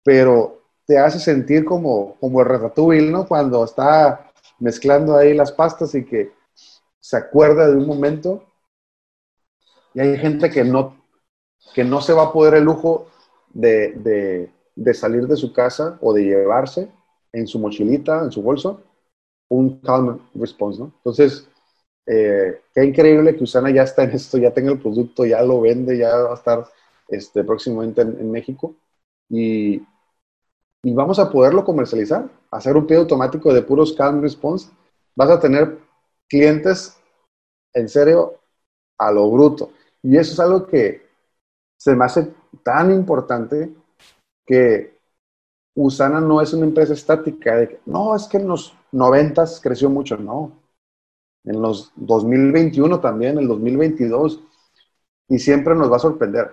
pero 0.03 0.58
te 0.89 0.97
hace 0.97 1.19
sentir 1.19 1.65
como, 1.65 2.15
como 2.15 2.41
el 2.41 2.47
ratatouille, 2.47 3.11
¿no? 3.11 3.27
Cuando 3.27 3.63
está 3.63 4.31
mezclando 4.57 5.15
ahí 5.15 5.35
las 5.35 5.51
pastas 5.51 5.93
y 5.93 6.03
que 6.03 6.31
se 6.99 7.15
acuerda 7.15 7.67
de 7.67 7.77
un 7.77 7.85
momento. 7.85 8.43
Y 9.93 9.99
hay 9.99 10.17
gente 10.17 10.49
que 10.49 10.63
no, 10.63 10.99
que 11.75 11.83
no 11.83 12.01
se 12.01 12.13
va 12.13 12.23
a 12.23 12.33
poder 12.33 12.55
el 12.55 12.63
lujo 12.63 13.05
de, 13.53 14.51
salir 14.95 15.27
de 15.27 15.35
su 15.35 15.53
casa 15.53 15.99
o 16.01 16.11
de 16.11 16.23
llevarse 16.23 16.89
en 17.33 17.45
su 17.45 17.59
mochilita, 17.59 18.23
en 18.23 18.31
su 18.31 18.41
bolso, 18.41 18.81
un 19.47 19.79
calm 19.81 20.19
response, 20.33 20.79
¿no? 20.79 20.91
Entonces, 20.97 21.47
eh, 22.07 22.61
qué 22.73 22.83
increíble 22.83 23.35
que 23.35 23.43
Usana 23.43 23.69
ya 23.69 23.83
está 23.83 24.05
en 24.05 24.09
esto, 24.09 24.39
ya 24.39 24.55
tenga 24.55 24.71
el 24.71 24.79
producto, 24.79 25.23
ya 25.23 25.43
lo 25.43 25.61
vende, 25.61 25.99
ya 25.99 26.15
va 26.15 26.31
a 26.31 26.33
estar 26.33 26.67
este, 27.09 27.43
próximamente 27.43 28.01
en, 28.01 28.31
México 28.31 28.75
y, 29.29 29.83
y, 30.83 30.93
vamos 30.93 31.19
a 31.19 31.29
poderlo 31.29 31.63
comercializar, 31.63 32.29
hacer 32.51 32.75
un 32.75 32.87
pedido 32.87 33.01
automático 33.01 33.53
de 33.53 33.61
puros 33.61 33.93
calm 33.93 34.21
response. 34.21 34.69
Vas 35.15 35.29
a 35.29 35.39
tener 35.39 35.77
clientes 36.27 36.97
en 37.73 37.89
serio 37.89 38.35
a 38.97 39.11
lo 39.11 39.29
bruto. 39.29 39.71
Y 40.01 40.17
eso 40.17 40.33
es 40.33 40.39
algo 40.39 40.65
que 40.65 41.07
se 41.77 41.95
me 41.95 42.05
hace 42.05 42.33
tan 42.63 42.91
importante 42.91 43.73
que 44.45 44.99
Usana 45.75 46.19
no 46.19 46.41
es 46.41 46.53
una 46.53 46.65
empresa 46.65 46.93
estática 46.93 47.55
no, 47.85 48.15
es 48.15 48.27
que 48.27 48.37
en 48.37 48.47
los 48.47 48.75
90 48.91 49.45
creció 49.61 49.89
mucho, 49.89 50.17
no. 50.17 50.51
En 51.45 51.61
los 51.61 51.93
2021 51.95 52.99
también, 52.99 53.33
en 53.33 53.39
el 53.39 53.47
2022, 53.47 54.43
y 55.29 55.39
siempre 55.39 55.75
nos 55.75 55.91
va 55.91 55.97
a 55.97 55.99
sorprender. 55.99 56.51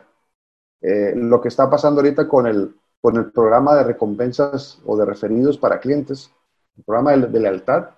Eh, 0.81 1.15
lo 1.17 1.41
que 1.41 1.49
está 1.49 1.69
pasando 1.69 2.01
ahorita 2.01 2.29
con 2.29 2.47
el, 2.47 2.75
con 3.07 3.19
el 3.19 3.31
programa 3.31 3.77
de 3.77 3.85
recompensas 3.85 4.81
o 4.85 4.97
de 4.97 5.05
referidos 5.05 5.57
para 5.57 5.79
clientes, 5.79 6.29
el 6.77 6.83
programa 6.83 7.13
de, 7.13 7.29
de 7.29 7.39
lealtad, 7.39 7.91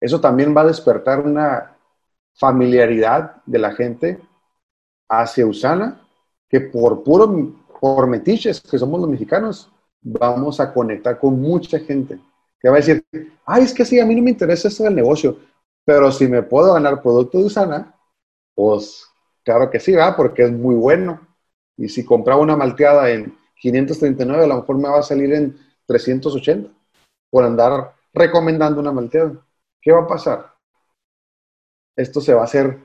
eso 0.00 0.18
también 0.18 0.56
va 0.56 0.62
a 0.62 0.66
despertar 0.68 1.20
una 1.20 1.76
familiaridad 2.32 3.42
de 3.44 3.58
la 3.58 3.72
gente 3.72 4.18
hacia 5.10 5.44
Usana 5.44 6.00
que 6.48 6.62
por 6.62 7.04
puro, 7.04 7.54
por 7.78 8.06
metiches 8.06 8.62
que 8.62 8.78
somos 8.78 8.98
los 8.98 9.10
mexicanos, 9.10 9.70
vamos 10.00 10.58
a 10.58 10.72
conectar 10.72 11.18
con 11.18 11.38
mucha 11.38 11.78
gente 11.78 12.18
que 12.58 12.70
va 12.70 12.76
a 12.76 12.80
decir, 12.80 13.04
ay, 13.44 13.64
es 13.64 13.74
que 13.74 13.84
sí, 13.84 14.00
a 14.00 14.06
mí 14.06 14.14
no 14.14 14.22
me 14.22 14.30
interesa 14.30 14.68
esto 14.68 14.84
del 14.84 14.94
negocio, 14.94 15.36
pero 15.84 16.10
si 16.10 16.26
me 16.28 16.42
puedo 16.42 16.72
ganar 16.72 17.02
producto 17.02 17.36
de 17.36 17.44
Usana, 17.44 17.94
pues 18.54 19.06
claro 19.44 19.68
que 19.68 19.80
sí, 19.80 19.92
va, 19.92 20.16
porque 20.16 20.44
es 20.44 20.50
muy 20.50 20.76
bueno. 20.76 21.20
Y 21.76 21.90
si 21.90 22.06
compraba 22.06 22.40
una 22.40 22.56
malteada 22.56 23.10
en 23.10 23.36
539, 23.56 24.44
a 24.44 24.46
lo 24.46 24.56
mejor 24.56 24.76
me 24.78 24.88
va 24.88 24.98
a 24.98 25.02
salir 25.02 25.32
en 25.32 25.58
380 25.86 26.70
por 27.30 27.44
andar 27.44 27.94
recomendando 28.12 28.80
una 28.80 28.92
malteada. 28.92 29.44
¿Qué 29.80 29.92
va 29.92 30.02
a 30.02 30.06
pasar? 30.06 30.54
Esto 31.96 32.20
se 32.20 32.34
va 32.34 32.42
a 32.42 32.44
hacer 32.44 32.78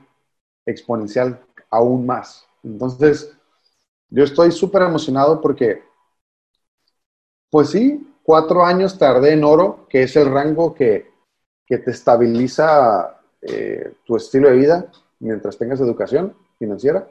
exponencial 0.66 1.40
aún 1.70 2.06
más. 2.06 2.46
Entonces, 2.62 3.36
yo 4.08 4.24
estoy 4.24 4.52
súper 4.52 4.82
emocionado 4.82 5.40
porque, 5.40 5.82
pues 7.50 7.70
sí, 7.70 8.14
cuatro 8.22 8.64
años 8.64 8.98
tardé 8.98 9.32
en 9.32 9.44
oro, 9.44 9.86
que 9.88 10.04
es 10.04 10.16
el 10.16 10.30
rango 10.30 10.74
que, 10.74 11.10
te 11.66 11.90
estabiliza 11.90 13.18
eh, 13.40 13.94
tu 14.04 14.14
estilo 14.14 14.50
de 14.50 14.56
vida 14.56 14.92
mientras 15.20 15.56
tengas 15.56 15.80
educación 15.80 16.36
financiera, 16.58 17.08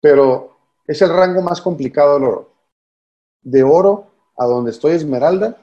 pero 0.00 0.57
es 0.88 1.02
el 1.02 1.10
rango 1.10 1.42
más 1.42 1.60
complicado 1.60 2.14
del 2.14 2.24
oro. 2.24 2.50
De 3.42 3.62
oro 3.62 4.06
a 4.36 4.46
donde 4.46 4.70
estoy 4.70 4.92
esmeralda 4.92 5.56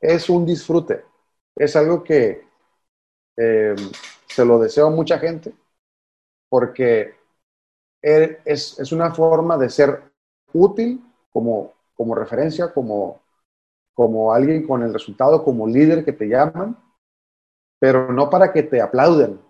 es 0.00 0.28
un 0.28 0.44
disfrute, 0.44 1.04
es 1.54 1.76
algo 1.76 2.02
que 2.02 2.46
eh, 3.36 3.74
se 4.26 4.44
lo 4.44 4.58
deseo 4.58 4.88
a 4.88 4.90
mucha 4.90 5.18
gente 5.18 5.54
porque 6.48 7.14
es, 8.00 8.92
una 8.92 9.12
forma 9.14 9.56
de 9.56 9.70
ser 9.70 10.02
útil 10.52 11.02
como, 11.32 11.72
como 11.94 12.14
referencia, 12.14 12.72
como, 12.72 13.22
como 13.92 14.32
alguien 14.32 14.66
con 14.66 14.82
el 14.82 14.92
resultado, 14.92 15.42
como 15.42 15.66
líder 15.66 16.04
que 16.04 16.12
te 16.12 16.28
llaman, 16.28 16.76
pero 17.78 18.12
no 18.12 18.30
para 18.30 18.52
que 18.52 18.62
te 18.62 18.80
aplauden, 18.80 19.40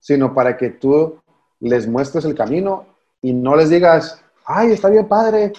sino 0.00 0.34
para 0.34 0.56
que 0.56 0.70
tú 0.70 1.20
les 1.60 1.86
muestres 1.86 2.24
el 2.24 2.34
camino 2.34 2.91
y 3.22 3.32
no 3.32 3.56
les 3.56 3.70
digas, 3.70 4.22
ay, 4.44 4.72
está 4.72 4.90
bien 4.90 5.08
padre, 5.08 5.52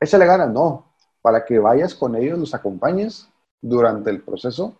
échale 0.00 0.26
ganas. 0.26 0.50
No, 0.50 0.92
para 1.22 1.44
que 1.44 1.58
vayas 1.58 1.94
con 1.94 2.16
ellos, 2.16 2.38
los 2.38 2.54
acompañes 2.54 3.28
durante 3.60 4.10
el 4.10 4.22
proceso 4.22 4.76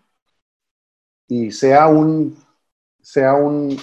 y 1.29 1.51
sea 1.53 1.87
un, 1.87 2.37
sea 3.01 3.35
un, 3.35 3.77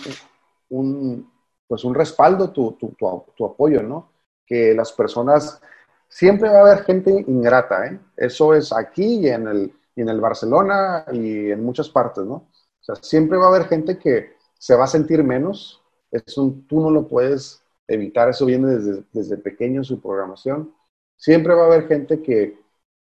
un 0.70 1.32
pues 1.68 1.84
un 1.84 1.96
respaldo, 1.96 2.52
tu, 2.52 2.74
tu, 2.74 2.96
tu, 3.36 3.46
apoyo, 3.46 3.82
¿no? 3.82 4.12
Que 4.46 4.74
las 4.74 4.92
personas, 4.92 5.62
siempre 6.08 6.50
va 6.50 6.60
a 6.60 6.62
haber 6.62 6.84
gente 6.84 7.12
ingrata, 7.28 7.88
¿eh? 7.88 8.00
Eso 8.18 8.54
es 8.54 8.72
aquí 8.72 9.20
y 9.22 9.30
en 9.30 9.48
el, 9.48 9.74
y 9.96 10.02
en 10.02 10.10
el 10.10 10.22
Barcelona 10.22 11.06
y 11.12 11.52
en 11.52 11.64
muchas 11.64 11.90
partes, 11.90 12.24
¿no? 12.24 12.36
O 12.36 12.84
sea, 12.84 12.96
siempre 12.96 13.38
va 13.38 13.46
a 13.46 13.50
haber 13.50 13.68
gente 13.68 13.98
que 13.98 14.36
se 14.60 14.76
va 14.76 14.84
a 14.84 14.88
sentir 14.88 15.24
menos, 15.24 15.82
es 16.12 16.38
un, 16.38 16.68
tú 16.68 16.80
no 16.82 16.92
lo 16.92 17.08
puedes 17.08 17.65
evitar, 17.88 18.30
eso 18.30 18.46
viene 18.46 18.68
desde, 18.68 19.04
desde 19.12 19.38
pequeño 19.38 19.82
en 19.82 19.84
su 19.84 20.02
programación. 20.02 20.74
Siempre 21.16 21.54
va 21.54 21.64
a 21.64 21.66
haber 21.68 21.88
gente 21.88 22.22
que, 22.22 22.58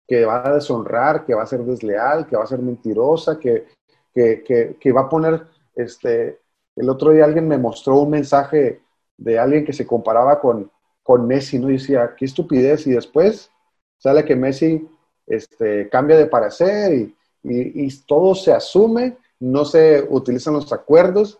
que 0.08 0.26
va 0.26 0.48
a 0.48 0.54
deshonrar, 0.56 1.26
que 1.26 1.34
va 1.34 1.44
a 1.44 1.48
ser 1.48 1.64
desleal, 1.64 2.28
que 2.28 2.36
va 2.36 2.44
a 2.44 2.48
ser 2.48 2.60
mentirosa, 2.60 3.40
que, 3.40 3.68
que, 4.14 4.78
que, 4.80 4.92
va 4.92 5.02
a 5.02 5.10
poner, 5.10 5.46
este, 5.76 6.40
el 6.76 6.90
otro 6.90 7.12
día 7.12 7.26
alguien 7.26 7.48
me 7.48 7.58
mostró 7.58 8.02
un 8.02 8.12
mensaje 8.12 8.82
de 9.18 9.40
alguien 9.40 9.66
que 9.66 9.74
se 9.74 9.88
comparaba 9.88 10.40
con, 10.40 10.72
con 11.02 11.26
Messi, 11.28 11.60
¿no? 11.60 11.70
Y 11.70 11.74
decía, 11.74 12.14
qué 12.18 12.26
estupidez, 12.26 12.86
y 12.88 12.92
después 12.92 13.50
sale 13.98 14.26
que 14.26 14.36
Messi 14.36 14.88
este, 15.26 15.90
cambia 15.90 16.18
de 16.18 16.26
parecer 16.26 16.94
y, 16.94 17.16
y, 17.44 17.86
y 17.86 18.02
todo 18.06 18.36
se 18.36 18.52
asume, 18.52 19.18
no 19.40 19.66
se 19.66 20.06
utilizan 20.10 20.54
los 20.54 20.72
acuerdos. 20.72 21.40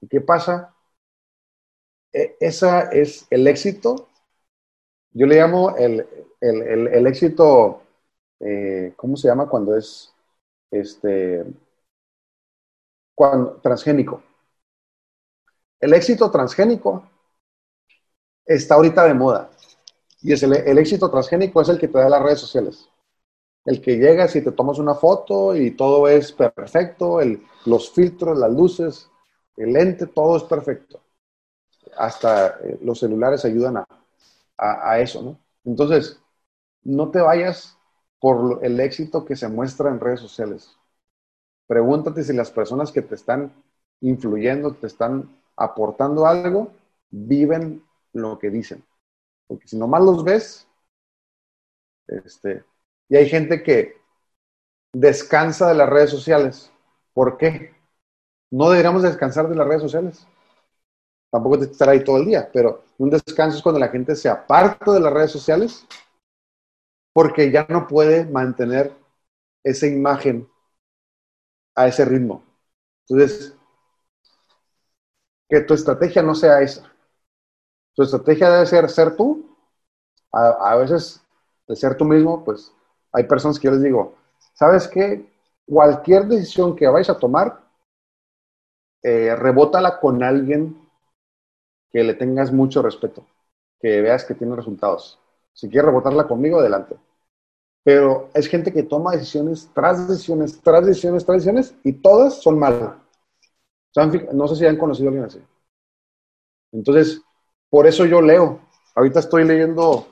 ¿Y 0.00 0.08
qué 0.08 0.20
pasa? 0.20 0.74
E, 2.12 2.36
esa 2.40 2.82
es 2.90 3.26
el 3.30 3.46
éxito. 3.46 4.08
Yo 5.12 5.26
le 5.26 5.36
llamo 5.36 5.76
el, 5.76 6.06
el, 6.40 6.88
el, 6.88 7.06
éxito, 7.06 7.82
eh, 8.40 8.94
¿cómo 8.96 9.16
se 9.16 9.28
llama 9.28 9.48
cuando 9.48 9.76
es 9.76 10.12
este, 10.70 11.44
cuando, 13.14 13.54
transgénico? 13.62 14.22
El 15.80 15.94
éxito 15.94 16.30
transgénico 16.30 17.08
está 18.46 18.74
ahorita 18.74 19.04
de 19.04 19.14
moda. 19.14 19.50
Y 20.22 20.32
es 20.32 20.42
el, 20.42 20.54
el, 20.54 20.78
éxito 20.78 21.10
transgénico 21.10 21.60
es 21.62 21.68
el 21.68 21.78
que 21.78 21.88
te 21.88 21.98
da 21.98 22.08
las 22.08 22.22
redes 22.22 22.40
sociales. 22.40 22.88
El 23.64 23.80
que 23.80 23.96
llegas 23.96 24.36
y 24.36 24.42
te 24.42 24.52
tomas 24.52 24.78
una 24.78 24.94
foto 24.94 25.56
y 25.56 25.72
todo 25.72 26.08
es 26.08 26.32
perfecto, 26.32 27.20
el, 27.20 27.42
los 27.66 27.90
filtros, 27.90 28.38
las 28.38 28.50
luces, 28.50 29.10
el 29.56 29.72
lente, 29.72 30.06
todo 30.06 30.36
es 30.36 30.44
perfecto 30.44 31.00
hasta 31.96 32.58
eh, 32.62 32.78
los 32.82 32.98
celulares 32.98 33.44
ayudan 33.44 33.78
a, 33.78 33.86
a, 34.56 35.00
eso, 35.00 35.22
¿no? 35.22 35.38
Entonces, 35.64 36.20
no 36.82 37.10
te 37.10 37.20
vayas 37.20 37.76
por 38.18 38.60
el 38.64 38.78
éxito 38.80 39.24
que 39.24 39.36
se 39.36 39.48
muestra 39.48 39.90
en 39.90 40.00
redes 40.00 40.20
sociales. 40.20 40.76
Pregúntate 41.66 42.22
si 42.24 42.32
las 42.32 42.50
personas 42.50 42.92
que 42.92 43.02
te 43.02 43.14
están 43.14 43.52
influyendo, 44.00 44.74
te 44.74 44.86
están 44.86 45.30
aportando 45.56 46.26
algo, 46.26 46.72
viven 47.10 47.82
lo 48.12 48.38
que 48.38 48.50
dicen. 48.50 48.84
Porque 49.46 49.68
si 49.68 49.76
nomás 49.76 50.02
los 50.02 50.24
ves, 50.24 50.66
este, 52.06 52.64
y 53.08 53.16
hay 53.16 53.28
gente 53.28 53.62
que 53.62 53.96
descansa 54.92 55.68
de 55.68 55.74
las 55.74 55.88
redes 55.88 56.10
sociales. 56.10 56.70
¿Por 57.12 57.38
qué? 57.38 57.74
No 58.50 58.70
deberíamos 58.70 59.02
descansar 59.02 59.48
de 59.48 59.54
las 59.54 59.66
redes 59.66 59.82
sociales 59.82 60.26
tampoco 61.30 61.58
de 61.58 61.66
estar 61.66 61.88
ahí 61.88 62.02
todo 62.02 62.18
el 62.18 62.26
día, 62.26 62.50
pero 62.52 62.84
un 62.98 63.10
descanso 63.10 63.56
es 63.56 63.62
cuando 63.62 63.78
la 63.78 63.88
gente 63.88 64.16
se 64.16 64.28
aparta 64.28 64.92
de 64.92 65.00
las 65.00 65.12
redes 65.12 65.30
sociales 65.30 65.86
porque 67.12 67.50
ya 67.50 67.66
no 67.68 67.86
puede 67.86 68.24
mantener 68.26 68.92
esa 69.64 69.86
imagen 69.86 70.48
a 71.74 71.88
ese 71.88 72.04
ritmo. 72.04 72.44
Entonces, 73.08 73.54
que 75.48 75.60
tu 75.60 75.74
estrategia 75.74 76.22
no 76.22 76.34
sea 76.34 76.62
esa. 76.62 76.90
Tu 77.94 78.02
estrategia 78.02 78.50
debe 78.50 78.66
ser 78.66 78.88
ser 78.90 79.16
tú. 79.16 79.46
A, 80.32 80.72
a 80.72 80.76
veces, 80.76 81.22
de 81.66 81.76
ser 81.76 81.96
tú 81.96 82.04
mismo, 82.04 82.44
pues 82.44 82.72
hay 83.12 83.24
personas 83.24 83.58
que 83.58 83.66
yo 83.66 83.72
les 83.72 83.82
digo, 83.82 84.14
¿sabes 84.54 84.86
qué? 84.86 85.28
Cualquier 85.66 86.26
decisión 86.26 86.76
que 86.76 86.86
vayas 86.86 87.10
a 87.10 87.18
tomar, 87.18 87.60
eh, 89.02 89.34
rebótala 89.34 89.98
con 89.98 90.22
alguien 90.22 90.76
que 91.92 92.04
le 92.04 92.14
tengas 92.14 92.52
mucho 92.52 92.82
respeto, 92.82 93.24
que 93.80 94.00
veas 94.00 94.24
que 94.24 94.34
tiene 94.34 94.56
resultados. 94.56 95.18
Si 95.52 95.68
quieres 95.68 95.86
rebotarla 95.86 96.28
conmigo, 96.28 96.60
adelante. 96.60 96.96
Pero 97.82 98.30
es 98.34 98.46
gente 98.46 98.72
que 98.72 98.82
toma 98.82 99.12
decisiones 99.12 99.70
tras 99.74 100.06
decisiones, 100.06 100.60
tras 100.60 100.86
decisiones, 100.86 101.24
tras 101.24 101.36
decisiones, 101.36 101.74
y 101.82 101.92
todas 101.94 102.40
son 102.42 102.58
malas. 102.58 102.94
No 104.32 104.46
sé 104.46 104.56
si 104.56 104.66
han 104.66 104.76
conocido 104.76 105.08
alguien 105.08 105.24
así. 105.24 105.42
Entonces, 106.72 107.20
por 107.68 107.86
eso 107.86 108.04
yo 108.04 108.20
leo. 108.20 108.60
Ahorita 108.94 109.20
estoy 109.20 109.44
leyendo 109.44 110.06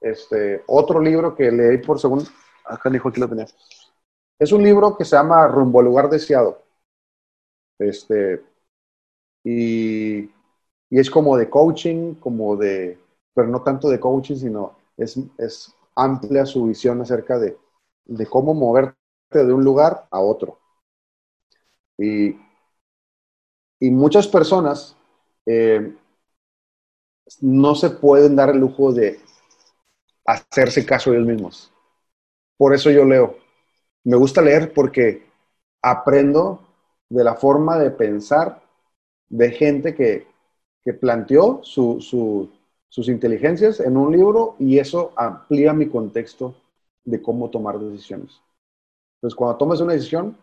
este, 0.00 0.62
otro 0.66 1.00
libro 1.00 1.34
que 1.34 1.50
leí 1.50 1.78
por 1.78 1.98
segundo. 1.98 2.26
Acá 2.64 2.90
dijo 2.90 3.08
aquí 3.08 3.20
lo 3.20 3.28
tenía. 3.28 3.46
Es 4.38 4.52
un 4.52 4.62
libro 4.62 4.96
que 4.96 5.04
se 5.04 5.16
llama 5.16 5.48
Rumbo 5.48 5.80
al 5.80 5.86
lugar 5.86 6.10
deseado. 6.10 6.62
Este, 7.78 8.42
y 9.44 10.30
y 10.90 10.98
es 11.00 11.10
como 11.10 11.36
de 11.36 11.50
coaching, 11.50 12.14
como 12.14 12.56
de, 12.56 12.98
pero 13.34 13.48
no 13.48 13.62
tanto 13.62 13.88
de 13.88 14.00
coaching, 14.00 14.36
sino 14.36 14.76
es, 14.96 15.18
es 15.38 15.74
amplia 15.94 16.46
su 16.46 16.66
visión 16.66 17.00
acerca 17.00 17.38
de, 17.38 17.56
de 18.06 18.26
cómo 18.26 18.54
moverte 18.54 18.96
de 19.30 19.52
un 19.52 19.64
lugar 19.64 20.06
a 20.10 20.20
otro. 20.20 20.58
Y, 21.98 22.36
y 23.80 23.90
muchas 23.90 24.26
personas 24.28 24.96
eh, 25.46 25.92
no 27.40 27.74
se 27.74 27.90
pueden 27.90 28.36
dar 28.36 28.50
el 28.50 28.58
lujo 28.58 28.92
de 28.92 29.20
hacerse 30.24 30.84
caso 30.84 31.10
de 31.10 31.16
ellos 31.16 31.28
mismos. 31.28 31.72
Por 32.56 32.74
eso 32.74 32.90
yo 32.90 33.04
leo. 33.04 33.36
Me 34.04 34.16
gusta 34.16 34.42
leer 34.42 34.72
porque 34.74 35.24
aprendo 35.82 36.60
de 37.08 37.24
la 37.24 37.34
forma 37.34 37.78
de 37.78 37.90
pensar 37.90 38.62
de 39.28 39.50
gente 39.52 39.94
que, 39.94 40.26
que 40.86 40.94
planteó 40.94 41.62
sus 41.64 43.08
inteligencias 43.08 43.80
en 43.80 43.96
un 43.96 44.12
libro 44.12 44.54
y 44.60 44.78
eso 44.78 45.10
amplía 45.16 45.72
mi 45.72 45.88
contexto 45.88 46.54
de 47.04 47.20
cómo 47.20 47.50
tomar 47.50 47.76
decisiones. 47.80 48.40
Entonces, 49.16 49.36
cuando 49.36 49.58
tomes 49.58 49.80
una 49.80 49.94
decisión, 49.94 50.36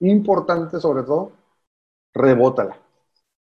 importante 0.00 0.80
sobre 0.80 1.02
todo, 1.02 1.32
rebótala. 2.14 2.78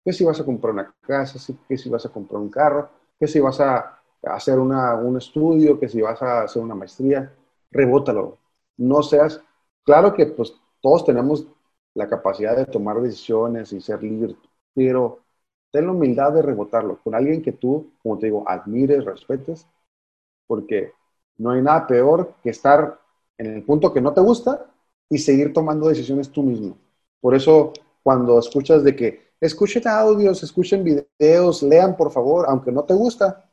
¿Qué 0.04 0.12
si 0.12 0.26
vas 0.26 0.40
a 0.40 0.44
comprar 0.44 0.74
una 0.74 0.92
casa? 1.02 1.38
¿Qué 1.70 1.78
si 1.78 1.88
vas 1.88 2.04
a 2.08 2.10
comprar 2.10 2.42
un 2.42 2.50
carro? 2.50 2.90
¿Qué 3.20 3.28
si 3.28 3.40
vas 3.40 3.60
a 3.60 4.02
hacer 4.24 4.58
un 4.58 5.16
estudio? 5.16 5.80
¿Qué 5.80 5.88
si 5.88 6.02
vas 6.02 6.20
a 6.24 6.42
hacer 6.42 6.64
una 6.64 6.74
maestría? 6.74 7.32
Rebótalo. 7.70 8.40
No 8.78 9.04
seas... 9.04 9.40
Claro 9.84 10.16
que 10.16 10.26
pues 10.26 10.52
todos 10.82 11.06
tenemos 11.06 11.46
la 11.94 12.08
capacidad 12.08 12.58
de 12.58 12.66
tomar 12.66 13.00
decisiones 13.02 13.72
y 13.72 13.82
ser 13.82 14.02
libres, 14.02 14.36
pero 14.74 15.20
ten 15.74 15.88
la 15.88 15.94
humildad 15.94 16.34
de 16.34 16.44
rebotarlo 16.44 17.00
con 17.04 17.16
alguien 17.16 17.44
que 17.44 17.54
tú, 17.54 17.92
como 18.04 18.20
te 18.20 18.28
digo, 18.28 18.46
admires, 18.50 19.06
respetes, 19.06 19.68
porque 20.48 20.94
no 21.38 21.52
hay 21.52 21.62
nada 21.62 21.88
peor 21.88 22.36
que 22.44 22.50
estar 22.52 23.00
en 23.38 23.48
el 23.56 23.64
punto 23.64 23.94
que 23.94 24.02
no 24.02 24.14
te 24.14 24.22
gusta 24.22 24.66
y 25.10 25.18
seguir 25.18 25.54
tomando 25.54 25.88
decisiones 25.90 26.30
tú 26.32 26.44
mismo. 26.44 26.78
Por 27.22 27.36
eso, 27.36 27.74
cuando 28.04 28.40
escuchas 28.40 28.84
de 28.84 28.96
que 28.96 29.34
escuchen 29.42 29.88
audios, 29.88 30.44
escuchen 30.44 30.84
videos, 30.84 31.64
lean 31.64 31.98
por 31.98 32.12
favor, 32.12 32.46
aunque 32.50 32.72
no 32.72 32.84
te 32.84 32.94
gusta, 32.94 33.50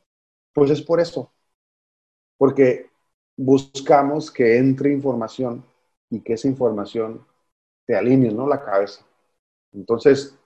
pues 0.55 0.71
es 0.71 0.83
por 0.83 1.01
eso. 1.01 1.33
Porque 2.37 2.91
buscamos 3.37 4.31
que 4.31 4.59
entre 4.59 4.93
información 4.93 5.65
y 6.11 6.21
que 6.21 6.35
esa 6.35 6.49
información 6.49 7.25
te 7.87 7.97
alinee, 7.97 8.33
¿no? 8.33 8.49
La 8.49 8.63
cabeza. 8.65 9.05
Entonces, 9.73 10.39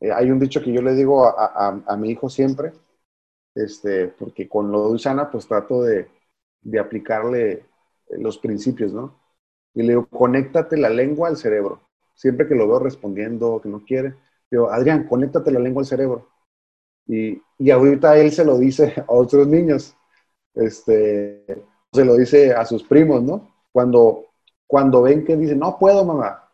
eh, 0.00 0.10
hay 0.12 0.30
un 0.30 0.40
dicho 0.40 0.62
que 0.62 0.72
yo 0.72 0.82
le 0.82 0.94
digo 0.94 1.26
a, 1.26 1.96
mi 1.96 2.10
hijo 2.10 2.28
siempre, 2.28 2.72
este, 3.54 4.08
porque 4.08 4.48
con 4.48 4.70
lo 4.72 4.88
de 4.88 4.94
Usana 4.94 5.30
pues 5.30 5.46
trato 5.46 5.82
de, 5.82 6.08
aplicarle 6.78 7.64
los 8.10 8.38
principios, 8.38 8.92
¿no? 8.92 9.18
Y 9.74 9.82
le 9.82 9.90
digo, 9.90 10.06
conéctate 10.06 10.76
la 10.76 10.90
lengua 10.90 11.28
al 11.28 11.36
cerebro. 11.36 11.80
Siempre 12.14 12.48
que 12.48 12.54
lo 12.54 12.68
veo 12.68 12.80
respondiendo, 12.80 13.60
que 13.62 13.68
no 13.68 13.84
quiere, 13.84 14.14
digo, 14.50 14.70
Adrián, 14.70 15.06
conéctate 15.08 15.50
la 15.52 15.60
lengua 15.60 15.82
al 15.82 15.86
cerebro. 15.86 16.28
Y, 17.06 17.40
y 17.58 17.70
ahorita 17.70 18.18
él 18.18 18.32
se 18.32 18.44
lo 18.44 18.58
dice 18.58 18.94
a 19.08 19.12
otros 19.12 19.46
niños, 19.46 19.96
este, 20.54 21.44
se 21.92 22.04
lo 22.04 22.16
dice 22.16 22.52
a 22.52 22.64
sus 22.64 22.82
primos, 22.84 23.22
¿no? 23.22 23.54
Cuando, 23.72 24.26
cuando 24.66 25.02
ven 25.02 25.24
que 25.24 25.36
dicen, 25.36 25.58
no 25.60 25.78
puedo, 25.78 26.04
mamá, 26.04 26.48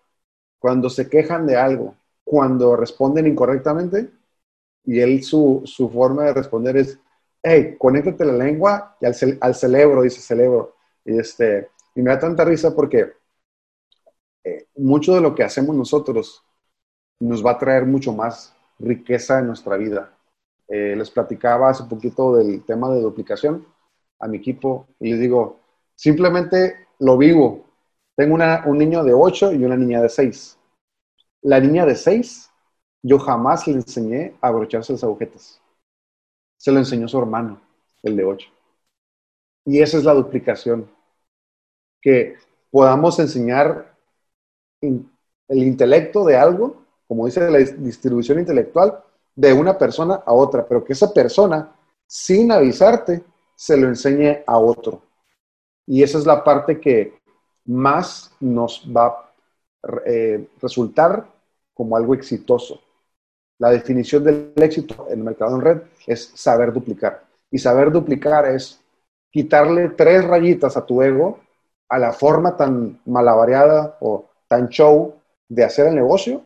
cuando 0.59 0.91
se 0.91 1.09
quejan 1.09 1.47
de 1.47 1.57
algo, 1.57 1.95
cuando 2.27 2.77
responden 2.77 3.29
incorrectamente, 3.29 4.11
Y 4.85 5.01
él, 5.01 5.23
su, 5.25 5.63
su 5.67 5.91
forma 5.91 6.25
de 6.25 6.35
responder 6.35 6.77
es, 6.79 6.99
hey, 7.43 7.77
conéctate 7.79 8.25
la 8.27 8.35
lengua 8.35 8.97
y 9.01 9.07
al, 9.07 9.15
al 9.41 9.55
cerebro, 9.55 10.03
dice 10.03 10.21
cerebro. 10.23 10.77
Y, 11.05 11.19
este, 11.19 11.71
y 11.95 12.03
me 12.03 12.11
da 12.13 12.21
tanta 12.21 12.45
risa 12.45 12.75
porque 12.75 13.13
eh, 14.45 14.67
mucho 14.77 15.15
de 15.15 15.21
lo 15.21 15.35
que 15.35 15.43
hacemos 15.43 15.75
nosotros 15.75 16.43
nos 17.21 17.45
va 17.45 17.53
a 17.53 17.59
traer 17.59 17.87
mucho 17.87 18.13
más 18.13 18.55
riqueza 18.79 19.39
en 19.41 19.49
nuestra 19.49 19.77
vida. 19.77 20.13
Eh, 20.69 20.95
les 20.97 21.11
platicaba 21.11 21.71
hace 21.71 21.85
poquito 21.85 22.37
del 22.37 22.65
tema 22.65 22.91
de 22.91 23.01
duplicación 23.01 23.67
a 24.21 24.29
mi 24.29 24.39
equipo 24.39 24.89
y 25.01 25.13
les 25.13 25.21
digo, 25.21 25.61
simplemente 25.95 26.89
lo 27.01 27.19
vivo. 27.19 27.67
Tengo 28.17 28.35
una, 28.35 28.65
un 28.67 28.79
niño 28.79 29.05
de 29.05 29.15
8 29.15 29.53
y 29.55 29.65
una 29.65 29.77
niña 29.77 30.03
de 30.03 30.09
6. 30.09 30.59
La 31.47 31.61
niña 31.61 31.87
de 31.87 31.95
6, 31.95 32.51
yo 33.03 33.21
jamás 33.21 33.69
le 33.69 33.75
enseñé 33.75 34.35
a 34.41 34.49
abrocharse 34.49 34.93
las 34.93 35.05
agujetas. 35.05 35.61
Se 36.57 36.73
lo 36.73 36.81
enseñó 36.81 37.07
su 37.07 37.17
hermano, 37.19 37.61
el 38.03 38.17
de 38.17 38.25
8. 38.25 38.49
Y 39.67 39.81
esa 39.81 39.97
es 39.97 40.03
la 40.03 40.13
duplicación. 40.13 40.91
Que 42.03 42.35
podamos 42.69 43.21
enseñar 43.21 43.97
el 44.81 45.09
intelecto 45.49 46.25
de 46.25 46.37
algo, 46.37 46.83
como 47.07 47.27
dice 47.27 47.49
la 47.49 47.59
distribución 47.59 48.41
intelectual, 48.41 49.05
de 49.37 49.53
una 49.53 49.79
persona 49.79 50.25
a 50.27 50.33
otra, 50.33 50.67
pero 50.67 50.83
que 50.83 50.95
esa 50.95 51.15
persona, 51.15 51.77
sin 52.09 52.51
avisarte, 52.51 53.23
se 53.55 53.77
lo 53.77 53.87
enseñe 53.87 54.43
a 54.49 54.59
otro. 54.59 55.01
Y 55.87 56.03
esa 56.03 56.19
es 56.19 56.27
la 56.27 56.43
parte 56.43 56.81
que 56.81 57.21
más 57.67 58.35
nos 58.41 58.85
va 58.85 59.07
a 59.07 59.33
eh, 60.07 60.49
resultar 60.61 61.36
como 61.77 61.97
algo 61.97 62.15
exitoso. 62.15 62.81
La 63.59 63.71
definición 63.71 64.25
del 64.25 64.53
éxito 64.57 65.07
en 65.11 65.19
el 65.19 65.25
mercado 65.25 65.57
en 65.57 65.61
red 65.61 65.83
es 66.07 66.33
saber 66.35 66.73
duplicar. 66.73 67.25
Y 67.51 67.59
saber 67.59 67.93
duplicar 67.93 68.47
es 68.47 68.81
quitarle 69.31 69.91
tres 69.91 70.25
rayitas 70.25 70.77
a 70.77 70.87
tu 70.87 71.03
ego, 71.03 71.41
a 71.89 71.99
la 71.99 72.13
forma 72.13 72.57
tan 72.57 72.99
malavariada 73.05 73.99
o 74.01 74.25
tan 74.49 74.69
show 74.71 75.15
de 75.49 75.65
hacer 75.65 75.89
el 75.89 75.95
negocio, 75.95 76.43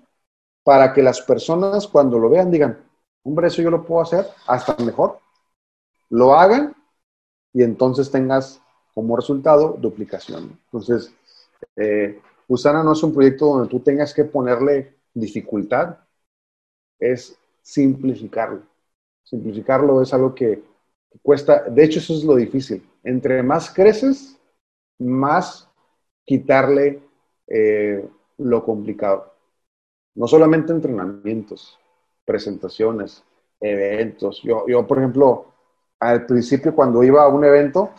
para 0.64 0.92
que 0.92 1.02
las 1.02 1.20
personas 1.22 1.86
cuando 1.86 2.18
lo 2.18 2.28
vean 2.28 2.50
digan, 2.50 2.78
hombre, 3.22 3.46
eso 3.46 3.62
yo 3.62 3.70
lo 3.70 3.84
puedo 3.84 4.02
hacer 4.02 4.26
hasta 4.46 4.82
mejor. 4.84 5.18
Lo 6.10 6.34
hagan 6.34 6.74
y 7.52 7.62
entonces 7.62 8.10
tengas 8.10 8.60
como 8.94 9.16
resultado 9.16 9.76
duplicación. 9.78 10.58
Entonces, 10.66 11.12
eh, 11.76 12.20
Usana 12.48 12.82
no 12.82 12.92
es 12.92 13.02
un 13.04 13.14
proyecto 13.14 13.46
donde 13.46 13.68
tú 13.68 13.78
tengas 13.78 14.12
que 14.12 14.24
ponerle 14.24 14.99
dificultad, 15.14 15.98
es 16.98 17.38
simplificarlo. 17.62 18.62
Simplificarlo 19.24 20.02
es 20.02 20.12
algo 20.12 20.34
que, 20.34 20.62
cuesta, 21.22 21.64
de 21.64 21.84
hecho 21.84 21.98
eso 21.98 22.14
es 22.14 22.24
lo 22.24 22.36
difícil. 22.36 22.86
Entre 23.04 23.42
más 23.42 23.72
creces, 23.72 24.38
más 24.98 25.68
quitarle 26.24 27.02
eh, 27.46 28.08
lo 28.38 28.64
complicado. 28.64 29.34
No 30.14 30.26
solamente 30.26 30.72
entrenamientos, 30.72 31.78
presentaciones, 32.24 33.24
eventos. 33.60 34.42
Yo, 34.42 34.66
yo, 34.66 34.86
por 34.86 34.98
ejemplo, 34.98 35.46
al 36.00 36.26
principio 36.26 36.74
cuando 36.74 37.02
iba 37.02 37.22
a 37.22 37.28
un 37.28 37.44
evento, 37.44 37.90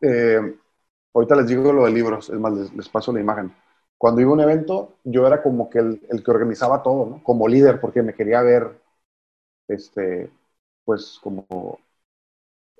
eh, 0.00 0.58
ahorita 1.14 1.36
les 1.36 1.46
digo 1.46 1.72
lo 1.72 1.84
de 1.84 1.92
libros, 1.92 2.28
es 2.28 2.38
más, 2.38 2.52
les, 2.52 2.88
paso 2.88 3.12
la 3.12 3.20
imagen. 3.20 3.52
Cuando 4.04 4.20
iba 4.20 4.32
a 4.32 4.34
un 4.34 4.40
evento, 4.42 4.98
yo 5.04 5.26
era 5.26 5.42
como 5.42 5.70
que 5.70 5.78
el, 5.78 6.22
que 6.22 6.30
organizaba 6.30 6.82
todo. 6.82 7.22
Como 7.22 7.48
líder, 7.48 7.80
porque 7.80 8.02
me 8.02 8.12
quería 8.12 8.42
ver, 8.42 8.78
este, 9.66 10.30
pues 10.84 11.18
como 11.22 11.46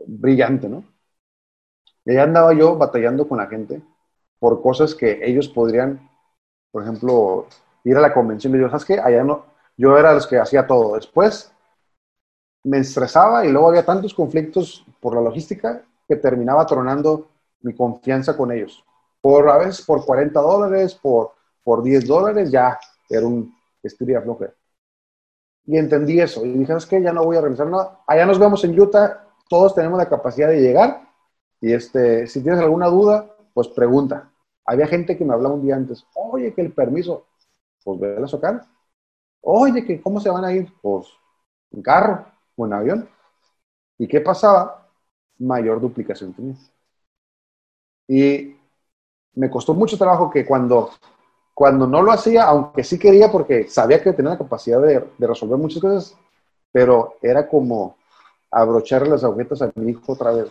brillante, 0.07 0.69
¿no? 0.69 0.85
Y 2.05 2.11
ahí 2.11 2.19
andaba 2.19 2.53
yo 2.53 2.77
batallando 2.77 3.27
con 3.27 3.39
la 3.39 3.47
gente 3.47 3.83
por 4.39 4.61
cosas 4.61 4.95
que 4.95 5.21
ellos 5.27 5.49
podrían, 5.49 6.11
por 6.71 6.83
ejemplo, 6.83 7.47
ir 7.85 7.97
a 7.97 8.03
la 8.03 8.13
convención 8.13 8.55
y 8.55 8.59
yo, 8.61 8.69
¿sabes 8.69 8.85
qué? 8.85 9.01
Allá 9.01 9.25
no, 9.25 9.47
yo 9.79 9.97
era 9.97 10.13
los 10.13 10.27
que 10.27 10.37
hacía 10.39 10.67
todo. 10.67 10.97
Después 10.97 11.51
me 12.65 12.81
estresaba 12.81 13.47
y 13.47 13.51
luego 13.51 13.71
había 13.71 13.87
tantos 13.87 14.13
conflictos 14.13 14.85
por 15.01 15.15
la 15.15 15.23
logística 15.23 15.87
que 16.07 16.17
terminaba 16.17 16.67
tronando 16.67 17.29
mi 17.63 17.75
confianza 17.75 18.37
con 18.37 18.53
ellos. 18.53 18.85
Por 19.25 19.49
a 19.49 19.57
veces 19.57 19.81
por 19.81 20.05
40 20.05 20.39
dólares, 20.39 20.95
por, 20.97 21.33
por 21.63 21.83
10 21.83 22.07
dólares, 22.07 22.51
ya 22.51 22.79
era 23.09 23.27
un 23.27 23.57
estiria 23.83 24.21
floja. 24.21 24.53
Y 25.65 25.79
entendí 25.79 26.21
eso. 26.21 26.45
Y 26.45 26.53
dije, 26.53 26.67
¿sabes 26.67 26.85
qué? 26.85 27.01
Ya 27.01 27.11
no 27.11 27.25
voy 27.25 27.39
a 27.39 27.41
realizar 27.41 27.67
nada. 27.67 28.03
Allá 28.07 28.27
nos 28.27 28.39
vemos 28.39 28.63
en 28.65 28.79
Utah. 28.79 29.27
Todos 29.49 29.75
tenemos 29.75 29.97
la 29.97 30.11
capacidad 30.11 30.49
de 30.49 30.61
llegar. 30.61 31.09
Y 31.59 31.73
este, 31.73 32.27
si 32.27 32.43
tienes 32.43 32.61
alguna 32.61 32.89
duda, 32.89 33.35
pues 33.55 33.69
pregunta. 33.69 34.31
Había 34.67 34.87
gente 34.89 35.17
que 35.17 35.25
me 35.25 35.33
hablaba 35.33 35.55
un 35.55 35.63
día 35.63 35.77
antes. 35.77 36.05
Oye, 36.13 36.53
que 36.53 36.61
el 36.61 36.75
permiso. 36.75 37.25
Pues 37.83 37.99
ve 37.99 38.23
a 38.23 38.29
sacar. 38.29 38.67
Oye, 39.41 39.87
que 39.87 40.03
cómo 40.03 40.21
se 40.21 40.29
van 40.29 40.45
a 40.45 40.53
ir. 40.53 40.71
Pues 40.83 41.07
en 41.73 41.81
carro 41.81 42.27
o 42.57 42.67
en 42.67 42.75
avión. 42.75 43.09
¿Y 43.97 44.07
qué 44.07 44.21
pasaba? 44.21 44.87
Mayor 45.39 45.81
duplicación 45.81 46.35
tenía. 46.35 46.57
Y 48.07 48.55
me 49.37 49.51
costó 49.51 49.75
mucho 49.75 49.99
trabajo 49.99 50.31
que 50.31 50.45
cuando, 50.45 50.91
cuando 51.53 51.87
no 51.87 52.03
lo 52.03 52.13
hacía, 52.13 52.45
aunque 52.45 52.85
sí 52.85 52.99
quería 52.99 53.31
porque 53.31 53.69
sabía 53.69 54.03
que 54.03 54.13
tenía 54.13 54.33
la 54.33 54.39
capacidad 54.39 54.81
de, 54.81 55.05
resolver 55.19 55.59
muchas 55.59 55.81
cosas, 55.81 56.17
pero 56.73 57.17
era 57.23 57.49
como 57.49 57.97
abrocharle 58.51 59.11
las 59.11 59.25
agujetas 59.25 59.63
a 59.63 59.73
mi 59.75 59.93
hijo 59.93 60.13
otra 60.13 60.33
vez, 60.33 60.49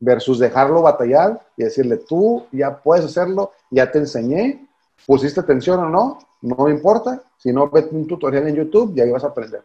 versus 0.00 0.38
dejarlo 0.38 0.82
batallar 0.82 1.46
y 1.56 1.64
decirle, 1.64 1.98
tú 1.98 2.46
ya 2.50 2.82
puedes 2.82 3.04
hacerlo, 3.04 3.52
ya 3.70 3.90
te 3.90 3.98
enseñé, 3.98 4.68
pusiste 5.06 5.40
atención 5.40 5.78
o 5.78 5.88
no, 5.88 6.18
no 6.40 6.64
me 6.64 6.72
importa, 6.72 7.22
si 7.36 7.52
no, 7.52 7.68
vete 7.70 7.94
un 7.94 8.06
tutorial 8.08 8.48
en 8.48 8.56
YouTube 8.56 8.92
y 8.96 9.00
ahí 9.00 9.10
vas 9.10 9.22
a 9.22 9.28
aprender. 9.28 9.62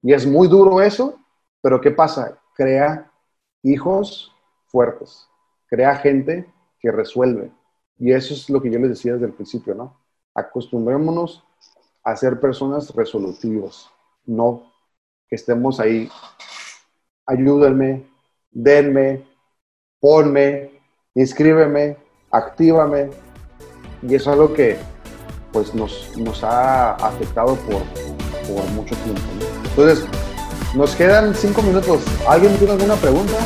Y 0.00 0.12
es 0.12 0.24
muy 0.26 0.46
duro 0.46 0.80
eso, 0.80 1.18
pero 1.60 1.80
¿qué 1.80 1.90
pasa? 1.90 2.38
Crea 2.54 3.10
hijos 3.62 4.32
fuertes, 4.66 5.28
crea 5.66 5.96
gente 5.96 6.48
que 6.80 6.90
resuelve. 6.90 7.50
Y 7.98 8.12
eso 8.12 8.34
es 8.34 8.48
lo 8.48 8.62
que 8.62 8.70
yo 8.70 8.78
les 8.78 8.90
decía 8.90 9.14
desde 9.14 9.26
el 9.26 9.32
principio, 9.32 9.74
¿no? 9.74 9.96
Acostumbrémonos 10.34 11.44
a 12.04 12.16
ser 12.16 12.38
personas 12.40 12.94
resolutivas, 12.94 13.90
no 14.24 14.72
que 15.28 15.36
estemos 15.36 15.78
ahí, 15.78 16.08
ayúdenme, 17.26 18.06
denme, 18.50 19.24
ponme, 20.00 20.70
inscríbeme, 21.14 21.96
actívame. 22.30 23.10
Y 24.02 24.14
eso 24.14 24.30
es 24.30 24.38
algo 24.38 24.54
que 24.54 24.78
pues 25.52 25.74
nos, 25.74 26.16
nos 26.16 26.42
ha 26.44 26.94
afectado 26.94 27.56
por, 27.56 27.82
por 28.46 28.64
mucho 28.70 28.94
tiempo. 28.96 29.22
Entonces, 29.70 30.06
nos 30.74 30.94
quedan 30.94 31.34
cinco 31.34 31.62
minutos. 31.62 32.02
¿Alguien 32.26 32.56
tiene 32.56 32.72
alguna 32.74 32.94
pregunta? 32.96 33.38